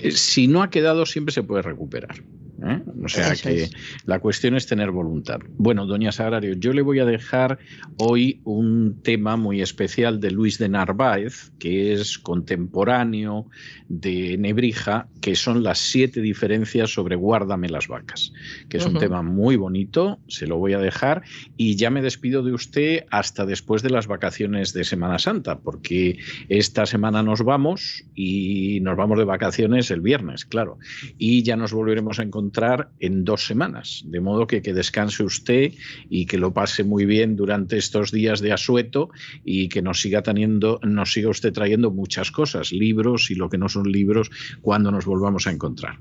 eh, 0.00 0.10
si 0.12 0.46
no 0.46 0.62
ha 0.62 0.70
quedado, 0.70 1.06
siempre 1.06 1.32
se 1.32 1.42
puede 1.42 1.62
recuperar. 1.62 2.22
¿Eh? 2.64 2.82
O 3.02 3.08
sea 3.08 3.34
que 3.34 3.70
la 4.06 4.18
cuestión 4.20 4.56
es 4.56 4.66
tener 4.66 4.90
voluntad. 4.90 5.40
Bueno, 5.56 5.86
doña 5.86 6.12
Sagrario, 6.12 6.54
yo 6.54 6.72
le 6.72 6.82
voy 6.82 6.98
a 6.98 7.04
dejar 7.04 7.58
hoy 7.98 8.40
un 8.44 9.00
tema 9.02 9.36
muy 9.36 9.62
especial 9.62 10.20
de 10.20 10.30
Luis 10.30 10.58
de 10.58 10.68
Narváez, 10.68 11.52
que 11.58 11.92
es 11.92 12.18
contemporáneo 12.18 13.48
de 13.88 14.36
Nebrija, 14.38 15.08
que 15.20 15.36
son 15.36 15.62
las 15.62 15.78
siete 15.78 16.20
diferencias 16.20 16.92
sobre 16.92 17.16
Guárdame 17.16 17.68
las 17.68 17.88
vacas, 17.88 18.32
que 18.68 18.78
es 18.78 18.86
un 18.86 18.98
tema 18.98 19.22
muy 19.22 19.56
bonito, 19.56 20.18
se 20.28 20.46
lo 20.46 20.58
voy 20.58 20.72
a 20.72 20.78
dejar 20.78 21.22
y 21.56 21.76
ya 21.76 21.90
me 21.90 22.02
despido 22.02 22.42
de 22.42 22.52
usted 22.52 23.04
hasta 23.10 23.46
después 23.46 23.82
de 23.82 23.90
las 23.90 24.06
vacaciones 24.06 24.72
de 24.72 24.84
Semana 24.84 25.18
Santa, 25.18 25.58
porque 25.58 26.18
esta 26.48 26.86
semana 26.86 27.22
nos 27.22 27.42
vamos 27.42 28.04
y 28.14 28.80
nos 28.80 28.96
vamos 28.96 29.18
de 29.18 29.24
vacaciones 29.24 29.90
el 29.90 30.00
viernes, 30.00 30.44
claro, 30.44 30.78
y 31.18 31.42
ya 31.42 31.56
nos 31.56 31.72
volveremos 31.72 32.18
a 32.18 32.22
en 33.00 33.24
dos 33.24 33.46
semanas. 33.46 34.02
De 34.06 34.20
modo 34.20 34.46
que 34.46 34.62
que 34.62 34.72
descanse 34.72 35.22
usted 35.22 35.72
y 36.08 36.26
que 36.26 36.38
lo 36.38 36.52
pase 36.52 36.84
muy 36.84 37.04
bien 37.04 37.36
durante 37.36 37.76
estos 37.76 38.10
días 38.10 38.40
de 38.40 38.52
asueto 38.52 39.10
y 39.44 39.68
que 39.68 39.82
nos 39.82 40.00
siga 40.00 40.22
teniendo, 40.22 40.78
nos 40.82 41.12
siga 41.12 41.30
usted 41.30 41.52
trayendo 41.52 41.90
muchas 41.90 42.30
cosas, 42.30 42.72
libros 42.72 43.30
y 43.30 43.34
lo 43.34 43.48
que 43.48 43.58
no 43.58 43.68
son 43.68 43.90
libros 43.90 44.30
cuando 44.62 44.90
nos 44.90 45.04
volvamos 45.04 45.46
a 45.46 45.50
encontrar. 45.50 45.98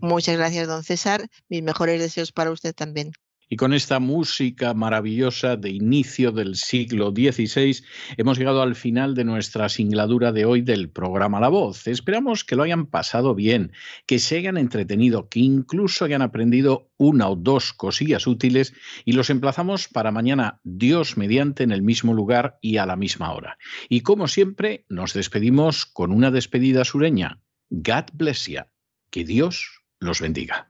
Muchas 0.00 0.36
gracias, 0.36 0.66
don 0.66 0.82
César. 0.82 1.28
Mis 1.48 1.62
mejores 1.62 2.00
deseos 2.00 2.32
para 2.32 2.50
usted 2.50 2.74
también. 2.74 3.12
Y 3.52 3.56
con 3.56 3.74
esta 3.74 3.98
música 3.98 4.74
maravillosa 4.74 5.56
de 5.56 5.70
inicio 5.70 6.30
del 6.30 6.54
siglo 6.54 7.10
XVI, 7.10 7.84
hemos 8.16 8.38
llegado 8.38 8.62
al 8.62 8.76
final 8.76 9.16
de 9.16 9.24
nuestra 9.24 9.68
singladura 9.68 10.30
de 10.30 10.44
hoy 10.44 10.62
del 10.62 10.88
programa 10.88 11.40
La 11.40 11.48
Voz. 11.48 11.88
Esperamos 11.88 12.44
que 12.44 12.54
lo 12.54 12.62
hayan 12.62 12.86
pasado 12.86 13.34
bien, 13.34 13.72
que 14.06 14.20
se 14.20 14.38
hayan 14.38 14.56
entretenido, 14.56 15.28
que 15.28 15.40
incluso 15.40 16.04
hayan 16.04 16.22
aprendido 16.22 16.92
una 16.96 17.28
o 17.28 17.34
dos 17.34 17.72
cosillas 17.72 18.28
útiles 18.28 18.72
y 19.04 19.14
los 19.14 19.30
emplazamos 19.30 19.88
para 19.88 20.12
mañana, 20.12 20.60
Dios 20.62 21.16
mediante, 21.16 21.64
en 21.64 21.72
el 21.72 21.82
mismo 21.82 22.14
lugar 22.14 22.56
y 22.62 22.76
a 22.76 22.86
la 22.86 22.94
misma 22.94 23.32
hora. 23.32 23.58
Y 23.88 24.02
como 24.02 24.28
siempre, 24.28 24.84
nos 24.88 25.12
despedimos 25.12 25.86
con 25.86 26.12
una 26.12 26.30
despedida 26.30 26.84
sureña. 26.84 27.40
God 27.70 28.04
bless 28.12 28.46
you. 28.46 28.62
Que 29.10 29.24
Dios 29.24 29.82
los 29.98 30.20
bendiga. 30.20 30.69